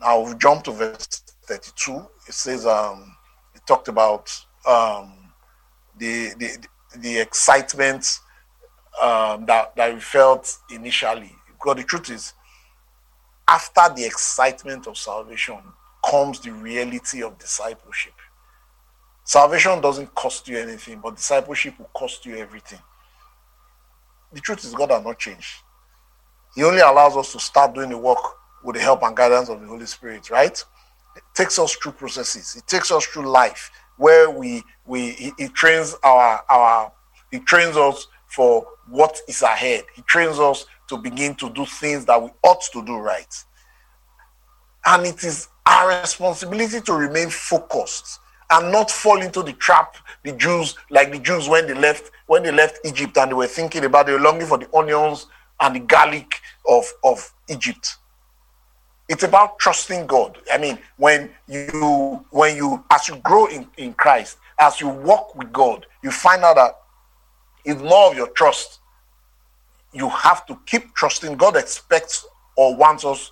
Now 0.00 0.20
we 0.20 0.34
jump 0.36 0.64
to 0.64 0.72
verse 0.72 1.06
32. 1.44 1.96
It 2.26 2.32
says, 2.32 2.64
um, 2.64 3.14
it 3.54 3.60
talked 3.66 3.88
about 3.88 4.30
um, 4.66 5.12
the, 5.98 6.32
the, 6.38 6.56
the 7.00 7.18
excitement 7.20 8.06
um, 9.02 9.44
that, 9.44 9.76
that 9.76 9.92
we 9.92 10.00
felt 10.00 10.56
initially. 10.70 11.32
Because 11.52 11.76
the 11.76 11.84
truth 11.84 12.08
is, 12.08 12.32
after 13.50 13.92
the 13.94 14.04
excitement 14.04 14.86
of 14.86 14.96
salvation 14.96 15.58
comes 16.08 16.38
the 16.40 16.52
reality 16.52 17.22
of 17.22 17.36
discipleship. 17.38 18.14
Salvation 19.24 19.80
doesn't 19.80 20.14
cost 20.14 20.46
you 20.48 20.56
anything, 20.56 21.00
but 21.00 21.16
discipleship 21.16 21.78
will 21.78 21.90
cost 21.92 22.24
you 22.24 22.36
everything. 22.36 22.78
The 24.32 24.40
truth 24.40 24.64
is, 24.64 24.72
God 24.72 24.90
has 24.92 25.04
not 25.04 25.18
changed. 25.18 25.56
He 26.54 26.62
only 26.62 26.80
allows 26.80 27.16
us 27.16 27.32
to 27.32 27.40
start 27.40 27.74
doing 27.74 27.90
the 27.90 27.98
work 27.98 28.18
with 28.62 28.76
the 28.76 28.82
help 28.82 29.02
and 29.02 29.16
guidance 29.16 29.48
of 29.48 29.60
the 29.60 29.66
Holy 29.66 29.86
Spirit, 29.86 30.30
right? 30.30 30.64
It 31.16 31.22
takes 31.34 31.58
us 31.58 31.74
through 31.74 31.92
processes. 31.92 32.54
It 32.56 32.66
takes 32.68 32.92
us 32.92 33.04
through 33.04 33.28
life 33.28 33.70
where 33.96 34.30
we 34.30 34.62
we 34.86 35.32
he 35.36 35.48
trains 35.48 35.94
our 36.02 36.42
our 36.48 36.92
he 37.30 37.40
trains 37.40 37.76
us 37.76 38.06
for 38.26 38.66
what 38.88 39.20
is 39.28 39.42
ahead. 39.42 39.84
He 39.94 40.02
trains 40.02 40.38
us 40.38 40.66
to 40.90 40.98
begin 40.98 41.34
to 41.36 41.50
do 41.50 41.64
things 41.64 42.04
that 42.04 42.22
we 42.22 42.30
ought 42.44 42.62
to 42.72 42.84
do 42.84 42.96
right. 42.96 43.44
And 44.86 45.06
it 45.06 45.24
is 45.24 45.48
our 45.66 46.00
responsibility 46.00 46.80
to 46.80 46.92
remain 46.92 47.30
focused 47.30 48.20
and 48.50 48.72
not 48.72 48.90
fall 48.90 49.22
into 49.22 49.42
the 49.42 49.52
trap 49.54 49.96
the 50.24 50.32
Jews, 50.32 50.76
like 50.90 51.12
the 51.12 51.18
Jews 51.18 51.48
when 51.48 51.66
they 51.66 51.74
left, 51.74 52.10
when 52.26 52.42
they 52.42 52.52
left 52.52 52.80
Egypt 52.84 53.16
and 53.16 53.30
they 53.30 53.34
were 53.34 53.46
thinking 53.46 53.84
about 53.84 54.06
they 54.06 54.12
were 54.12 54.20
longing 54.20 54.46
for 54.46 54.58
the 54.58 54.68
onions 54.76 55.26
and 55.60 55.76
the 55.76 55.80
garlic 55.80 56.40
of, 56.68 56.84
of 57.04 57.32
Egypt. 57.48 57.96
It's 59.08 59.22
about 59.22 59.58
trusting 59.58 60.06
God. 60.06 60.38
I 60.52 60.58
mean, 60.58 60.78
when 60.96 61.30
you 61.48 62.24
when 62.30 62.56
you 62.56 62.84
as 62.90 63.08
you 63.08 63.16
grow 63.16 63.46
in, 63.46 63.66
in 63.76 63.92
Christ, 63.94 64.38
as 64.58 64.80
you 64.80 64.88
walk 64.88 65.34
with 65.34 65.52
God, 65.52 65.86
you 66.02 66.10
find 66.10 66.44
out 66.44 66.56
that 66.56 66.76
it's 67.64 67.80
more 67.80 68.10
of 68.10 68.16
your 68.16 68.28
trust. 68.28 68.79
You 69.92 70.08
have 70.08 70.46
to 70.46 70.58
keep 70.66 70.94
trusting. 70.94 71.36
God 71.36 71.56
expects 71.56 72.26
or 72.56 72.76
wants 72.76 73.04
us, 73.04 73.30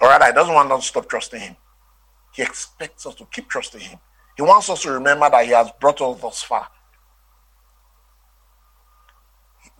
or 0.00 0.08
rather, 0.08 0.26
He 0.26 0.32
doesn't 0.32 0.54
want 0.54 0.72
us 0.72 0.82
to 0.84 0.88
stop 0.88 1.08
trusting 1.08 1.40
Him. 1.40 1.56
He 2.34 2.42
expects 2.42 3.06
us 3.06 3.14
to 3.16 3.26
keep 3.30 3.48
trusting 3.48 3.80
Him. 3.80 3.98
He 4.36 4.42
wants 4.42 4.70
us 4.70 4.82
to 4.82 4.92
remember 4.92 5.28
that 5.30 5.44
He 5.44 5.52
has 5.52 5.70
brought 5.80 6.00
us 6.00 6.20
thus 6.20 6.42
far. 6.42 6.68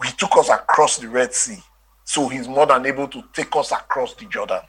He 0.04 0.12
took 0.12 0.36
us 0.36 0.48
across 0.48 0.98
the 0.98 1.08
Red 1.08 1.32
Sea, 1.32 1.62
so 2.04 2.28
He's 2.28 2.48
more 2.48 2.66
than 2.66 2.84
able 2.86 3.08
to 3.08 3.22
take 3.32 3.54
us 3.56 3.72
across 3.72 4.14
the 4.14 4.26
Jordan 4.26 4.60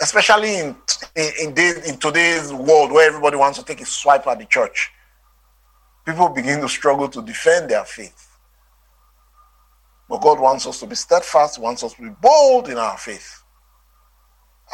especially 0.00 0.58
in 0.58 0.76
in, 1.14 1.30
in, 1.40 1.54
this, 1.54 1.88
in 1.88 1.98
today's 1.98 2.52
world 2.52 2.92
where 2.92 3.08
everybody 3.08 3.36
wants 3.36 3.58
to 3.58 3.64
take 3.64 3.80
a 3.80 3.86
swipe 3.86 4.26
at 4.26 4.38
the 4.38 4.44
church, 4.44 4.90
people 6.04 6.28
begin 6.28 6.60
to 6.60 6.68
struggle 6.68 7.08
to 7.08 7.22
defend 7.22 7.70
their 7.70 7.84
faith. 7.84 8.25
But 10.08 10.22
God 10.22 10.38
wants 10.38 10.66
us 10.66 10.80
to 10.80 10.86
be 10.86 10.94
steadfast, 10.94 11.58
wants 11.58 11.82
us 11.82 11.94
to 11.94 12.02
be 12.02 12.14
bold 12.20 12.68
in 12.68 12.78
our 12.78 12.96
faith. 12.96 13.42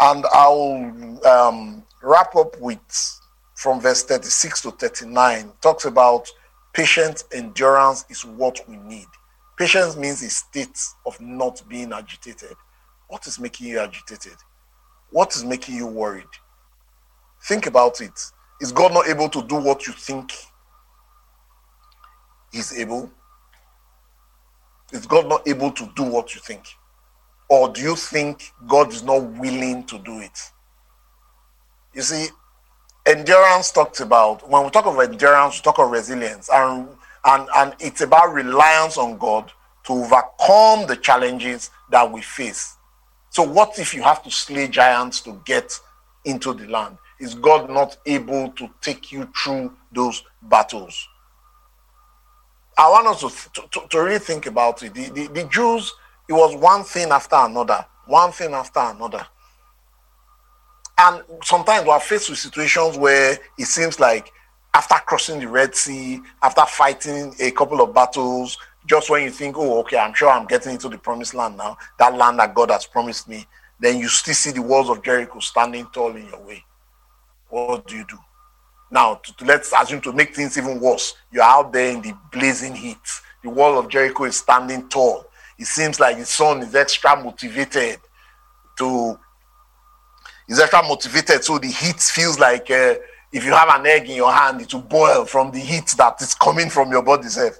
And 0.00 0.24
I'll 0.32 1.20
um, 1.26 1.84
wrap 2.02 2.34
up 2.36 2.60
with 2.60 2.80
from 3.54 3.80
verse 3.80 4.02
36 4.02 4.62
to 4.62 4.70
39, 4.72 5.52
talks 5.60 5.84
about 5.84 6.28
patient 6.74 7.24
endurance 7.32 8.04
is 8.10 8.24
what 8.24 8.60
we 8.68 8.76
need. 8.76 9.06
Patience 9.56 9.96
means 9.96 10.22
a 10.22 10.30
state 10.30 10.78
of 11.06 11.20
not 11.20 11.62
being 11.68 11.92
agitated. 11.92 12.56
What 13.08 13.26
is 13.26 13.38
making 13.38 13.68
you 13.68 13.78
agitated? 13.78 14.36
What 15.10 15.36
is 15.36 15.44
making 15.44 15.76
you 15.76 15.86
worried? 15.86 16.24
Think 17.44 17.66
about 17.66 18.00
it. 18.00 18.18
Is 18.60 18.72
God 18.72 18.94
not 18.94 19.06
able 19.06 19.28
to 19.28 19.42
do 19.42 19.56
what 19.56 19.86
you 19.86 19.92
think 19.92 20.32
He's 22.50 22.76
able? 22.76 23.10
Is 24.92 25.06
God 25.06 25.28
not 25.28 25.48
able 25.48 25.72
to 25.72 25.90
do 25.96 26.02
what 26.02 26.34
you 26.34 26.40
think? 26.40 26.64
Or 27.48 27.68
do 27.68 27.80
you 27.80 27.96
think 27.96 28.52
God 28.66 28.92
is 28.92 29.02
not 29.02 29.22
willing 29.24 29.84
to 29.84 29.98
do 29.98 30.20
it? 30.20 30.38
You 31.94 32.02
see, 32.02 32.28
endurance 33.06 33.70
talks 33.70 34.00
about, 34.00 34.48
when 34.48 34.64
we 34.64 34.70
talk 34.70 34.86
of 34.86 34.98
endurance, 34.98 35.56
we 35.58 35.62
talk 35.62 35.78
of 35.78 35.90
resilience, 35.90 36.48
and, 36.52 36.88
and, 37.24 37.48
and 37.56 37.74
it's 37.80 38.00
about 38.00 38.32
reliance 38.32 38.96
on 38.96 39.18
God 39.18 39.50
to 39.84 39.92
overcome 39.92 40.86
the 40.86 40.96
challenges 41.00 41.70
that 41.90 42.10
we 42.10 42.22
face. 42.22 42.76
So, 43.30 43.42
what 43.42 43.78
if 43.78 43.94
you 43.94 44.02
have 44.02 44.22
to 44.24 44.30
slay 44.30 44.68
giants 44.68 45.20
to 45.22 45.40
get 45.44 45.78
into 46.24 46.54
the 46.54 46.66
land? 46.68 46.98
Is 47.18 47.34
God 47.34 47.70
not 47.70 47.96
able 48.06 48.50
to 48.50 48.68
take 48.80 49.10
you 49.12 49.30
through 49.42 49.74
those 49.92 50.22
battles? 50.42 51.08
I 52.82 52.88
want 52.88 53.06
us 53.06 53.44
to, 53.52 53.62
to, 53.70 53.86
to 53.90 54.00
really 54.00 54.18
think 54.18 54.46
about 54.46 54.82
it. 54.82 54.92
The, 54.92 55.08
the, 55.10 55.28
the 55.28 55.44
Jews, 55.44 55.94
it 56.28 56.32
was 56.32 56.56
one 56.56 56.82
thing 56.82 57.10
after 57.12 57.36
another, 57.36 57.86
one 58.06 58.32
thing 58.32 58.52
after 58.54 58.80
another. 58.80 59.24
And 60.98 61.22
sometimes 61.44 61.84
we 61.84 61.92
are 61.92 62.00
faced 62.00 62.28
with 62.28 62.40
situations 62.40 62.98
where 62.98 63.38
it 63.56 63.66
seems 63.66 64.00
like 64.00 64.32
after 64.74 64.96
crossing 64.96 65.38
the 65.38 65.46
Red 65.46 65.76
Sea, 65.76 66.20
after 66.42 66.66
fighting 66.66 67.32
a 67.38 67.52
couple 67.52 67.80
of 67.80 67.94
battles, 67.94 68.58
just 68.84 69.10
when 69.10 69.22
you 69.22 69.30
think, 69.30 69.56
oh, 69.56 69.78
okay, 69.78 69.98
I'm 69.98 70.12
sure 70.12 70.30
I'm 70.30 70.48
getting 70.48 70.72
into 70.72 70.88
the 70.88 70.98
promised 70.98 71.34
land 71.34 71.56
now, 71.56 71.76
that 72.00 72.16
land 72.16 72.40
that 72.40 72.52
God 72.52 72.72
has 72.72 72.84
promised 72.84 73.28
me, 73.28 73.46
then 73.78 74.00
you 74.00 74.08
still 74.08 74.34
see 74.34 74.50
the 74.50 74.60
walls 74.60 74.90
of 74.90 75.04
Jericho 75.04 75.38
standing 75.38 75.86
tall 75.92 76.16
in 76.16 76.26
your 76.26 76.40
way. 76.40 76.64
What 77.48 77.86
do 77.86 77.94
you 77.94 78.04
do? 78.08 78.18
Now, 78.92 79.14
to, 79.14 79.36
to, 79.38 79.44
let's 79.46 79.72
assume 79.72 80.02
to 80.02 80.12
make 80.12 80.36
things 80.36 80.58
even 80.58 80.78
worse, 80.78 81.14
you're 81.32 81.42
out 81.42 81.72
there 81.72 81.90
in 81.90 82.02
the 82.02 82.14
blazing 82.30 82.76
heat. 82.76 82.98
The 83.42 83.48
wall 83.48 83.78
of 83.78 83.88
Jericho 83.88 84.24
is 84.24 84.36
standing 84.36 84.86
tall. 84.90 85.24
It 85.58 85.66
seems 85.66 85.98
like 85.98 86.18
the 86.18 86.26
sun 86.26 86.62
is 86.62 86.74
extra 86.74 87.16
motivated 87.20 87.98
to, 88.76 89.18
is 90.46 90.60
extra 90.60 90.86
motivated, 90.86 91.42
so 91.42 91.58
the 91.58 91.68
heat 91.68 92.00
feels 92.00 92.38
like 92.38 92.70
uh, 92.70 92.96
if 93.32 93.46
you 93.46 93.52
have 93.52 93.70
an 93.70 93.86
egg 93.86 94.10
in 94.10 94.16
your 94.16 94.30
hand, 94.30 94.60
it 94.60 94.74
will 94.74 94.82
boil 94.82 95.24
from 95.24 95.50
the 95.50 95.58
heat 95.58 95.86
that 95.96 96.20
is 96.20 96.34
coming 96.34 96.68
from 96.68 96.90
your 96.90 97.02
body 97.02 97.28
self. 97.28 97.58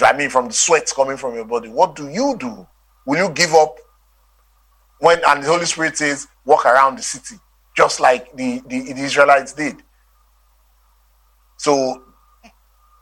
I 0.00 0.16
mean, 0.16 0.30
from 0.30 0.46
the 0.46 0.54
sweat 0.54 0.90
coming 0.94 1.16
from 1.16 1.34
your 1.34 1.44
body. 1.44 1.68
What 1.68 1.96
do 1.96 2.08
you 2.08 2.36
do? 2.38 2.66
Will 3.04 3.18
you 3.18 3.30
give 3.30 3.52
up 3.52 3.78
when 5.00 5.20
and 5.26 5.42
the 5.42 5.48
Holy 5.48 5.66
Spirit 5.66 5.98
says, 5.98 6.28
walk 6.44 6.66
around 6.66 6.98
the 6.98 7.02
city, 7.02 7.34
just 7.76 7.98
like 7.98 8.34
the, 8.36 8.62
the, 8.68 8.92
the 8.92 9.00
Israelites 9.00 9.52
did? 9.52 9.82
So, 11.60 12.02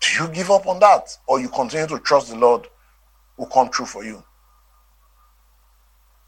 do 0.00 0.08
you 0.20 0.28
give 0.30 0.50
up 0.50 0.66
on 0.66 0.80
that? 0.80 1.16
Or 1.28 1.38
you 1.38 1.48
continue 1.48 1.86
to 1.86 2.00
trust 2.00 2.30
the 2.30 2.36
Lord 2.36 2.66
will 3.36 3.46
come 3.46 3.68
true 3.68 3.86
for 3.86 4.02
you? 4.04 4.20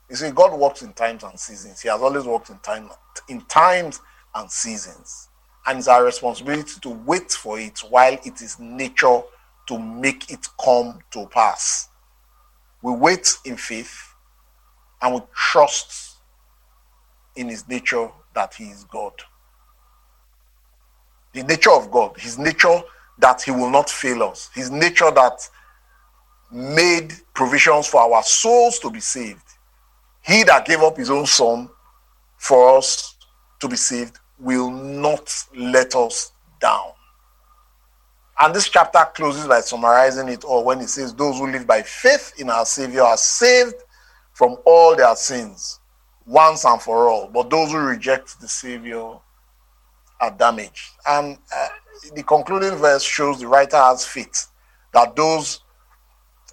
You 0.09 0.15
see, 0.15 0.31
God 0.31 0.57
works 0.57 0.83
in 0.83 0.93
times 0.93 1.25
and 1.25 1.37
seasons. 1.41 1.81
He 1.81 1.89
has 1.89 2.01
always 2.01 2.27
worked 2.27 2.51
in 2.51 2.61
time 2.61 2.89
in 3.29 3.41
times 3.47 4.01
and 4.37 4.49
seasons. 4.49 5.29
And 5.67 5.81
it's 5.81 5.89
our 5.89 6.05
responsibility 6.05 6.79
to 6.83 6.91
wait 6.91 7.33
for 7.33 7.59
it 7.59 7.81
while 7.81 8.17
it 8.25 8.41
is 8.41 8.61
nature 8.61 9.23
to 9.67 9.79
make 9.81 10.31
it 10.31 10.47
come 10.65 11.01
to 11.11 11.27
pass. 11.27 11.89
We 12.81 12.93
wait 12.93 13.29
in 13.45 13.57
faith 13.57 14.15
and 15.03 15.17
we 15.17 15.21
trust 15.35 16.19
in 17.35 17.49
his 17.49 17.67
nature 17.67 18.09
that 18.35 18.55
he 18.55 18.67
is 18.67 18.85
God. 18.85 19.15
The 21.33 21.43
nature 21.45 21.71
of 21.73 21.91
God, 21.91 22.19
his 22.19 22.39
nature 22.39 22.81
that 23.19 23.43
he 23.43 23.51
will 23.51 23.71
not 23.71 23.89
fail 23.89 24.23
us, 24.25 24.51
his 24.55 24.71
nature 24.71 25.11
that 25.11 25.49
made 26.51 27.13
provisions 27.35 27.87
for 27.87 28.01
our 28.01 28.23
souls 28.23 28.79
to 28.81 28.91
be 28.91 29.01
saved. 29.01 29.45
He 30.23 30.43
that 30.45 30.67
gave 30.67 30.81
up 30.81 30.97
his 30.97 31.11
own 31.11 31.27
son 31.27 31.69
for 32.37 32.79
us 32.79 33.17
to 33.61 33.69
be 33.69 33.77
saved 33.77 34.19
will 34.39 34.71
not 34.71 35.33
let 35.55 35.95
us 35.95 36.33
down. 36.61 36.93
And 38.41 38.55
this 38.55 38.69
chapter 38.69 39.05
closes 39.15 39.47
by 39.47 39.61
summarizing 39.61 40.29
it 40.29 40.45
all 40.45 40.65
when 40.65 40.81
it 40.81 40.89
says, 40.89 41.15
Those 41.15 41.39
who 41.39 41.51
live 41.51 41.67
by 41.67 41.83
faith 41.83 42.33
in 42.39 42.49
our 42.49 42.65
Savior 42.65 43.03
are 43.03 43.17
saved 43.19 43.75
from 44.33 44.57
all 44.65 44.97
their 44.97 45.15
sins 45.15 45.79
once 46.25 46.65
and 46.65 46.81
for 46.81 47.09
all. 47.09 47.29
But 47.29 47.51
those 47.51 47.71
who 47.71 47.79
reject 47.79 48.41
the 48.41 48.49
Savior 48.49 49.19
are 50.21 50.31
damaged. 50.31 50.91
And 51.07 51.39
uh, 51.55 51.69
the 52.15 52.23
concluding 52.23 52.77
verse 52.79 53.03
shows 53.03 53.41
the 53.41 53.47
writer 53.47 53.77
has 53.77 54.05
faith 54.05 54.49
that 54.93 55.17
those 55.17 55.61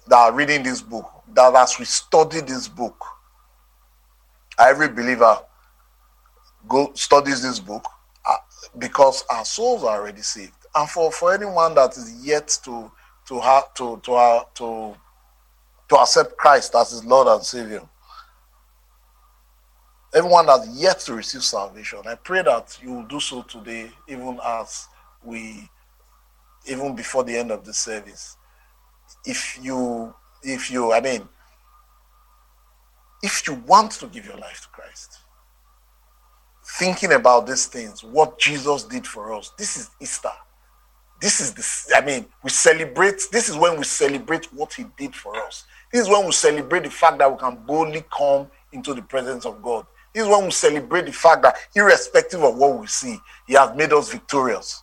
that 0.06 0.16
are 0.16 0.32
reading 0.32 0.62
this 0.62 0.80
book, 0.80 1.06
that 1.34 1.54
as 1.54 1.78
we 1.78 1.84
study 1.84 2.40
this 2.40 2.68
book, 2.68 3.04
every 4.58 4.88
believer 4.88 5.38
go 6.68 6.92
studies 6.94 7.42
this 7.42 7.58
book 7.58 7.84
uh, 8.28 8.36
because 8.78 9.24
our 9.30 9.44
souls 9.44 9.84
are 9.84 10.00
already 10.00 10.22
saved. 10.22 10.52
And 10.74 10.88
for, 10.88 11.10
for 11.12 11.34
anyone 11.34 11.74
that 11.74 11.96
is 11.96 12.24
yet 12.24 12.58
to 12.64 12.90
to 13.26 13.40
have 13.40 13.74
to 13.74 14.00
to 14.04 14.42
to 14.54 14.96
to 15.88 15.96
accept 15.96 16.36
Christ 16.36 16.74
as 16.74 16.90
his 16.90 17.04
Lord 17.04 17.28
and 17.28 17.44
Savior, 17.44 17.82
everyone 20.18 20.46
that's 20.46 20.68
yet 20.68 20.98
to 20.98 21.14
receive 21.14 21.44
salvation, 21.44 22.00
I 22.04 22.16
pray 22.16 22.42
that 22.42 22.76
you 22.82 22.92
will 22.92 23.04
do 23.04 23.20
so 23.20 23.42
today, 23.42 23.90
even 24.08 24.40
as 24.44 24.88
we, 25.24 25.68
even 26.66 26.96
before 26.96 27.22
the 27.22 27.36
end 27.36 27.52
of 27.52 27.64
the 27.64 27.72
service. 27.72 28.36
If 29.24 29.58
you, 29.62 30.12
if 30.42 30.72
you, 30.72 30.92
I 30.92 31.00
mean, 31.00 31.28
if 33.22 33.46
you 33.46 33.54
want 33.54 33.92
to 33.92 34.06
give 34.08 34.26
your 34.26 34.36
life 34.36 34.62
to 34.62 34.68
Christ, 34.68 35.18
thinking 36.78 37.12
about 37.12 37.46
these 37.46 37.66
things, 37.66 38.02
what 38.02 38.40
Jesus 38.40 38.82
did 38.82 39.06
for 39.06 39.32
us, 39.32 39.52
this 39.56 39.76
is 39.76 39.90
Easter. 40.00 40.32
This 41.20 41.40
is 41.40 41.52
the, 41.54 41.96
I 41.96 42.04
mean, 42.04 42.26
we 42.42 42.50
celebrate, 42.50 43.22
this 43.30 43.48
is 43.48 43.56
when 43.56 43.76
we 43.78 43.84
celebrate 43.84 44.52
what 44.52 44.72
he 44.72 44.84
did 44.96 45.14
for 45.14 45.36
us. 45.36 45.64
This 45.92 46.02
is 46.02 46.08
when 46.08 46.26
we 46.26 46.32
celebrate 46.32 46.82
the 46.84 46.90
fact 46.90 47.18
that 47.18 47.30
we 47.30 47.38
can 47.38 47.56
boldly 47.66 48.04
come 48.16 48.48
into 48.72 48.94
the 48.94 49.02
presence 49.02 49.46
of 49.46 49.62
God. 49.62 49.86
Is 50.14 50.26
when 50.26 50.44
we 50.44 50.50
celebrate 50.50 51.06
the 51.06 51.12
fact 51.12 51.42
that, 51.42 51.56
irrespective 51.74 52.42
of 52.42 52.56
what 52.56 52.80
we 52.80 52.86
see, 52.86 53.18
He 53.46 53.54
has 53.54 53.76
made 53.76 53.92
us 53.92 54.10
victorious. 54.10 54.82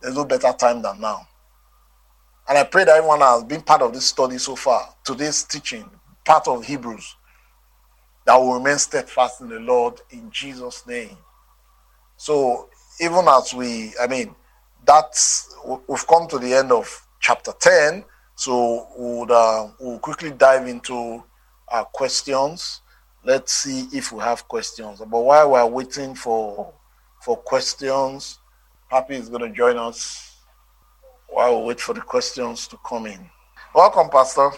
There's 0.00 0.14
no 0.14 0.24
better 0.24 0.52
time 0.52 0.82
than 0.82 1.00
now. 1.00 1.26
And 2.48 2.58
I 2.58 2.64
pray 2.64 2.84
that 2.84 2.96
everyone 2.96 3.20
has 3.20 3.44
been 3.44 3.62
part 3.62 3.82
of 3.82 3.92
this 3.94 4.06
study 4.06 4.38
so 4.38 4.56
far, 4.56 4.94
today's 5.04 5.44
teaching, 5.44 5.88
part 6.24 6.48
of 6.48 6.64
Hebrews, 6.64 7.16
that 8.26 8.36
will 8.36 8.54
remain 8.54 8.78
steadfast 8.78 9.40
in 9.40 9.48
the 9.48 9.60
Lord 9.60 10.00
in 10.10 10.30
Jesus' 10.30 10.86
name. 10.86 11.16
So, 12.16 12.68
even 13.00 13.26
as 13.28 13.54
we, 13.54 13.92
I 14.00 14.06
mean, 14.06 14.34
that's, 14.84 15.54
we've 15.88 16.06
come 16.06 16.28
to 16.28 16.38
the 16.38 16.54
end 16.54 16.72
of 16.72 17.06
chapter 17.20 17.52
10. 17.58 18.04
So, 18.34 18.88
we'll, 18.96 19.32
uh, 19.32 19.70
we'll 19.80 19.98
quickly 19.98 20.30
dive 20.32 20.66
into 20.68 21.22
our 21.68 21.84
questions 21.86 22.82
let's 23.24 23.52
see 23.52 23.88
if 23.92 24.12
we 24.12 24.20
have 24.20 24.46
questions. 24.48 24.98
But 24.98 25.08
while 25.08 25.50
we're 25.50 25.66
waiting 25.66 26.14
for 26.14 26.72
for 27.20 27.36
questions, 27.36 28.38
Happy 28.92 29.14
is 29.14 29.30
going 29.30 29.40
to 29.40 29.48
join 29.56 29.78
us 29.78 30.36
while 31.28 31.60
we 31.60 31.68
wait 31.68 31.80
for 31.80 31.94
the 31.94 32.02
questions 32.02 32.68
to 32.68 32.76
come 32.86 33.06
in. 33.06 33.26
Welcome, 33.74 34.10
Pastor. 34.10 34.50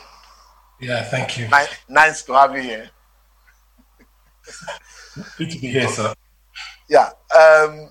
Yeah, 0.81 1.05
thank 1.05 1.39
you. 1.39 1.47
Nice, 1.47 1.69
nice 1.89 2.23
to 2.25 2.33
have 2.33 2.53
you 2.57 2.63
here. 2.63 2.91
Good 5.39 5.53
to 5.53 5.59
be 5.61 5.69
here, 5.69 5.87
sir. 5.87 6.13
Yeah. 6.91 7.11
Um, 7.39 7.91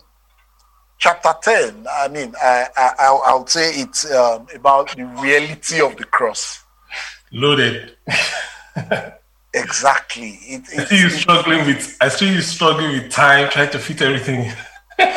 chapter 0.98 1.34
10, 1.42 1.88
I 1.90 2.10
mean, 2.10 2.34
I, 2.42 2.68
I, 2.76 3.20
I'll 3.26 3.48
say 3.48 3.72
it's 3.76 4.12
um, 4.12 4.48
about 4.54 4.94
the 4.98 5.06
reality 5.06 5.80
of 5.80 5.96
the 5.96 6.04
cross. 6.04 6.62
Loaded. 7.32 7.96
Exactly. 9.54 10.40
It, 10.42 10.64
I 10.80 10.86
see 10.86 11.00
you 11.00 11.10
struggling 11.10 11.66
with. 11.66 11.98
I 12.02 12.10
see 12.10 12.34
you 12.34 12.42
struggling 12.42 12.92
with 12.94 13.12
time, 13.12 13.50
trying 13.52 13.70
to 13.72 13.80
fit 13.80 14.02
everything. 14.02 14.52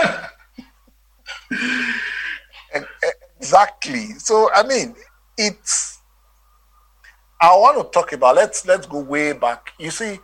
exactly. 3.40 4.12
So 4.18 4.50
I 4.54 4.66
mean, 4.66 4.94
it's. 5.38 6.00
I 7.40 7.56
want 7.56 7.78
to 7.78 7.84
talk 7.90 8.12
about. 8.12 8.36
Let's 8.36 8.66
let's 8.66 8.86
go 8.86 8.98
way 9.00 9.32
back. 9.32 9.72
You 9.78 9.90
see, 9.90 10.20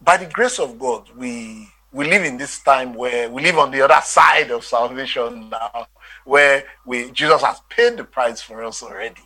by 0.00 0.16
the 0.16 0.26
grace 0.26 0.60
of 0.60 0.78
God, 0.78 1.10
we 1.16 1.68
we 1.90 2.04
live 2.08 2.24
in 2.24 2.36
this 2.36 2.60
time 2.60 2.94
where 2.94 3.28
we 3.28 3.42
live 3.42 3.58
on 3.58 3.72
the 3.72 3.80
other 3.82 4.00
side 4.04 4.52
of 4.52 4.64
salvation 4.64 5.50
now, 5.50 5.88
where 6.24 6.64
we 6.86 7.10
Jesus 7.10 7.42
has 7.42 7.60
paid 7.68 7.96
the 7.96 8.04
price 8.04 8.40
for 8.40 8.62
us 8.62 8.80
already. 8.80 9.22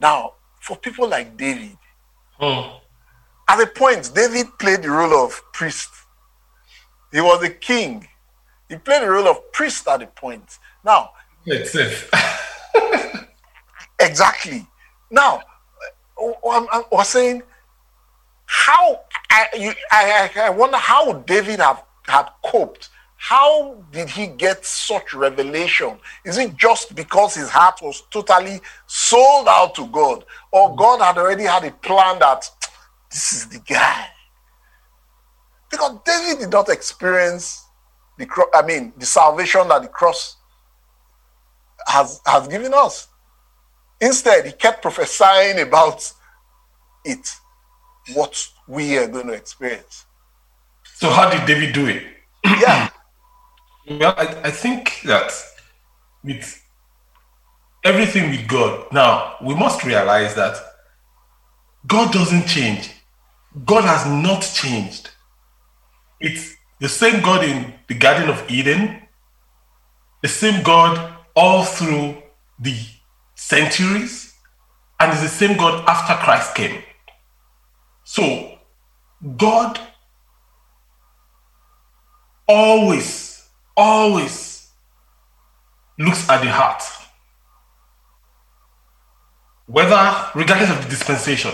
Now, 0.00 0.34
for 0.60 0.78
people 0.78 1.08
like 1.08 1.36
David, 1.36 1.76
Hmm. 2.40 2.78
At 3.48 3.60
a 3.60 3.66
point, 3.66 4.10
David 4.14 4.46
played 4.58 4.82
the 4.82 4.90
role 4.90 5.24
of 5.24 5.42
priest. 5.52 5.90
He 7.12 7.20
was 7.20 7.42
a 7.42 7.50
king. 7.50 8.06
He 8.68 8.76
played 8.76 9.02
the 9.02 9.10
role 9.10 9.28
of 9.28 9.52
priest 9.52 9.86
at 9.88 10.02
a 10.02 10.06
point. 10.06 10.58
Now, 10.84 11.10
it's 11.44 11.74
it. 11.74 12.08
exactly. 14.00 14.66
Now, 15.10 15.42
I 16.18 16.84
was 16.90 17.08
saying, 17.08 17.42
how 18.46 19.00
I, 19.30 19.46
you, 19.56 19.72
I, 19.90 20.30
I 20.36 20.50
wonder 20.50 20.76
how 20.76 21.12
David 21.12 21.60
have 21.60 21.82
had 22.06 22.28
coped. 22.44 22.88
How 23.22 23.74
did 23.92 24.08
he 24.08 24.28
get 24.28 24.64
such 24.64 25.12
revelation? 25.12 25.98
Is 26.24 26.38
it 26.38 26.56
just 26.56 26.94
because 26.94 27.34
his 27.34 27.50
heart 27.50 27.78
was 27.82 28.02
totally 28.10 28.62
sold 28.86 29.46
out 29.46 29.74
to 29.74 29.86
God, 29.88 30.24
or 30.50 30.74
God 30.74 31.02
had 31.02 31.18
already 31.18 31.44
had 31.44 31.64
a 31.64 31.70
plan 31.70 32.18
that 32.20 32.50
this 33.10 33.32
is 33.34 33.46
the 33.46 33.58
guy? 33.58 34.06
Because 35.70 35.98
David 36.06 36.40
did 36.40 36.50
not 36.50 36.70
experience 36.70 37.66
the 38.16 38.24
cross, 38.24 38.48
I 38.54 38.62
mean, 38.62 38.94
the 38.96 39.04
salvation 39.04 39.68
that 39.68 39.82
the 39.82 39.88
cross 39.88 40.36
has, 41.86 42.22
has 42.24 42.48
given 42.48 42.72
us. 42.72 43.08
Instead, 44.00 44.46
he 44.46 44.52
kept 44.52 44.80
prophesying 44.80 45.60
about 45.60 46.10
it, 47.04 47.34
what 48.14 48.48
we 48.66 48.96
are 48.96 49.06
going 49.06 49.26
to 49.26 49.34
experience. 49.34 50.06
So, 50.94 51.10
how 51.10 51.28
did 51.30 51.46
David 51.46 51.74
do 51.74 51.86
it? 51.86 52.02
Yeah. 52.44 52.89
Well, 53.90 54.14
I, 54.16 54.26
I 54.44 54.50
think 54.52 55.02
that 55.04 55.32
with 56.24 56.62
everything 57.84 58.30
with 58.30 58.46
God, 58.48 58.92
now 58.92 59.36
we 59.44 59.54
must 59.54 59.84
realize 59.84 60.34
that 60.36 60.56
God 61.86 62.12
doesn't 62.12 62.46
change. 62.46 62.90
God 63.66 63.84
has 63.84 64.06
not 64.06 64.42
changed. 64.42 65.10
It's 66.20 66.54
the 66.80 66.88
same 66.88 67.22
God 67.22 67.44
in 67.44 67.74
the 67.88 67.94
Garden 67.94 68.28
of 68.28 68.44
Eden, 68.50 69.02
the 70.22 70.28
same 70.28 70.62
God 70.62 71.14
all 71.34 71.64
through 71.64 72.22
the 72.58 72.76
centuries, 73.34 74.34
and 75.00 75.12
it's 75.12 75.22
the 75.22 75.28
same 75.28 75.56
God 75.56 75.84
after 75.88 76.14
Christ 76.24 76.54
came. 76.54 76.82
So, 78.04 78.58
God 79.36 79.80
always, 82.48 83.29
always 83.76 84.68
looks 85.98 86.28
at 86.28 86.42
the 86.42 86.50
heart. 86.50 86.82
Whether, 89.66 90.30
regardless 90.34 90.70
of 90.70 90.82
the 90.82 90.88
dispensation, 90.90 91.52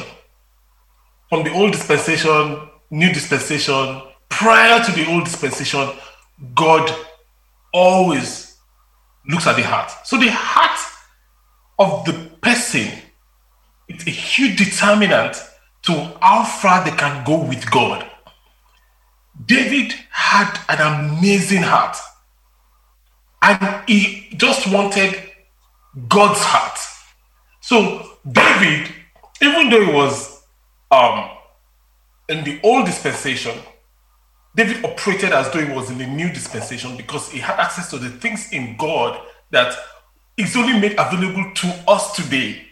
from 1.28 1.44
the 1.44 1.52
old 1.52 1.72
dispensation, 1.72 2.68
new 2.90 3.12
dispensation, 3.12 4.02
prior 4.28 4.82
to 4.84 4.92
the 4.92 5.06
old 5.10 5.24
dispensation, 5.24 5.90
God 6.54 6.90
always 7.72 8.56
looks 9.28 9.46
at 9.46 9.56
the 9.56 9.62
heart. 9.62 9.90
So 10.04 10.16
the 10.18 10.30
heart 10.30 10.78
of 11.78 12.04
the 12.04 12.30
person 12.40 12.88
is 13.88 14.06
a 14.06 14.10
huge 14.10 14.58
determinant 14.58 15.36
to 15.82 15.92
how 16.20 16.44
far 16.44 16.84
they 16.84 16.96
can 16.96 17.24
go 17.24 17.42
with 17.44 17.70
God. 17.70 18.06
David 19.45 19.93
had 20.11 20.59
an 20.68 21.18
amazing 21.18 21.62
heart. 21.62 21.97
And 23.43 23.82
he 23.87 24.28
just 24.37 24.72
wanted 24.72 25.14
God's 26.09 26.41
heart. 26.41 26.78
So 27.61 28.18
David, 28.30 28.93
even 29.43 29.70
though 29.70 29.84
he 29.84 29.93
was 29.93 30.43
um, 30.91 31.30
in 32.28 32.45
the 32.45 32.61
old 32.62 32.87
dispensation, 32.87 33.59
David 34.55 34.84
operated 34.84 35.32
as 35.32 35.51
though 35.51 35.64
he 35.64 35.72
was 35.72 35.91
in 35.91 35.99
the 35.99 36.07
new 36.07 36.30
dispensation 36.30 36.97
because 36.97 37.30
he 37.30 37.39
had 37.39 37.61
access 37.61 37.91
to 37.91 37.99
the 37.99 38.09
things 38.09 38.53
in 38.53 38.76
God 38.78 39.20
that 39.51 39.76
is 40.37 40.57
only 40.57 40.78
made 40.78 40.93
available 40.99 41.53
to 41.55 41.84
us 41.87 42.16
today. 42.16 42.62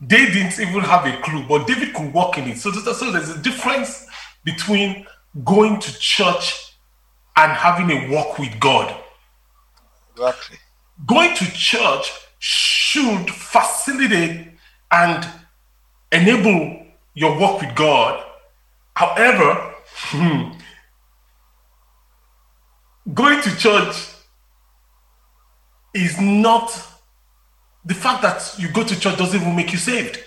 They 0.00 0.26
didn't 0.26 0.58
even 0.58 0.80
have 0.80 1.04
a 1.04 1.20
clue, 1.20 1.44
but 1.46 1.66
David 1.66 1.94
could 1.94 2.12
walk 2.12 2.38
in 2.38 2.48
it. 2.48 2.58
So, 2.58 2.72
so 2.72 3.10
there's 3.12 3.28
a 3.28 3.38
difference 3.38 4.06
between 4.44 5.06
going 5.44 5.80
to 5.80 5.98
church 5.98 6.76
and 7.36 7.52
having 7.52 7.90
a 7.90 8.12
walk 8.12 8.38
with 8.38 8.58
God. 8.60 8.94
Exactly. 10.12 10.58
Going 11.06 11.34
to 11.36 11.44
church 11.52 12.12
should 12.38 13.30
facilitate 13.30 14.48
and 14.90 15.26
enable 16.12 16.86
your 17.14 17.38
walk 17.38 17.60
with 17.60 17.74
God. 17.74 18.24
However, 18.94 19.74
hmm, 19.86 20.52
going 23.14 23.40
to 23.42 23.56
church 23.56 24.08
is 25.94 26.20
not 26.20 26.70
the 27.84 27.94
fact 27.94 28.22
that 28.22 28.54
you 28.58 28.68
go 28.68 28.84
to 28.84 28.98
church 28.98 29.16
doesn't 29.16 29.40
even 29.40 29.56
make 29.56 29.72
you 29.72 29.78
saved. 29.78 30.22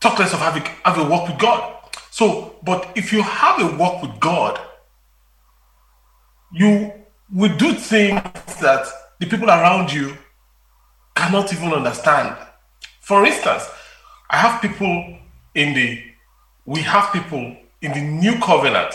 Talk 0.00 0.18
less 0.18 0.32
of 0.32 0.40
having 0.40 0.62
have 0.84 0.98
a 0.98 1.04
walk 1.04 1.28
with 1.28 1.38
God. 1.38 1.81
So, 2.12 2.56
but 2.62 2.92
if 2.94 3.10
you 3.10 3.22
have 3.22 3.58
a 3.58 3.74
walk 3.78 4.02
with 4.02 4.20
God, 4.20 4.60
you 6.52 6.92
will 7.32 7.56
do 7.56 7.72
things 7.72 8.20
that 8.60 8.86
the 9.18 9.24
people 9.24 9.48
around 9.48 9.90
you 9.90 10.18
cannot 11.16 11.50
even 11.54 11.72
understand. 11.72 12.36
For 13.00 13.24
instance, 13.24 13.66
I 14.28 14.36
have 14.36 14.60
people 14.60 15.16
in 15.54 15.72
the 15.72 16.02
we 16.66 16.82
have 16.82 17.14
people 17.14 17.56
in 17.80 17.92
the 17.92 18.02
new 18.02 18.38
covenant 18.40 18.94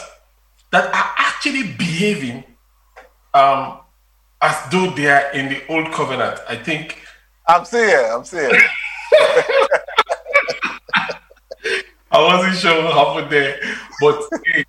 that 0.72 0.86
are 0.86 1.14
actually 1.18 1.74
behaving 1.74 2.44
um, 3.34 3.80
as 4.44 4.56
though 4.70 4.92
they 4.92 5.10
are 5.10 5.32
in 5.32 5.50
the 5.50 5.66
old 5.70 5.92
covenant. 5.92 6.40
I 6.48 6.56
think 6.56 7.02
I'm 7.48 7.66
here. 7.66 8.12
I'm 8.14 8.24
still 8.24 8.52
here. 8.52 8.62
I 12.18 12.36
wasn't 12.36 12.56
sure 12.58 12.84
what 12.84 12.94
happened 12.94 13.32
there, 13.32 13.60
but 14.02 14.24
hey, 14.46 14.66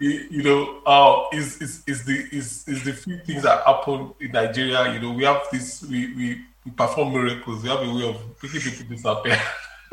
you 0.00 0.42
know, 0.42 0.80
uh, 0.84 1.36
is 1.36 1.84
is 1.86 2.04
the 2.04 2.26
is 2.32 2.66
is 2.66 2.82
the 2.82 2.92
few 2.92 3.18
things 3.20 3.44
that 3.44 3.64
happen 3.64 4.12
in 4.20 4.32
Nigeria. 4.32 4.92
You 4.92 5.00
know, 5.00 5.12
we 5.12 5.22
have 5.22 5.42
this. 5.52 5.82
We 5.84 6.12
we, 6.14 6.40
we 6.64 6.70
perform 6.72 7.12
miracles. 7.12 7.62
We 7.62 7.68
have 7.68 7.82
a 7.82 7.94
way 7.94 8.08
of 8.08 8.16
making 8.42 8.60
people 8.72 8.96
disappear. 8.96 9.40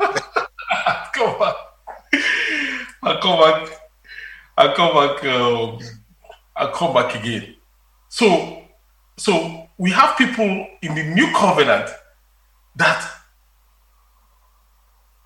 come 1.14 1.38
back. 1.38 1.54
I 3.02 3.18
come 3.22 3.38
back. 3.40 3.80
I 4.58 4.74
come 4.74 4.94
back. 4.94 5.24
Um, 5.24 5.78
I 6.56 6.72
come 6.72 6.92
back 6.92 7.14
again. 7.14 7.54
So 8.08 8.64
so 9.16 9.68
we 9.78 9.90
have 9.92 10.18
people 10.18 10.66
in 10.82 10.94
the 10.96 11.04
new 11.04 11.30
covenant 11.36 11.88
that 12.74 13.15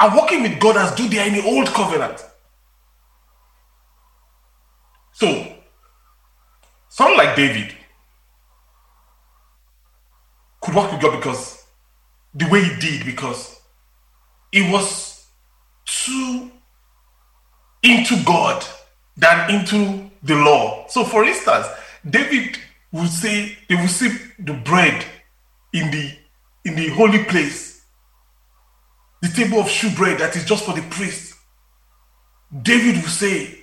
are 0.01 0.17
working 0.17 0.43
with 0.43 0.59
God 0.59 0.77
as 0.77 0.95
do 0.95 1.09
they 1.09 1.19
are 1.19 1.27
in 1.27 1.35
the 1.35 1.45
old 1.45 1.69
covenant. 1.69 2.25
So, 5.13 5.57
someone 6.89 7.19
like 7.19 7.37
David 7.37 7.75
could 10.61 10.75
work 10.75 10.93
with 10.93 11.03
God 11.03 11.17
because 11.17 11.65
the 12.35 12.49
way 12.49 12.63
he 12.65 12.81
did, 12.81 13.05
because 13.05 13.61
he 14.53 14.71
was 14.71 15.27
too 15.85 16.51
into 17.83 18.23
God 18.25 18.65
than 19.17 19.51
into 19.51 20.11
the 20.23 20.37
law. 20.37 20.87
So, 20.89 21.05
for 21.05 21.25
instance, 21.25 21.67
David 22.09 22.59
will 22.93 23.07
say 23.07 23.57
they 23.69 23.75
will 23.77 23.89
see 23.89 24.11
the 24.39 24.55
bread 24.55 25.05
in 25.73 25.91
the 25.91 26.13
in 26.65 26.77
the 26.77 26.89
holy 26.89 27.25
place, 27.25 27.70
the 29.23 29.29
table 29.29 29.61
of 29.61 29.69
shewbread 29.69 30.19
that 30.19 30.37
is 30.37 30.45
just 30.45 30.65
for 30.65 30.75
the 30.75 30.83
priest. 30.91 31.35
David 32.63 32.97
will 32.97 33.09
say, 33.11 33.59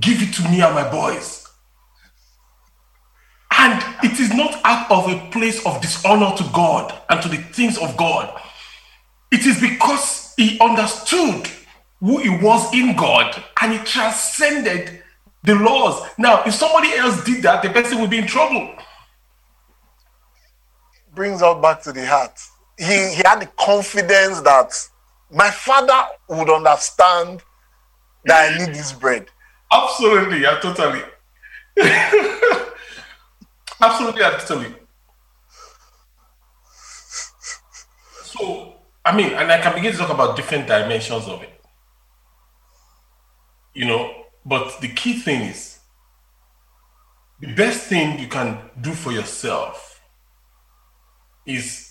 Give 0.00 0.20
it 0.22 0.34
to 0.34 0.42
me 0.50 0.60
and 0.60 0.74
my 0.74 0.90
boys. 0.90 1.46
And 3.50 3.82
it 4.04 4.20
is 4.20 4.32
not 4.34 4.60
out 4.64 4.90
of 4.90 5.08
a 5.08 5.30
place 5.30 5.64
of 5.66 5.80
dishonor 5.80 6.36
to 6.36 6.44
God 6.52 6.94
and 7.08 7.22
to 7.22 7.28
the 7.28 7.38
things 7.38 7.78
of 7.78 7.96
God. 7.96 8.40
It 9.32 9.46
is 9.46 9.60
because 9.60 10.34
he 10.36 10.58
understood 10.60 11.48
who 12.00 12.18
he 12.18 12.28
was 12.28 12.72
in 12.74 12.96
God 12.96 13.42
and 13.60 13.72
he 13.72 13.78
transcended 13.80 15.02
the 15.42 15.54
laws. 15.54 16.06
Now, 16.18 16.42
if 16.44 16.54
somebody 16.54 16.94
else 16.94 17.24
did 17.24 17.42
that, 17.42 17.62
the 17.62 17.70
person 17.70 18.00
would 18.00 18.10
be 18.10 18.18
in 18.18 18.26
trouble. 18.26 18.74
Brings 21.14 21.42
us 21.42 21.60
back 21.62 21.82
to 21.82 21.92
the 21.92 22.06
heart. 22.06 22.38
He, 22.78 22.84
he 22.84 23.22
had 23.24 23.40
the 23.40 23.48
confidence 23.58 24.40
that 24.42 24.72
my 25.30 25.50
father 25.50 26.00
would 26.28 26.48
understand 26.48 27.42
that 28.24 28.52
I 28.52 28.58
need 28.58 28.74
this 28.74 28.92
bread. 28.92 29.26
Absolutely, 29.72 30.42
yeah, 30.42 30.58
totally. 30.60 31.02
Absolutely, 33.80 34.20
yeah, 34.20 34.30
totally. 34.38 34.74
So, 38.22 38.74
I 39.04 39.16
mean, 39.16 39.32
and 39.32 39.50
I 39.50 39.60
can 39.60 39.74
begin 39.74 39.92
to 39.92 39.98
talk 39.98 40.10
about 40.10 40.36
different 40.36 40.66
dimensions 40.66 41.26
of 41.26 41.42
it. 41.42 41.60
You 43.74 43.86
know, 43.86 44.24
but 44.44 44.80
the 44.80 44.88
key 44.88 45.14
thing 45.14 45.42
is 45.42 45.78
the 47.40 47.52
best 47.54 47.82
thing 47.86 48.18
you 48.18 48.28
can 48.28 48.58
do 48.80 48.92
for 48.92 49.12
yourself 49.12 50.00
is 51.46 51.87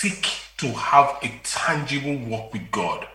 seek 0.00 0.26
to 0.56 0.68
have 0.68 1.18
a 1.22 1.30
tangible 1.42 2.16
walk 2.26 2.54
with 2.54 2.70
God 2.70 3.06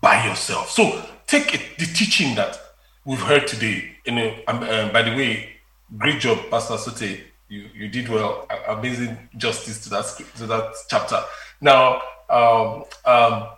by 0.00 0.24
yourself. 0.24 0.70
So 0.70 1.04
take 1.26 1.54
it, 1.54 1.76
the 1.76 1.86
teaching 1.86 2.36
that 2.36 2.56
we've 3.04 3.20
heard 3.20 3.48
today. 3.48 3.96
You 4.06 4.12
know, 4.12 4.34
uh, 4.46 4.92
by 4.92 5.02
the 5.02 5.10
way, 5.16 5.56
great 5.96 6.20
job, 6.20 6.38
Pastor 6.50 6.78
Sote. 6.78 7.20
You 7.48 7.64
you 7.74 7.88
did 7.88 8.08
well, 8.08 8.46
amazing 8.68 9.16
justice 9.36 9.82
to 9.84 9.90
that 9.90 10.04
to 10.36 10.46
that 10.46 10.74
chapter. 10.88 11.20
Now, 11.60 12.02
um, 12.28 12.84
um, 13.04 13.48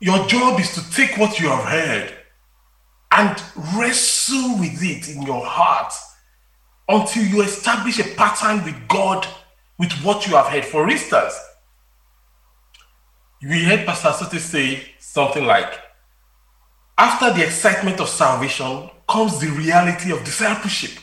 your 0.00 0.24
job 0.26 0.58
is 0.60 0.72
to 0.74 0.90
take 0.92 1.18
what 1.18 1.38
you 1.40 1.48
have 1.48 1.64
heard 1.64 2.14
and 3.10 3.42
wrestle 3.76 4.58
with 4.58 4.82
it 4.82 5.08
in 5.08 5.22
your 5.22 5.44
heart 5.44 5.92
until 6.88 7.24
you 7.24 7.42
establish 7.42 7.98
a 7.98 8.04
pattern 8.14 8.64
with 8.64 8.76
God 8.88 9.26
with 9.78 9.92
what 10.02 10.26
you 10.26 10.34
have 10.36 10.46
heard. 10.46 10.64
For 10.64 10.88
instance, 10.88 11.38
we 13.42 13.64
heard 13.64 13.86
Pastor 13.86 14.12
Sote 14.12 14.40
say 14.40 14.92
something 14.98 15.44
like, 15.44 15.78
after 16.96 17.32
the 17.32 17.44
excitement 17.44 18.00
of 18.00 18.08
salvation 18.08 18.88
comes 19.08 19.40
the 19.40 19.48
reality 19.48 20.12
of 20.12 20.24
discipleship. 20.24 20.98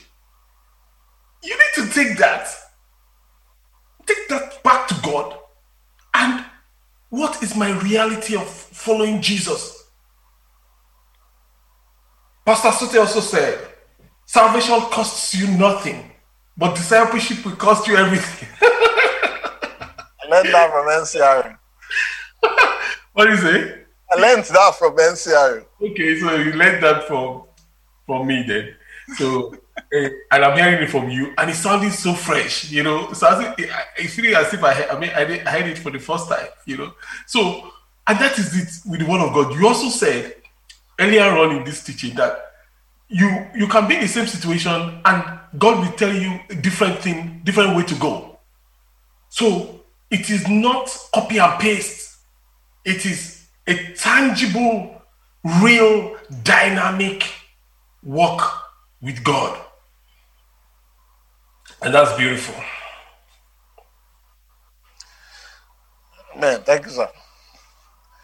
You 1.43 1.55
need 1.55 1.85
to 1.85 1.93
take 1.93 2.17
that, 2.17 2.47
take 4.05 4.27
that 4.29 4.63
back 4.63 4.87
to 4.87 4.95
God. 5.03 5.37
And 6.13 6.45
what 7.09 7.43
is 7.43 7.55
my 7.55 7.77
reality 7.81 8.35
of 8.35 8.47
following 8.47 9.21
Jesus? 9.21 9.83
Pastor 12.45 12.71
Sote 12.71 12.97
also 12.97 13.19
said, 13.19 13.59
salvation 14.25 14.79
costs 14.91 15.35
you 15.35 15.47
nothing, 15.47 16.10
but 16.57 16.75
discipleship 16.75 17.45
will 17.45 17.55
cost 17.55 17.87
you 17.87 17.95
everything. 17.97 18.47
I 18.61 20.27
learned 20.29 20.53
that 20.53 20.71
from 20.71 20.87
NCR. 20.87 21.57
what 23.13 23.29
is 23.29 23.43
it? 23.43 23.87
I 24.11 24.19
learned 24.19 24.45
that 24.45 24.75
from 24.75 24.95
NCR. 24.97 25.65
Okay, 25.81 26.19
so 26.19 26.35
you 26.35 26.53
learned 26.53 26.83
that 26.83 27.07
from 27.07 27.43
from 28.05 28.27
me 28.27 28.43
then. 28.47 28.75
So 29.15 29.53
eh, 29.93 30.09
and 30.31 30.45
I'm 30.45 30.57
hearing 30.57 30.83
it 30.83 30.89
from 30.89 31.09
you, 31.09 31.33
and 31.37 31.49
it 31.49 31.55
sounding 31.55 31.91
so 31.91 32.13
fresh, 32.13 32.69
you 32.71 32.83
know. 32.83 33.13
So 33.13 33.27
I 33.27 33.53
think 33.53 33.69
it's 33.97 34.17
really 34.17 34.35
as 34.35 34.53
if 34.53 34.63
I, 34.63 34.85
I 34.91 34.99
mean, 34.99 35.11
I, 35.15 35.23
did, 35.23 35.47
I 35.47 35.51
heard 35.51 35.67
it 35.69 35.77
for 35.77 35.91
the 35.91 35.99
first 35.99 36.29
time, 36.29 36.47
you 36.65 36.77
know. 36.77 36.93
So 37.25 37.71
and 38.07 38.19
that 38.19 38.37
is 38.37 38.55
it 38.55 38.89
with 38.89 38.99
the 38.99 39.05
word 39.05 39.21
of 39.21 39.33
God. 39.33 39.53
You 39.53 39.67
also 39.67 39.89
said 39.89 40.35
earlier 40.99 41.23
on 41.23 41.55
in 41.55 41.63
this 41.63 41.83
teaching 41.83 42.15
that 42.15 42.50
you 43.11 43.47
you 43.53 43.67
can 43.67 43.87
be 43.87 43.95
in 43.95 44.01
the 44.01 44.07
same 44.07 44.25
situation, 44.25 45.01
and 45.05 45.39
God 45.57 45.79
will 45.85 45.91
tell 45.97 46.13
you 46.13 46.39
a 46.49 46.55
different 46.55 46.99
thing, 46.99 47.41
different 47.43 47.75
way 47.75 47.83
to 47.83 47.95
go. 47.95 48.39
So 49.29 49.81
it 50.09 50.29
is 50.29 50.47
not 50.47 50.89
copy 51.13 51.37
and 51.37 51.59
paste. 51.59 52.17
It 52.85 53.05
is 53.05 53.45
a 53.67 53.93
tangible, 53.93 55.01
real, 55.61 56.15
dynamic 56.43 57.23
walk 58.01 58.69
with 59.01 59.23
God. 59.23 59.59
And 61.81 61.93
that's 61.93 62.17
beautiful. 62.17 62.55
Man, 66.39 66.61
thank 66.63 66.85
you, 66.85 66.91
sir. 66.91 67.09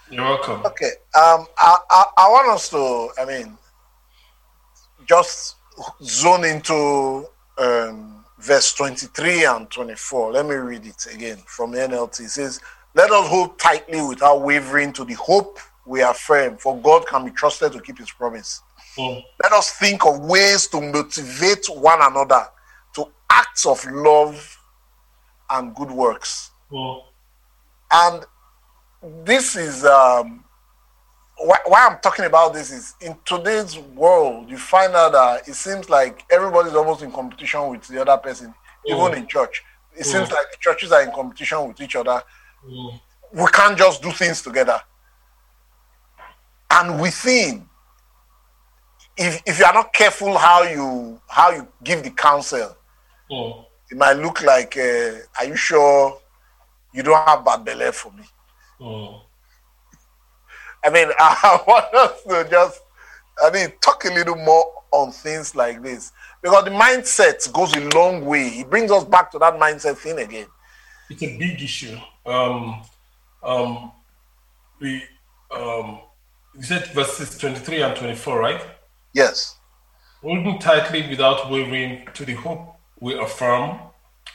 You're 0.10 0.24
welcome. 0.24 0.66
Okay. 0.66 0.92
Um, 1.16 1.46
I, 1.58 1.78
I, 1.90 2.04
I 2.18 2.30
want 2.30 2.50
us 2.50 2.70
to, 2.70 3.10
I 3.20 3.26
mean, 3.26 3.58
just 5.08 5.56
zone 6.04 6.46
into 6.46 7.28
um, 7.58 8.26
verse 8.40 8.74
23 8.74 9.46
and 9.46 9.70
24. 9.70 10.34
Let 10.34 10.46
me 10.46 10.56
read 10.56 10.86
it 10.86 11.08
again 11.14 11.38
from 11.46 11.72
the 11.72 11.80
NLT. 11.80 12.22
It 12.22 12.30
says, 12.30 12.62
Let 12.94 13.12
us 13.12 13.28
hold 13.28 13.58
tightly 13.58 14.02
without 14.02 14.42
wavering 14.42 14.94
to 14.94 15.06
the 15.06 15.14
hope 15.14 15.60
we 15.86 16.02
are 16.02 16.14
firm, 16.14 16.58
for 16.58 16.78
God 16.78 17.08
can 17.08 17.26
be 17.26 17.32
trusted 17.32 17.72
to 17.72 17.82
keep 17.82 17.98
his 17.98 18.12
promise. 18.12 18.62
Mm. 18.98 19.24
Let 19.42 19.54
us 19.54 19.72
think 19.72 20.06
of 20.06 20.20
ways 20.20 20.68
to 20.68 20.82
motivate 20.82 21.66
one 21.70 22.00
another 22.02 22.46
to 22.96 23.06
acts 23.30 23.66
of 23.66 23.84
love 23.86 24.60
and 25.50 25.74
good 25.74 25.92
works. 25.92 26.52
Mm. 26.72 27.04
And 27.92 28.26
this 29.26 29.56
is 29.56 29.86
um, 29.86 30.44
why, 31.40 31.58
why 31.66 31.88
I'm 31.88 32.00
talking 32.00 32.26
about 32.26 32.54
this 32.54 32.72
is 32.72 32.96
in 33.02 33.16
today's 33.26 33.78
world, 33.78 34.50
you 34.50 34.58
find 34.58 34.94
out 34.96 35.12
that 35.14 35.48
it 35.48 35.54
seems 35.56 35.90
like 35.90 36.24
everybody's 36.32 36.74
almost 36.74 37.02
in 37.04 37.12
competition 37.12 37.68
with 37.70 37.88
the 37.88 38.02
other 38.02 38.18
person, 38.18 38.54
even 38.86 39.00
Mm. 39.12 39.18
in 39.18 39.28
church. 39.28 39.64
It 39.96 40.06
seems 40.06 40.30
Mm. 40.30 40.34
like 40.34 40.52
the 40.52 40.58
churches 40.60 40.92
are 40.92 41.02
in 41.04 41.12
competition 41.12 41.68
with 41.68 41.80
each 41.82 41.96
other. 41.96 42.24
Mm. 42.66 43.00
We 43.34 43.48
can't 43.48 43.78
just 43.78 44.02
do 44.02 44.12
things 44.12 44.42
together. 44.42 44.82
And 46.70 47.00
within, 47.02 47.70
if 49.16 49.42
if 49.46 49.60
you 49.60 49.66
are 49.66 49.74
not 49.74 49.94
careful 49.94 50.38
how 50.38 50.64
you 50.64 51.20
how 51.28 51.52
you 51.52 51.68
give 51.84 52.04
the 52.04 52.12
counsel, 52.12 52.76
Mm. 53.32 53.66
it 53.92 53.98
might 53.98 54.14
look 54.14 54.42
like, 54.42 54.76
uh, 54.78 55.18
are 55.40 55.46
you 55.46 55.56
sure 55.56 56.20
you 56.94 57.04
don't 57.04 57.28
have 57.28 57.44
bad 57.46 57.64
belly 57.66 57.92
for 57.92 58.12
me? 58.12 58.24
I 60.88 60.90
mean, 60.90 61.10
I 61.20 61.62
want 61.68 61.94
us 61.94 62.24
to 62.24 62.48
just, 62.50 62.82
I 63.44 63.52
mean, 63.52 63.74
talk 63.82 64.06
a 64.06 64.14
little 64.14 64.38
more 64.38 64.72
on 64.92 65.12
things 65.12 65.54
like 65.54 65.84
this 65.84 66.14
because 66.42 66.64
the 66.64 66.72
mindset 66.72 67.52
goes 67.52 67.76
a 67.76 67.90
long 67.98 68.24
way. 68.26 68.48
It 68.48 68.70
brings 68.70 68.90
us 68.90 69.04
back 69.04 69.30
to 69.32 69.40
that 69.40 69.60
mindset 69.60 69.98
thing 69.98 70.18
again. 70.18 70.48
it's 71.10 71.22
a 71.22 71.38
big 71.38 71.62
issue. 71.62 71.98
Um, 72.26 72.82
um, 73.44 73.92
we, 74.80 75.04
um, 75.52 76.00
you 76.56 76.64
said 76.64 76.88
verses 76.94 77.38
23 77.38 77.82
and 77.82 77.96
24, 77.96 78.40
right? 78.40 78.62
Yes. 79.14 79.58
Holding 80.22 80.58
tightly 80.60 81.08
without 81.10 81.52
wavering 81.52 82.08
to 82.14 82.24
the 82.24 82.34
hope 82.34 82.76
we 83.00 83.20
affirm, 83.20 83.80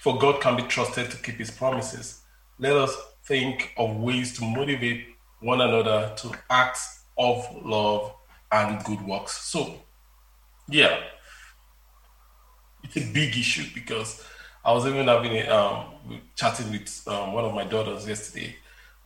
for 0.01 0.19
God 0.19 0.43
can 0.43 0.57
be 0.57 0.63
trusted 0.65 1.11
to 1.11 1.17
keep 1.17 1.37
his 1.37 1.51
promises. 1.51 2.21
Let 2.59 2.77
us 2.77 2.95
think 3.25 3.73
of 3.79 3.97
ways 3.97 4.37
to 4.39 4.45
motivate 4.45 5.12
one 5.43 5.61
another 5.61 6.13
to 6.17 6.33
acts 6.49 7.05
of 7.19 7.45
love 7.65 8.15
and 8.51 8.83
good 8.85 9.01
works. 9.03 9.33
So, 9.43 9.75
yeah, 10.69 11.01
it's 12.85 12.97
a 12.97 13.13
big 13.13 13.37
issue 13.37 13.65
because 13.75 14.25
I 14.65 14.73
was 14.73 14.87
even 14.87 15.09
having 15.09 15.37
a 15.37 15.49
um, 15.49 16.21
chatting 16.37 16.71
with 16.71 17.03
um, 17.07 17.33
one 17.33 17.45
of 17.45 17.55
my 17.55 17.65
daughters 17.65 18.07
yesterday 18.07 18.55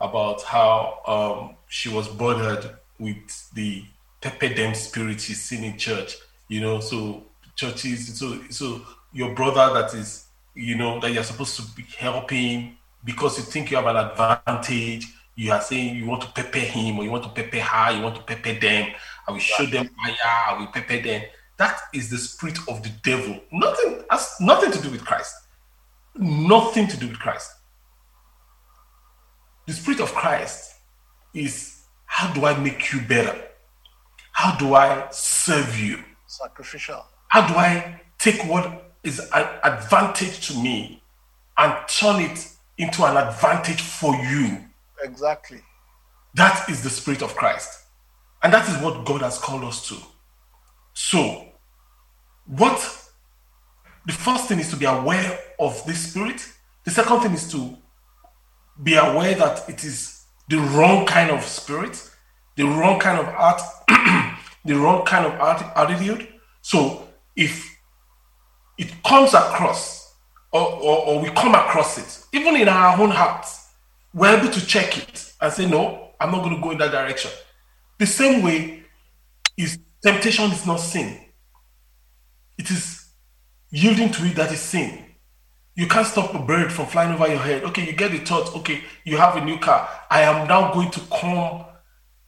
about 0.00 0.42
how 0.42 1.00
um, 1.06 1.56
she 1.68 1.88
was 1.88 2.08
bothered 2.08 2.76
with 2.98 3.52
the 3.54 3.84
pepper 4.20 4.48
them 4.48 4.74
spirit 4.74 5.20
she's 5.20 5.42
seen 5.42 5.64
in 5.64 5.78
church. 5.78 6.16
You 6.48 6.60
know, 6.60 6.80
so 6.80 7.24
churches, 7.56 8.18
so 8.18 8.38
so 8.50 8.82
your 9.12 9.34
brother 9.34 9.80
that 9.80 9.94
is, 9.94 10.26
you 10.54 10.76
know, 10.76 11.00
that 11.00 11.12
you're 11.12 11.24
supposed 11.24 11.56
to 11.56 11.62
be 11.74 11.82
helping 11.96 12.76
because 13.04 13.38
you 13.38 13.44
think 13.44 13.70
you 13.70 13.78
have 13.78 13.86
an 13.86 13.96
advantage. 13.96 15.06
You 15.36 15.52
are 15.52 15.60
saying 15.60 15.96
you 15.96 16.06
want 16.06 16.22
to 16.22 16.28
pepper 16.32 16.58
him 16.58 16.98
or 16.98 17.04
you 17.04 17.10
want 17.10 17.24
to 17.24 17.28
pepper 17.28 17.58
her, 17.60 17.92
you 17.92 18.02
want 18.02 18.16
to 18.16 18.22
pepper 18.22 18.58
them. 18.58 18.90
I 19.28 19.32
will 19.32 19.38
show 19.38 19.66
them 19.66 19.88
fire, 19.88 20.16
I 20.24 20.58
will 20.58 20.68
pepper 20.68 20.98
them. 21.00 21.22
That 21.58 21.78
is 21.92 22.10
the 22.10 22.16
spirit 22.16 22.58
of 22.68 22.82
the 22.82 22.90
devil. 23.02 23.38
Nothing 23.52 24.02
has 24.10 24.34
nothing 24.40 24.72
to 24.72 24.80
do 24.80 24.90
with 24.90 25.04
Christ. 25.04 25.34
Nothing 26.16 26.86
to 26.88 26.96
do 26.96 27.08
with 27.08 27.18
Christ. 27.18 27.50
The 29.66 29.74
spirit 29.74 30.00
of 30.00 30.12
Christ 30.14 30.74
is 31.34 31.82
how 32.06 32.32
do 32.32 32.46
I 32.46 32.58
make 32.58 32.92
you 32.92 33.02
better? 33.02 33.36
How 34.32 34.56
do 34.56 34.74
I 34.74 35.08
serve 35.10 35.78
you? 35.78 36.02
Sacrificial. 36.26 37.04
How 37.28 37.46
do 37.46 37.54
I 37.54 38.00
take 38.18 38.42
what 38.46 38.94
is 39.02 39.18
an 39.34 39.46
advantage 39.64 40.46
to 40.48 40.62
me 40.62 41.02
and 41.58 41.74
turn 41.88 42.22
it 42.22 42.48
into 42.78 43.04
an 43.04 43.16
advantage 43.16 43.82
for 43.82 44.14
you? 44.14 44.65
Exactly. 45.02 45.60
That 46.34 46.68
is 46.68 46.82
the 46.82 46.90
spirit 46.90 47.22
of 47.22 47.34
Christ. 47.34 47.84
And 48.42 48.52
that 48.52 48.68
is 48.68 48.82
what 48.82 49.04
God 49.04 49.22
has 49.22 49.38
called 49.38 49.64
us 49.64 49.88
to. 49.88 49.96
So, 50.92 51.46
what 52.46 52.78
the 54.06 54.12
first 54.12 54.46
thing 54.48 54.60
is 54.60 54.70
to 54.70 54.76
be 54.76 54.84
aware 54.86 55.38
of 55.58 55.84
this 55.86 56.10
spirit. 56.10 56.46
The 56.84 56.90
second 56.90 57.20
thing 57.20 57.32
is 57.32 57.50
to 57.52 57.76
be 58.82 58.94
aware 58.94 59.34
that 59.34 59.68
it 59.68 59.82
is 59.82 60.24
the 60.48 60.58
wrong 60.58 61.06
kind 61.06 61.30
of 61.30 61.42
spirit, 61.42 62.08
the 62.56 62.64
wrong 62.64 63.00
kind 63.00 63.18
of 63.18 63.26
art, 63.26 63.60
the 64.64 64.74
wrong 64.74 65.04
kind 65.04 65.26
of 65.26 65.32
attitude. 65.76 66.28
So, 66.62 67.08
if 67.34 67.76
it 68.78 69.02
comes 69.02 69.34
across, 69.34 70.14
or, 70.52 70.60
or, 70.62 71.06
or 71.06 71.20
we 71.20 71.30
come 71.30 71.54
across 71.54 71.98
it, 71.98 72.38
even 72.38 72.56
in 72.56 72.68
our 72.68 73.00
own 73.00 73.10
hearts, 73.10 73.55
we're 74.16 74.34
able 74.34 74.50
to 74.50 74.66
check 74.66 74.96
it 74.96 75.34
and 75.42 75.52
say, 75.52 75.68
no, 75.68 76.12
I'm 76.18 76.30
not 76.32 76.42
going 76.42 76.56
to 76.56 76.62
go 76.62 76.70
in 76.70 76.78
that 76.78 76.90
direction. 76.90 77.30
The 77.98 78.06
same 78.06 78.42
way 78.42 78.82
is 79.58 79.78
temptation 80.02 80.50
is 80.52 80.64
not 80.66 80.80
sin. 80.80 81.20
It 82.56 82.70
is 82.70 83.10
yielding 83.70 84.10
to 84.12 84.24
it 84.24 84.34
that 84.36 84.50
is 84.52 84.60
sin. 84.60 85.04
You 85.74 85.86
can't 85.86 86.06
stop 86.06 86.34
a 86.34 86.38
bird 86.38 86.72
from 86.72 86.86
flying 86.86 87.12
over 87.12 87.28
your 87.28 87.40
head. 87.40 87.64
Okay, 87.64 87.84
you 87.84 87.92
get 87.92 88.10
the 88.10 88.18
thought, 88.20 88.56
okay, 88.56 88.80
you 89.04 89.18
have 89.18 89.36
a 89.36 89.44
new 89.44 89.58
car. 89.58 89.86
I 90.10 90.22
am 90.22 90.48
now 90.48 90.72
going 90.72 90.90
to 90.92 91.00
come 91.12 91.66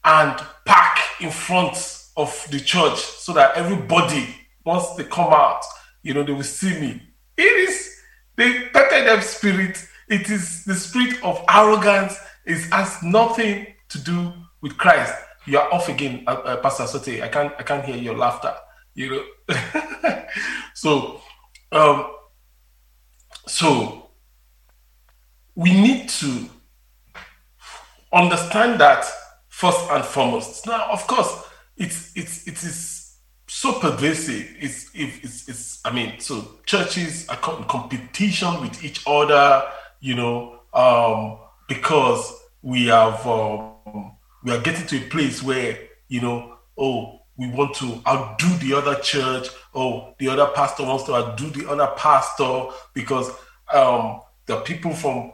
and 0.04 0.38
park 0.66 0.98
in 1.20 1.30
front 1.30 2.04
of 2.18 2.46
the 2.50 2.60
church 2.60 2.98
so 2.98 3.32
that 3.32 3.54
everybody, 3.56 4.26
once 4.62 4.90
they 4.90 5.04
come 5.04 5.32
out, 5.32 5.62
you 6.02 6.12
know, 6.12 6.22
they 6.22 6.32
will 6.32 6.42
see 6.42 6.78
me. 6.78 7.00
It 7.38 7.70
is 7.70 7.96
the 8.36 8.68
pepper 8.74 9.04
them 9.06 9.22
spirit. 9.22 9.82
It 10.08 10.30
is 10.30 10.64
the 10.64 10.74
spirit 10.74 11.22
of 11.22 11.44
arrogance. 11.48 12.16
It 12.46 12.60
has 12.72 13.02
nothing 13.02 13.66
to 13.90 13.98
do 13.98 14.32
with 14.60 14.76
Christ. 14.78 15.14
You 15.46 15.58
are 15.58 15.72
off 15.72 15.88
again, 15.88 16.24
uh, 16.26 16.32
uh, 16.32 16.56
Pastor 16.58 16.86
Sote. 16.86 17.22
I 17.22 17.28
can't, 17.28 17.52
I 17.58 17.62
can't 17.62 17.84
hear 17.84 17.96
your 17.96 18.16
laughter. 18.16 18.54
You 18.94 19.24
know. 19.48 20.24
so, 20.74 21.20
um, 21.72 22.06
so 23.46 24.10
we 25.54 25.72
need 25.72 26.08
to 26.08 26.48
understand 28.12 28.80
that 28.80 29.04
first 29.48 29.90
and 29.90 30.04
foremost. 30.04 30.66
Now, 30.66 30.88
of 30.90 31.06
course, 31.06 31.44
it's 31.76 32.16
it's 32.16 32.46
it 32.46 32.62
is 32.62 33.16
so 33.46 33.78
pervasive. 33.80 34.54
It's 34.60 34.90
it's, 34.94 35.48
it's 35.48 35.80
I 35.84 35.92
mean, 35.92 36.20
so 36.20 36.60
churches 36.66 37.28
are 37.28 37.58
in 37.58 37.64
competition 37.64 38.60
with 38.60 38.84
each 38.84 39.02
other, 39.06 39.64
you 40.00 40.14
know, 40.14 40.60
um, 40.72 41.38
because 41.68 42.32
we 42.62 42.86
have 42.86 43.26
um, 43.26 44.16
we 44.44 44.52
are 44.52 44.60
getting 44.60 44.86
to 44.86 44.98
a 44.98 45.08
place 45.08 45.42
where 45.42 45.78
you 46.08 46.20
know, 46.20 46.56
oh, 46.76 47.20
we 47.36 47.48
want 47.48 47.74
to 47.76 48.00
outdo 48.06 48.48
the 48.58 48.74
other 48.74 48.96
church. 48.96 49.48
Oh, 49.74 50.14
the 50.18 50.28
other 50.28 50.46
pastor 50.54 50.84
wants 50.84 51.04
to 51.04 51.14
outdo 51.14 51.50
the 51.50 51.68
other 51.68 51.92
pastor 51.96 52.66
because 52.94 53.30
um, 53.72 54.20
the 54.46 54.60
people 54.60 54.92
from 54.92 55.32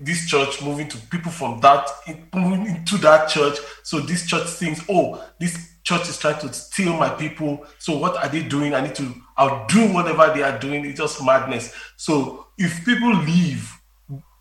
this 0.00 0.26
church 0.26 0.62
moving 0.62 0.88
to 0.88 0.96
people 1.08 1.32
from 1.32 1.60
that 1.60 1.88
moving 2.32 2.66
into 2.66 2.96
that 2.98 3.28
church. 3.28 3.58
So 3.82 4.00
this 4.00 4.26
church 4.26 4.46
thinks, 4.46 4.80
oh, 4.88 5.24
this 5.40 5.78
church 5.82 6.08
is 6.08 6.18
trying 6.18 6.38
to 6.40 6.52
steal 6.52 6.96
my 6.96 7.08
people. 7.08 7.66
So 7.78 7.98
what 7.98 8.16
are 8.16 8.28
they 8.28 8.42
doing? 8.42 8.74
I 8.74 8.80
need 8.80 8.94
to 8.96 9.12
outdo 9.38 9.92
whatever 9.92 10.32
they 10.32 10.42
are 10.42 10.58
doing. 10.58 10.84
It's 10.84 10.98
just 10.98 11.24
madness. 11.24 11.74
So 11.96 12.46
if 12.56 12.84
people 12.84 13.12
leave, 13.14 13.72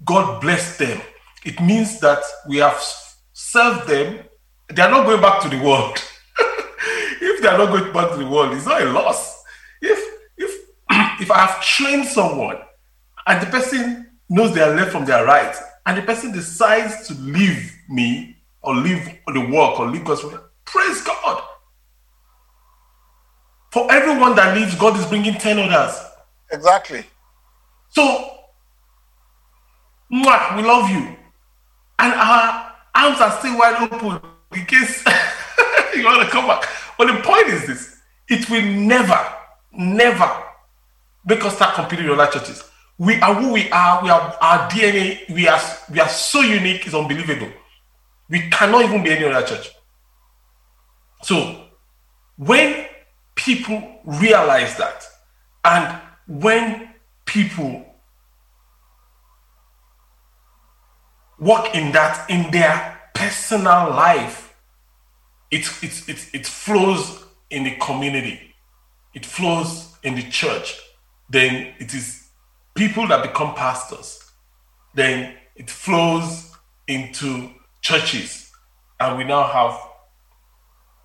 God 0.05 0.41
bless 0.41 0.77
them. 0.77 1.01
It 1.45 1.59
means 1.61 1.99
that 1.99 2.19
we 2.47 2.57
have 2.57 2.81
served 3.33 3.87
them. 3.87 4.19
They 4.69 4.81
are 4.81 4.91
not 4.91 5.05
going 5.05 5.21
back 5.21 5.41
to 5.43 5.49
the 5.49 5.61
world. 5.61 5.97
if 7.21 7.41
they 7.41 7.47
are 7.47 7.57
not 7.57 7.69
going 7.69 7.93
back 7.93 8.11
to 8.11 8.17
the 8.17 8.27
world, 8.27 8.53
it's 8.53 8.65
not 8.65 8.81
a 8.81 8.91
loss. 8.91 9.43
If 9.81 9.99
if 10.37 10.51
if 11.21 11.31
I 11.31 11.45
have 11.45 11.63
trained 11.63 12.05
someone 12.05 12.57
and 13.25 13.41
the 13.41 13.49
person 13.49 14.11
knows 14.29 14.53
their 14.53 14.75
left 14.75 14.91
from 14.91 15.05
their 15.05 15.25
right, 15.25 15.55
and 15.85 15.97
the 15.97 16.01
person 16.01 16.31
decides 16.31 17.07
to 17.07 17.13
leave 17.15 17.73
me 17.89 18.35
or 18.61 18.75
leave 18.75 19.05
the 19.27 19.39
work 19.39 19.79
or 19.79 19.87
leave 19.87 20.03
God's 20.03 20.23
work, 20.23 20.51
praise 20.65 21.01
God. 21.01 21.41
For 23.71 23.91
everyone 23.91 24.35
that 24.35 24.55
leaves, 24.55 24.75
God 24.75 24.97
is 24.99 25.05
bringing 25.05 25.35
10 25.35 25.59
others. 25.59 26.03
Exactly. 26.51 27.05
So, 27.89 28.36
mwah, 30.11 30.55
we 30.55 30.63
love 30.63 30.89
you. 30.89 31.15
And 31.99 32.13
our 32.13 32.71
arms 32.95 33.21
are 33.21 33.31
still 33.39 33.57
wide 33.57 33.91
open 33.91 34.21
in 34.53 34.65
case 34.65 35.03
you 35.95 36.03
want 36.05 36.23
to 36.23 36.29
come 36.29 36.47
back. 36.47 36.63
But 36.97 37.07
the 37.07 37.21
point 37.21 37.47
is 37.47 37.67
this 37.67 37.97
it 38.29 38.49
will 38.49 38.63
never, 38.63 39.19
never 39.71 40.43
make 41.25 41.43
us 41.43 41.55
start 41.55 41.75
competing 41.75 42.09
with 42.09 42.19
other 42.19 42.39
churches. 42.39 42.63
We 42.97 43.19
are 43.21 43.33
who 43.33 43.53
we 43.53 43.69
are. 43.69 44.03
We 44.03 44.09
are 44.09 44.35
our 44.41 44.69
DNA. 44.69 45.29
We 45.33 45.47
are 45.47 45.61
we 45.91 45.99
are 45.99 46.09
so 46.09 46.41
unique. 46.41 46.85
It's 46.85 46.95
unbelievable. 46.95 47.51
We 48.29 48.49
cannot 48.49 48.85
even 48.85 49.03
be 49.03 49.11
any 49.11 49.25
other 49.25 49.45
church. 49.45 49.69
So 51.21 51.65
when 52.37 52.87
people 53.35 54.01
realize 54.03 54.77
that, 54.77 55.05
and 55.63 55.99
when 56.27 56.89
people 57.25 57.85
work 61.39 61.75
in 61.75 61.91
that 61.91 62.29
in 62.29 62.51
their 62.51 62.99
personal 63.13 63.89
life, 63.89 64.55
it, 65.51 65.65
it, 65.81 66.09
it, 66.09 66.29
it 66.33 66.45
flows 66.47 67.23
in 67.49 67.63
the 67.63 67.75
community, 67.77 68.53
it 69.13 69.25
flows 69.25 69.95
in 70.03 70.15
the 70.15 70.23
church, 70.23 70.79
then 71.29 71.73
it 71.79 71.93
is 71.93 72.29
people 72.75 73.07
that 73.07 73.23
become 73.23 73.53
pastors, 73.55 74.31
then 74.93 75.35
it 75.55 75.69
flows 75.69 76.51
into 76.87 77.49
churches, 77.81 78.51
and 78.99 79.17
we 79.17 79.23
now 79.23 79.43
have 79.43 79.79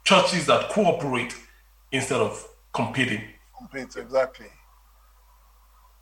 churches 0.04 0.46
that 0.46 0.68
cooperate 0.70 1.34
instead 1.92 2.20
of 2.20 2.46
competing. 2.72 3.22
Exactly. 3.74 4.46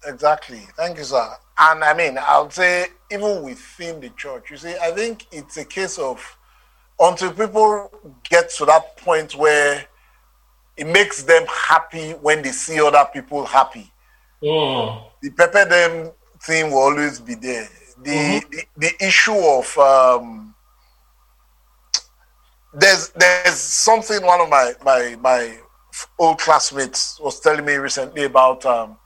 Exactly. 0.06 0.60
Thank 0.76 0.98
you, 0.98 1.04
sir. 1.04 1.28
And 1.62 1.84
I 1.84 1.92
mean, 1.92 2.16
I 2.16 2.40
would 2.40 2.52
say 2.52 2.86
even 3.12 3.42
within 3.42 4.00
the 4.00 4.08
church, 4.10 4.50
you 4.50 4.56
see, 4.56 4.74
I 4.80 4.92
think 4.92 5.26
it's 5.30 5.58
a 5.58 5.64
case 5.64 5.98
of 5.98 6.38
until 6.98 7.32
people 7.32 7.90
get 8.28 8.50
to 8.50 8.64
that 8.64 8.96
point 8.96 9.34
where 9.34 9.84
it 10.76 10.86
makes 10.86 11.22
them 11.22 11.44
happy 11.46 12.12
when 12.12 12.40
they 12.42 12.52
see 12.52 12.80
other 12.80 13.04
people 13.12 13.44
happy. 13.44 13.92
Mm. 14.42 15.02
The 15.20 15.30
pepper 15.30 15.66
them 15.66 16.12
thing 16.42 16.70
will 16.70 16.78
always 16.78 17.20
be 17.20 17.34
there. 17.34 17.68
The 18.02 18.42
the, 18.50 18.64
the 18.78 19.04
issue 19.06 19.36
of 19.36 19.76
um, 19.76 20.54
there's 22.72 23.10
there's 23.10 23.58
something 23.58 24.24
one 24.24 24.40
of 24.40 24.48
my 24.48 24.72
my 24.82 25.16
my 25.20 25.58
old 26.18 26.38
classmates 26.38 27.20
was 27.20 27.38
telling 27.40 27.66
me 27.66 27.74
recently 27.74 28.24
about 28.24 28.64
um, 28.64 28.96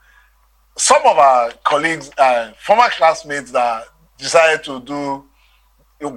some 0.77 1.01
of 1.05 1.17
our 1.17 1.51
colleagues, 1.63 2.11
uh, 2.17 2.51
former 2.59 2.89
classmates 2.89 3.51
that 3.51 3.85
decided 4.17 4.63
to 4.65 4.81
do 4.81 5.25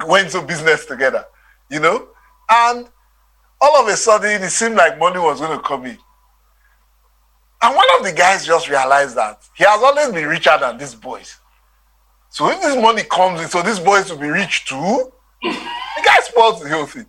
went 0.07 0.27
into 0.27 0.43
business 0.43 0.85
together, 0.85 1.25
you 1.71 1.81
know, 1.81 2.09
and 2.51 2.89
all 3.61 3.81
of 3.81 3.89
a 3.89 3.97
sudden 3.97 4.43
it 4.43 4.51
seemed 4.51 4.75
like 4.77 4.99
money 4.99 5.19
was 5.19 5.41
going 5.41 5.57
to 5.57 5.63
come 5.63 5.87
in. 5.87 5.97
And 7.61 7.75
one 7.75 7.87
of 7.99 8.05
the 8.05 8.13
guys 8.13 8.47
just 8.47 8.69
realized 8.69 9.17
that 9.17 9.41
he 9.57 9.65
has 9.65 9.83
always 9.83 10.13
been 10.13 10.29
richer 10.29 10.57
than 10.61 10.79
these 10.79 10.95
boys. 10.95 11.37
So 12.31 12.51
if 12.51 12.61
this 12.61 12.81
money 12.81 13.03
comes 13.03 13.41
in, 13.41 13.49
so 13.49 13.63
these 13.63 13.81
boys 13.81 14.11
will 14.11 14.19
be 14.19 14.29
rich 14.29 14.67
too. 14.67 15.13
the 15.43 16.03
guy 16.05 16.19
spoils 16.21 16.63
the 16.63 16.69
whole 16.69 16.87
thing. 16.87 17.07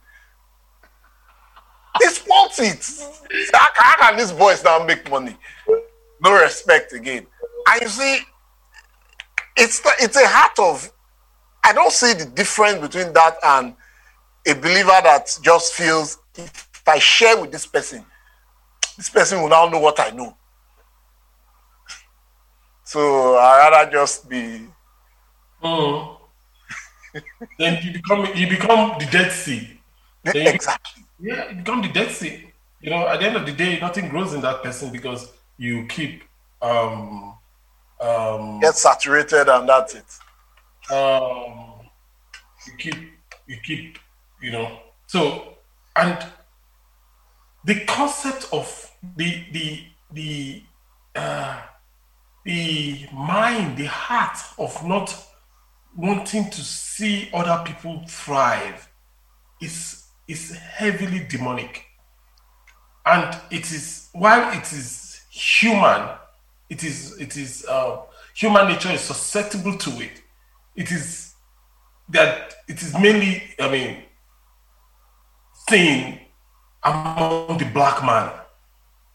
He 1.99 2.07
spoils 2.07 2.59
it. 2.59 3.51
How 3.53 4.09
can 4.09 4.17
these 4.17 4.31
boys 4.31 4.63
now 4.63 4.83
make 4.83 5.09
money? 5.09 5.37
No 6.21 6.41
respect 6.41 6.93
again. 6.93 7.27
You 7.81 7.87
see, 7.89 8.19
it's 9.57 9.79
the, 9.81 9.91
it's 9.99 10.15
a 10.17 10.27
heart 10.27 10.59
of. 10.59 10.91
I 11.63 11.73
don't 11.73 11.91
see 11.91 12.13
the 12.13 12.25
difference 12.25 12.79
between 12.79 13.13
that 13.13 13.35
and 13.43 13.75
a 14.47 14.53
believer 14.55 14.87
that 15.03 15.29
just 15.43 15.73
feels 15.73 16.17
if 16.35 16.81
I 16.87 16.99
share 16.99 17.39
with 17.39 17.51
this 17.51 17.65
person, 17.67 18.05
this 18.97 19.09
person 19.09 19.41
will 19.41 19.49
now 19.49 19.67
know 19.67 19.79
what 19.79 19.99
I 19.99 20.11
know. 20.11 20.35
So 22.85 23.35
I 23.35 23.69
rather 23.69 23.91
just 23.91 24.29
be 24.29 24.67
Mm. 25.63 26.17
then 27.57 27.83
you 27.83 27.93
become 27.93 28.25
you 28.35 28.49
become 28.49 28.95
the 28.99 29.05
Dead 29.11 29.31
Sea. 29.31 29.81
Then 30.23 30.35
you 30.37 30.53
exactly. 30.53 31.03
Yeah, 31.19 31.49
you 31.49 31.55
become 31.57 31.81
the 31.81 31.89
Dead 31.89 32.11
Sea. 32.11 32.53
You 32.81 32.91
know, 32.91 33.07
at 33.07 33.19
the 33.19 33.27
end 33.27 33.37
of 33.37 33.45
the 33.45 33.53
day, 33.53 33.79
nothing 33.79 34.09
grows 34.09 34.33
in 34.33 34.41
that 34.41 34.63
person 34.63 34.91
because 34.91 35.31
you 35.57 35.85
keep 35.87 36.23
um 36.61 37.38
um 37.99 38.59
Get 38.59 38.75
saturated 38.75 39.47
and 39.47 39.67
that's 39.67 39.95
it. 39.95 40.19
um 40.91 41.87
you 42.67 42.73
keep 42.77 42.95
you 43.47 43.57
keep 43.63 43.97
you 44.41 44.51
know 44.51 44.79
so 45.07 45.57
and 45.95 46.25
the 47.65 47.83
concept 47.85 48.47
of 48.51 48.91
the 49.17 49.43
the 49.51 49.83
the 50.11 50.63
uh 51.15 51.61
the 52.45 53.05
mind 53.13 53.77
the 53.77 53.85
heart 53.85 54.37
of 54.57 54.85
not 54.85 55.15
wanting 55.95 56.49
to 56.49 56.61
see 56.61 57.29
other 57.33 57.61
people 57.65 58.01
thrive 58.07 58.89
is 59.61 60.05
is 60.27 60.51
heavily 60.55 61.25
demonic 61.29 61.85
and 63.05 63.37
it 63.51 63.71
is 63.71 64.09
while 64.13 64.51
it 64.57 64.71
is 64.71 65.21
human 65.29 66.09
it 66.69 66.83
is 66.83 67.17
it 67.19 67.35
is 67.35 67.65
uh, 67.67 68.01
human 68.35 68.67
nature 68.67 68.91
is 68.91 69.01
susceptible 69.01 69.77
to 69.77 69.89
it. 70.01 70.21
It 70.75 70.91
is 70.91 71.33
that 72.09 72.55
it 72.67 72.81
is 72.81 72.93
mainly 72.97 73.43
i 73.59 73.69
mean 73.69 74.03
seen 75.69 76.19
among 76.83 77.57
the 77.57 77.65
black 77.65 78.03
man. 78.03 78.31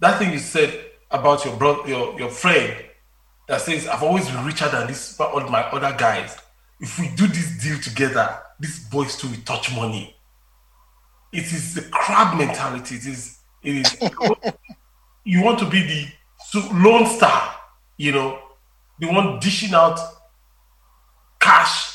That 0.00 0.18
thing 0.18 0.32
you 0.32 0.38
said 0.38 0.84
about 1.11 1.44
your 1.44 1.57
brother 1.57 1.88
your, 1.88 2.18
your 2.18 2.30
friend 2.30 2.84
that 3.48 3.61
says 3.61 3.86
i've 3.88 4.02
always 4.02 4.28
been 4.28 4.44
richer 4.44 4.68
than 4.68 4.86
this 4.86 5.18
all 5.20 5.40
my 5.48 5.62
other 5.62 5.96
guys. 5.96 6.36
If 6.80 6.98
we 6.98 7.09
do 7.14 7.26
this 7.26 7.62
deal 7.62 7.78
together 7.80 8.38
these 8.59 8.80
boys 8.88 9.16
too 9.16 9.28
will 9.28 9.42
touch 9.44 9.74
money. 9.74 10.16
It 11.32 11.44
is 11.44 11.74
the 11.74 11.82
crab 11.82 12.36
mentality. 12.38 12.96
It 12.96 13.07
is 13.07 13.38
it 13.62 13.76
is 13.76 13.96
you 15.24 15.42
want 15.42 15.59
to 15.61 15.68
be 15.68 15.82
the 15.82 16.07
lone 16.72 17.07
star 17.07 17.55
you 17.96 18.12
know 18.12 18.38
the 18.98 19.07
one 19.07 19.38
dishing 19.40 19.74
out 19.74 19.98
cash 21.40 21.94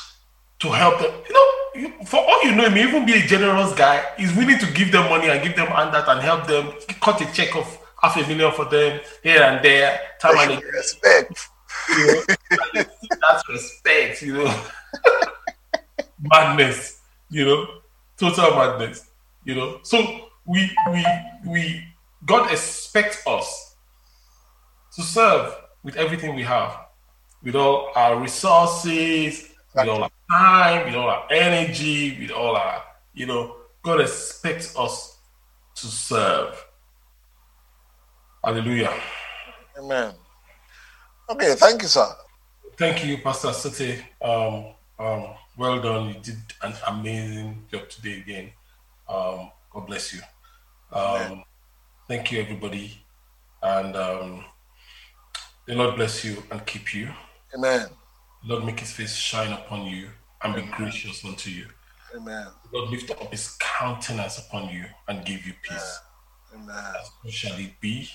to 0.58 0.68
help 0.68 1.00
them 1.00 1.12
you 1.28 1.34
know 1.34 1.46
you, 1.74 2.04
for 2.04 2.18
all 2.20 2.44
you 2.44 2.54
know 2.54 2.68
he 2.68 2.74
may 2.74 2.82
even 2.88 3.06
be 3.06 3.14
a 3.14 3.26
generous 3.26 3.74
guy 3.74 4.04
he's 4.16 4.34
willing 4.34 4.58
to 4.58 4.70
give 4.72 4.92
them 4.92 5.08
money 5.08 5.28
and 5.28 5.42
give 5.42 5.56
them 5.56 5.66
handout 5.68 6.08
and 6.08 6.20
help 6.20 6.46
them 6.46 6.72
cut 7.00 7.20
a 7.20 7.32
check 7.32 7.54
of 7.56 7.78
half 8.02 8.16
a 8.16 8.26
million 8.26 8.50
for 8.52 8.64
them 8.66 9.00
here 9.22 9.42
and 9.42 9.64
there 9.64 10.00
time 10.20 10.36
and 10.38 10.58
again 10.58 10.70
Respect. 10.72 11.48
you 11.96 12.06
know, 12.06 12.84
that's 13.20 13.48
respect, 13.48 14.22
you 14.22 14.34
know. 14.34 14.62
madness, 16.20 17.00
you 17.30 17.44
know, 17.44 17.66
total 18.16 18.50
madness, 18.54 19.08
you 19.44 19.54
know. 19.54 19.80
So 19.82 20.28
we 20.46 20.70
we 20.92 21.06
we 21.46 21.84
God 22.24 22.50
expects 22.50 23.26
us 23.26 23.69
to 24.96 25.02
serve 25.02 25.54
with 25.82 25.96
everything 25.96 26.34
we 26.34 26.42
have, 26.42 26.86
with 27.42 27.54
all 27.56 27.90
our 27.94 28.20
resources, 28.20 29.48
with 29.74 29.88
all 29.88 30.02
our 30.02 30.10
time, 30.30 30.86
with 30.86 30.94
all 30.94 31.08
our 31.08 31.26
energy, 31.30 32.18
with 32.20 32.30
all 32.30 32.56
our, 32.56 32.82
you 33.14 33.26
know, 33.26 33.56
God 33.82 34.00
expects 34.00 34.76
us 34.76 35.18
to 35.76 35.86
serve. 35.86 36.64
Hallelujah. 38.44 38.92
Amen. 39.78 40.14
Okay, 41.28 41.54
thank 41.54 41.82
you, 41.82 41.88
sir. 41.88 42.06
Thank 42.76 43.04
you, 43.04 43.18
Pastor 43.18 43.52
Sote. 43.52 44.02
Um, 44.20 44.74
um, 44.98 45.34
well 45.56 45.80
done. 45.80 46.08
You 46.08 46.14
did 46.14 46.38
an 46.62 46.74
amazing 46.88 47.66
job 47.70 47.88
today 47.88 48.18
again. 48.18 48.50
Um, 49.08 49.50
God 49.70 49.86
bless 49.86 50.14
you. 50.14 50.20
Um, 50.92 51.44
thank 52.08 52.32
you, 52.32 52.40
everybody. 52.40 53.04
And 53.62 53.94
um, 53.96 54.44
the 55.70 55.76
Lord 55.76 55.94
bless 55.94 56.24
you 56.24 56.42
and 56.50 56.66
keep 56.66 56.92
you. 56.92 57.08
Amen. 57.54 57.86
The 58.42 58.54
Lord 58.54 58.64
make 58.64 58.80
his 58.80 58.90
face 58.90 59.14
shine 59.14 59.52
upon 59.52 59.86
you 59.86 60.08
and 60.42 60.52
be 60.56 60.62
gracious 60.62 61.24
unto 61.24 61.48
you. 61.48 61.66
Amen. 62.12 62.48
The 62.72 62.78
Lord 62.78 62.90
lift 62.90 63.08
up 63.12 63.30
his 63.30 63.56
countenance 63.60 64.38
upon 64.38 64.68
you 64.68 64.84
and 65.06 65.24
give 65.24 65.46
you 65.46 65.52
peace. 65.62 66.00
Amen. 66.52 66.74
So 67.22 67.30
shall 67.30 67.56
it 67.56 67.80
be. 67.80 68.08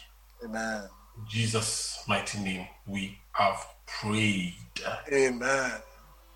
Amen. 0.44 0.90
In 1.18 1.24
Jesus' 1.30 2.04
mighty 2.10 2.40
name, 2.40 2.68
we 2.88 3.18
have 3.32 3.66
prayed. 3.86 4.56
Amen. 5.14 5.72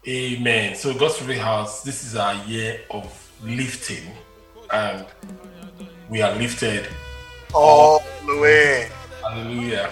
Amen. 0.07 0.75
So 0.75 0.93
God's 0.93 1.17
Free 1.17 1.35
House, 1.35 1.83
this 1.83 2.05
is 2.05 2.15
our 2.15 2.35
year 2.45 2.79
of 2.91 3.31
lifting, 3.43 4.09
and 4.71 5.05
we 6.07 6.21
are 6.21 6.33
lifted. 6.35 6.87
All 7.53 8.01
the 8.25 8.39
way. 8.39 8.89
Hallelujah. 9.21 9.91